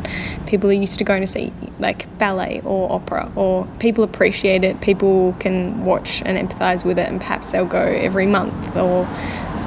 people 0.48 0.70
are 0.72 0.74
used 0.74 0.98
to 0.98 1.06
going 1.06 1.22
to 1.22 1.28
see 1.28 1.54
like 1.80 2.08
ballet 2.18 2.62
or 2.66 2.92
opera, 2.92 3.32
or 3.36 3.68
people 3.80 4.04
appreciate 4.04 4.64
it. 4.64 4.82
People 4.82 5.34
can 5.40 5.86
watch 5.86 6.24
and 6.26 6.36
empathize 6.36 6.84
with 6.84 6.98
it, 6.98 7.08
and 7.08 7.22
perhaps 7.22 7.52
they'll 7.52 7.66
go 7.66 7.84
every 7.84 8.26
month. 8.26 8.76
Or, 8.76 9.06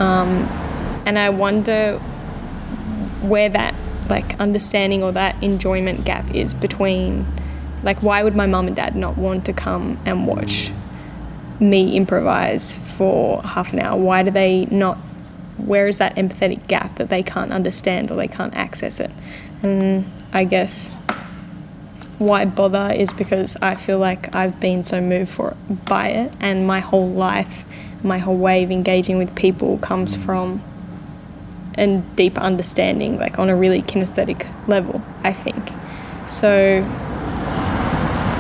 um, 0.03 0.31
and 1.07 1.17
I 1.17 1.31
wonder 1.31 1.99
where 3.23 3.49
that 3.49 3.75
like 4.11 4.39
understanding 4.41 5.03
or 5.03 5.13
that 5.13 5.41
enjoyment 5.43 6.05
gap 6.05 6.29
is 6.35 6.55
between 6.55 7.25
like 7.83 8.03
why 8.03 8.23
would 8.23 8.37
my 8.37 8.47
mum 8.47 8.67
and 8.67 8.77
dad 8.77 8.95
not 8.95 9.17
want 9.17 9.45
to 9.45 9.53
come 9.53 9.99
and 10.05 10.27
watch 10.27 10.71
me 11.59 11.97
improvise 11.97 12.77
for 12.77 13.43
half 13.43 13.73
an 13.73 13.81
hour 13.81 13.99
why 13.99 14.23
do 14.23 14.31
they 14.31 14.67
not 14.67 14.97
where 15.59 15.89
is 15.89 15.99
that 15.99 16.15
empathetic 16.17 16.67
gap 16.67 16.97
that 16.97 17.09
they 17.09 17.23
can't 17.23 17.53
understand 17.53 18.11
or 18.11 18.15
they 18.15 18.29
can't 18.29 18.55
access 18.55 19.01
it 19.01 19.11
and 19.63 20.11
i 20.33 20.45
guess 20.45 20.89
why 22.19 22.45
bother 22.45 22.93
is 22.93 23.13
because 23.13 23.57
i 23.63 23.75
feel 23.75 23.99
like 23.99 24.35
i've 24.35 24.59
been 24.61 24.83
so 24.83 25.01
moved 25.01 25.31
for 25.31 25.57
by 25.87 26.09
it 26.09 26.33
and 26.41 26.67
my 26.67 26.81
whole 26.81 27.11
life 27.11 27.65
my 28.03 28.19
whole 28.19 28.37
way 28.37 28.65
of 28.65 28.71
engaging 28.71 29.19
with 29.19 29.35
people 29.35 29.79
comes 29.79 30.15
from 30.15 30.63
a 31.79 31.99
deeper 32.17 32.41
understanding, 32.41 33.19
like 33.19 33.39
on 33.39 33.49
a 33.49 33.57
really 33.57 33.83
kinesthetic 33.83 34.47
level, 34.69 35.03
I 35.23 35.33
think. 35.33 35.73
So 36.27 36.85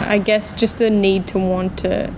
I 0.09 0.19
guess 0.25 0.53
just 0.53 0.79
the 0.79 0.91
need 0.91 1.27
to 1.29 1.39
want 1.39 1.79
to 1.81 2.13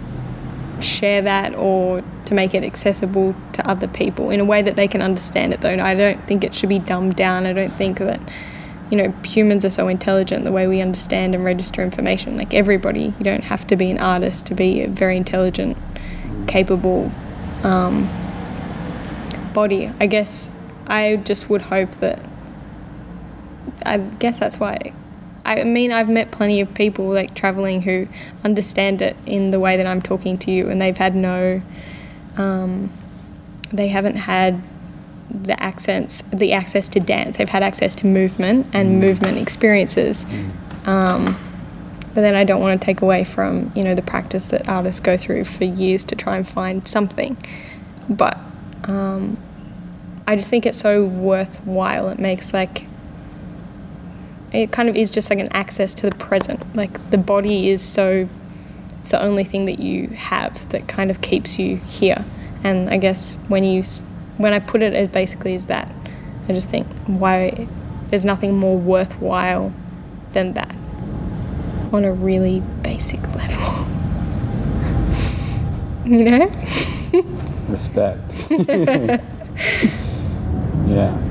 share 0.82 1.22
that 1.22 1.54
or 1.54 2.02
to 2.24 2.34
make 2.34 2.54
it 2.54 2.64
accessible 2.64 3.34
to 3.52 3.68
other 3.68 3.88
people 3.88 4.30
in 4.30 4.40
a 4.40 4.44
way 4.44 4.62
that 4.62 4.76
they 4.76 4.88
can 4.88 5.02
understand 5.02 5.52
it 5.52 5.60
though. 5.60 5.72
I 5.72 5.94
don't 5.94 6.26
think 6.26 6.44
it 6.44 6.54
should 6.54 6.68
be 6.68 6.78
dumbed 6.78 7.16
down. 7.16 7.46
I 7.46 7.52
don't 7.52 7.72
think 7.72 7.98
that 7.98 8.20
you 8.90 8.96
know, 8.96 9.10
humans 9.24 9.64
are 9.64 9.70
so 9.70 9.88
intelligent 9.88 10.44
the 10.44 10.52
way 10.52 10.66
we 10.66 10.80
understand 10.80 11.34
and 11.34 11.44
register 11.44 11.82
information. 11.82 12.36
Like 12.36 12.54
everybody, 12.54 13.12
you 13.18 13.24
don't 13.24 13.44
have 13.44 13.66
to 13.66 13.76
be 13.76 13.90
an 13.90 13.98
artist 13.98 14.46
to 14.46 14.54
be 14.54 14.82
a 14.82 14.88
very 14.88 15.16
intelligent, 15.16 15.76
capable 16.46 17.12
um, 17.62 18.08
body. 19.52 19.92
I 20.00 20.06
guess 20.06 20.50
I 20.86 21.16
just 21.16 21.50
would 21.50 21.62
hope 21.62 21.90
that. 21.96 22.22
I 23.84 23.98
guess 23.98 24.38
that's 24.38 24.58
why. 24.58 24.92
I 25.48 25.64
mean, 25.64 25.92
I've 25.92 26.10
met 26.10 26.30
plenty 26.30 26.60
of 26.60 26.72
people 26.74 27.06
like 27.06 27.34
traveling 27.34 27.80
who 27.80 28.06
understand 28.44 29.00
it 29.00 29.16
in 29.24 29.50
the 29.50 29.58
way 29.58 29.78
that 29.78 29.86
I'm 29.86 30.02
talking 30.02 30.36
to 30.38 30.50
you, 30.50 30.68
and 30.68 30.80
they've 30.80 30.96
had 30.96 31.16
no. 31.16 31.62
Um, 32.36 32.92
they 33.72 33.88
haven't 33.88 34.16
had 34.16 34.62
the 35.30 35.60
accents, 35.62 36.22
the 36.32 36.52
access 36.52 36.88
to 36.90 37.00
dance. 37.00 37.38
They've 37.38 37.48
had 37.48 37.62
access 37.62 37.94
to 37.96 38.06
movement 38.06 38.66
and 38.72 39.00
movement 39.00 39.38
experiences. 39.38 40.26
Um, 40.84 41.36
but 42.14 42.22
then 42.22 42.34
I 42.34 42.44
don't 42.44 42.60
want 42.60 42.80
to 42.80 42.84
take 42.84 43.00
away 43.00 43.24
from 43.24 43.70
you 43.74 43.84
know 43.84 43.94
the 43.94 44.02
practice 44.02 44.50
that 44.50 44.68
artists 44.68 45.00
go 45.00 45.16
through 45.16 45.44
for 45.44 45.64
years 45.64 46.04
to 46.06 46.16
try 46.16 46.36
and 46.36 46.46
find 46.46 46.86
something. 46.86 47.36
But 48.08 48.38
um, 48.84 49.38
I 50.26 50.36
just 50.36 50.50
think 50.50 50.66
it's 50.66 50.78
so 50.78 51.06
worthwhile. 51.06 52.08
It 52.08 52.18
makes 52.18 52.52
like 52.52 52.86
it 54.52 54.72
kind 54.72 54.88
of 54.88 54.96
is 54.96 55.10
just 55.10 55.30
like 55.30 55.38
an 55.38 55.48
access 55.52 55.94
to 55.94 56.08
the 56.08 56.16
present. 56.16 56.74
Like 56.74 57.10
the 57.10 57.18
body 57.18 57.70
is 57.70 57.82
so 57.82 58.28
it's 58.98 59.10
the 59.10 59.22
only 59.22 59.44
thing 59.44 59.66
that 59.66 59.78
you 59.78 60.08
have 60.08 60.68
that 60.70 60.88
kind 60.88 61.10
of 61.10 61.20
keeps 61.20 61.58
you 61.58 61.76
here. 61.76 62.24
And 62.64 62.90
I 62.90 62.96
guess 62.96 63.38
when 63.48 63.64
you 63.64 63.82
when 64.38 64.52
I 64.52 64.58
put 64.58 64.82
it 64.82 64.94
as 64.94 65.08
basically 65.08 65.54
as 65.54 65.66
that, 65.68 65.92
I 66.48 66.52
just 66.52 66.70
think 66.70 66.86
why 67.06 67.68
there's 68.10 68.24
nothing 68.24 68.56
more 68.56 68.76
worthwhile 68.76 69.72
than 70.32 70.54
that 70.54 70.74
on 71.92 72.04
a 72.04 72.12
really 72.12 72.60
basic 72.82 73.22
level. 73.34 73.86
you 76.06 76.24
know? 76.24 76.50
Respect. 77.68 78.46
yeah. 80.88 81.28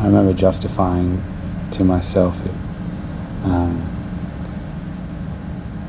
I 0.00 0.06
remember 0.06 0.29
justifying 0.40 1.22
to 1.70 1.84
myself 1.84 2.34
um, 3.44 3.76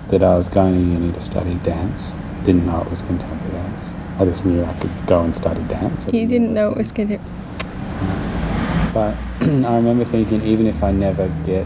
that 0.09 0.21
I 0.21 0.35
was 0.35 0.49
going 0.49 0.73
to 0.75 0.81
uni 0.81 1.11
to 1.13 1.21
study 1.21 1.55
dance. 1.63 2.13
Didn't 2.43 2.65
know 2.65 2.81
it 2.81 2.89
was 2.89 3.01
contemporary 3.01 3.53
dance. 3.53 3.93
I 4.19 4.25
just 4.25 4.45
knew 4.45 4.63
I 4.65 4.73
could 4.73 4.91
go 5.07 5.21
and 5.21 5.33
study 5.33 5.63
dance. 5.63 6.05
You 6.07 6.27
didn't 6.27 6.53
know 6.53 6.71
it 6.71 6.77
was 6.77 6.91
contemporary. 6.91 7.31
But 8.93 9.15
I 9.41 9.75
remember 9.77 10.03
thinking, 10.03 10.41
even 10.41 10.67
if 10.67 10.83
I 10.83 10.91
never 10.91 11.29
get 11.45 11.65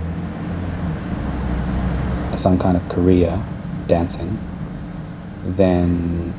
some 2.37 2.59
kind 2.59 2.77
of 2.77 2.87
career 2.87 3.43
dancing, 3.87 4.37
then 5.43 6.35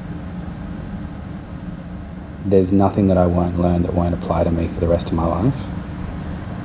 there's 2.44 2.70
nothing 2.70 3.08
that 3.08 3.18
I 3.18 3.26
won't 3.26 3.58
learn 3.58 3.82
that 3.82 3.94
won't 3.94 4.14
apply 4.14 4.44
to 4.44 4.52
me 4.52 4.68
for 4.68 4.78
the 4.78 4.86
rest 4.86 5.10
of 5.10 5.16
my 5.16 5.26
life. 5.26 5.75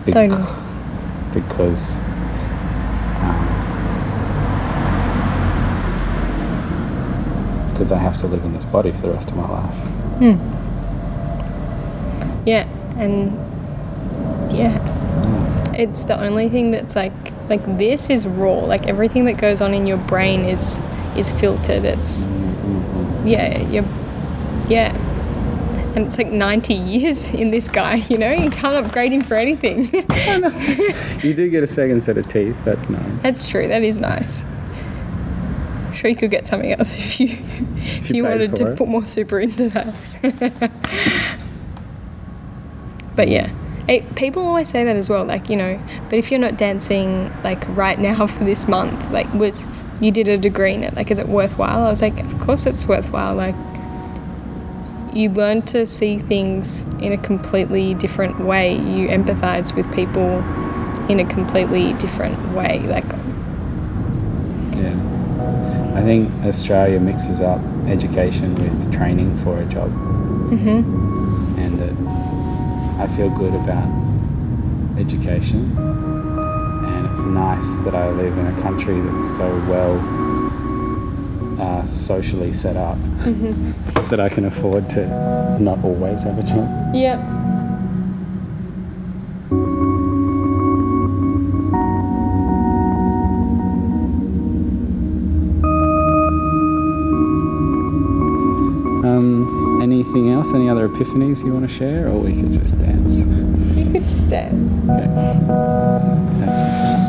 Bec- 0.05 0.13
Totally. 0.13 0.43
Because 1.33 1.99
um, 3.21 3.47
because 7.71 7.91
I 7.91 7.97
have 7.99 8.17
to 8.17 8.27
live 8.27 8.43
in 8.43 8.53
this 8.53 8.65
body 8.65 8.91
for 8.91 9.07
the 9.07 9.13
rest 9.13 9.31
of 9.31 9.37
my 9.37 9.47
life. 9.49 9.75
Yeah, 12.45 12.67
and 12.97 13.31
yeah, 14.55 15.73
it's 15.73 16.05
the 16.05 16.19
only 16.19 16.49
thing 16.49 16.71
that's 16.71 16.95
like 16.95 17.13
like 17.49 17.63
this 17.77 18.09
is 18.09 18.27
raw. 18.27 18.53
Like 18.65 18.87
everything 18.87 19.25
that 19.25 19.37
goes 19.37 19.61
on 19.61 19.73
in 19.73 19.85
your 19.87 19.97
brain 19.97 20.41
is 20.41 20.77
is 21.15 21.31
filtered. 21.31 21.85
It's 21.85 22.27
yeah, 23.23 23.59
you're 23.69 23.85
yeah. 24.67 24.95
And 25.95 26.07
it's 26.07 26.17
like 26.17 26.27
90 26.27 26.73
years 26.73 27.33
in 27.33 27.51
this 27.51 27.67
guy, 27.67 27.95
you 27.95 28.17
know? 28.17 28.31
You 28.31 28.49
can't 28.49 28.85
upgrade 28.85 29.11
him 29.11 29.21
for 29.21 29.35
anything. 29.35 29.89
You 31.21 31.35
do 31.35 31.49
get 31.49 31.63
a 31.63 31.67
second 31.67 32.01
set 32.01 32.17
of 32.17 32.27
teeth. 32.27 32.57
That's 32.65 32.89
nice. 32.89 33.21
That's 33.21 33.47
true, 33.47 33.67
that 33.67 33.83
is 33.83 33.99
nice. 33.99 34.43
Sure, 35.93 36.09
you 36.09 36.15
could 36.15 36.31
get 36.31 36.47
something 36.47 36.71
else 36.71 36.95
if 36.95 37.19
you 37.19 37.37
if 37.77 38.09
you 38.09 38.17
you 38.17 38.23
wanted 38.23 38.55
to 38.55 38.71
it. 38.71 38.77
put 38.77 38.87
more 38.87 39.05
super 39.05 39.39
into 39.39 39.69
that. 39.69 39.93
but 43.15 43.27
yeah, 43.27 43.51
it, 43.87 44.15
people 44.15 44.43
always 44.43 44.69
say 44.69 44.83
that 44.83 44.95
as 44.95 45.09
well. 45.09 45.25
Like 45.25 45.49
you 45.49 45.55
know, 45.55 45.81
but 46.09 46.17
if 46.17 46.31
you're 46.31 46.39
not 46.39 46.57
dancing 46.57 47.31
like 47.43 47.67
right 47.75 47.99
now 47.99 48.25
for 48.27 48.43
this 48.43 48.67
month, 48.67 49.11
like 49.11 49.31
was 49.33 49.65
you 49.99 50.11
did 50.11 50.27
a 50.27 50.37
degree 50.37 50.73
in 50.73 50.83
it, 50.83 50.95
like 50.95 51.11
is 51.11 51.19
it 51.19 51.27
worthwhile? 51.27 51.83
I 51.83 51.89
was 51.89 52.01
like, 52.01 52.19
of 52.19 52.39
course 52.39 52.65
it's 52.65 52.87
worthwhile. 52.87 53.35
Like 53.35 53.55
you 55.13 55.29
learn 55.29 55.61
to 55.63 55.85
see 55.85 56.17
things 56.17 56.83
in 56.99 57.11
a 57.11 57.17
completely 57.17 57.93
different 57.93 58.39
way. 58.39 58.73
You 58.73 59.07
empathize 59.07 59.75
with 59.75 59.91
people 59.93 60.39
in 61.09 61.19
a 61.19 61.25
completely 61.25 61.93
different 61.93 62.37
way. 62.55 62.79
Like 62.79 63.05
Yeah. 64.75 64.95
I 65.95 66.01
think 66.01 66.31
Australia 66.45 66.99
mixes 66.99 67.41
up 67.41 67.61
education 67.87 68.55
with 68.55 68.91
training 68.93 69.35
for 69.35 69.59
a 69.59 69.65
job. 69.65 69.91
Mm-hmm. 69.91 71.59
And 71.59 71.79
that 71.79 73.01
I 73.01 73.07
feel 73.07 73.29
good 73.29 73.53
about 73.53 73.89
education. 74.97 75.77
And 75.77 77.07
it's 77.07 77.23
nice 77.23 77.77
that 77.79 77.95
I 77.95 78.09
live 78.09 78.37
in 78.37 78.47
a 78.47 78.61
country 78.61 78.99
that's 79.01 79.37
so 79.37 79.47
well 79.69 79.97
uh, 81.61 81.83
socially 81.83 82.51
set 82.51 82.75
up 82.75 82.97
that 84.09 84.19
I 84.19 84.29
can 84.29 84.45
afford 84.45 84.89
to 84.91 85.07
not 85.59 85.83
always 85.83 86.23
have 86.23 86.39
a 86.39 86.43
job. 86.43 86.95
Yep. 86.95 87.19
Um, 99.03 99.79
anything 99.83 100.29
else? 100.29 100.53
Any 100.53 100.67
other 100.67 100.89
epiphanies 100.89 101.45
you 101.45 101.53
want 101.53 101.69
to 101.69 101.73
share? 101.73 102.07
Or 102.07 102.17
we 102.17 102.35
could 102.35 102.53
just 102.53 102.79
dance? 102.79 103.19
You 103.77 103.91
could 103.91 104.03
just 104.09 104.29
dance. 104.29 104.89
Okay. 104.89 105.05
Thanks. 106.43 107.00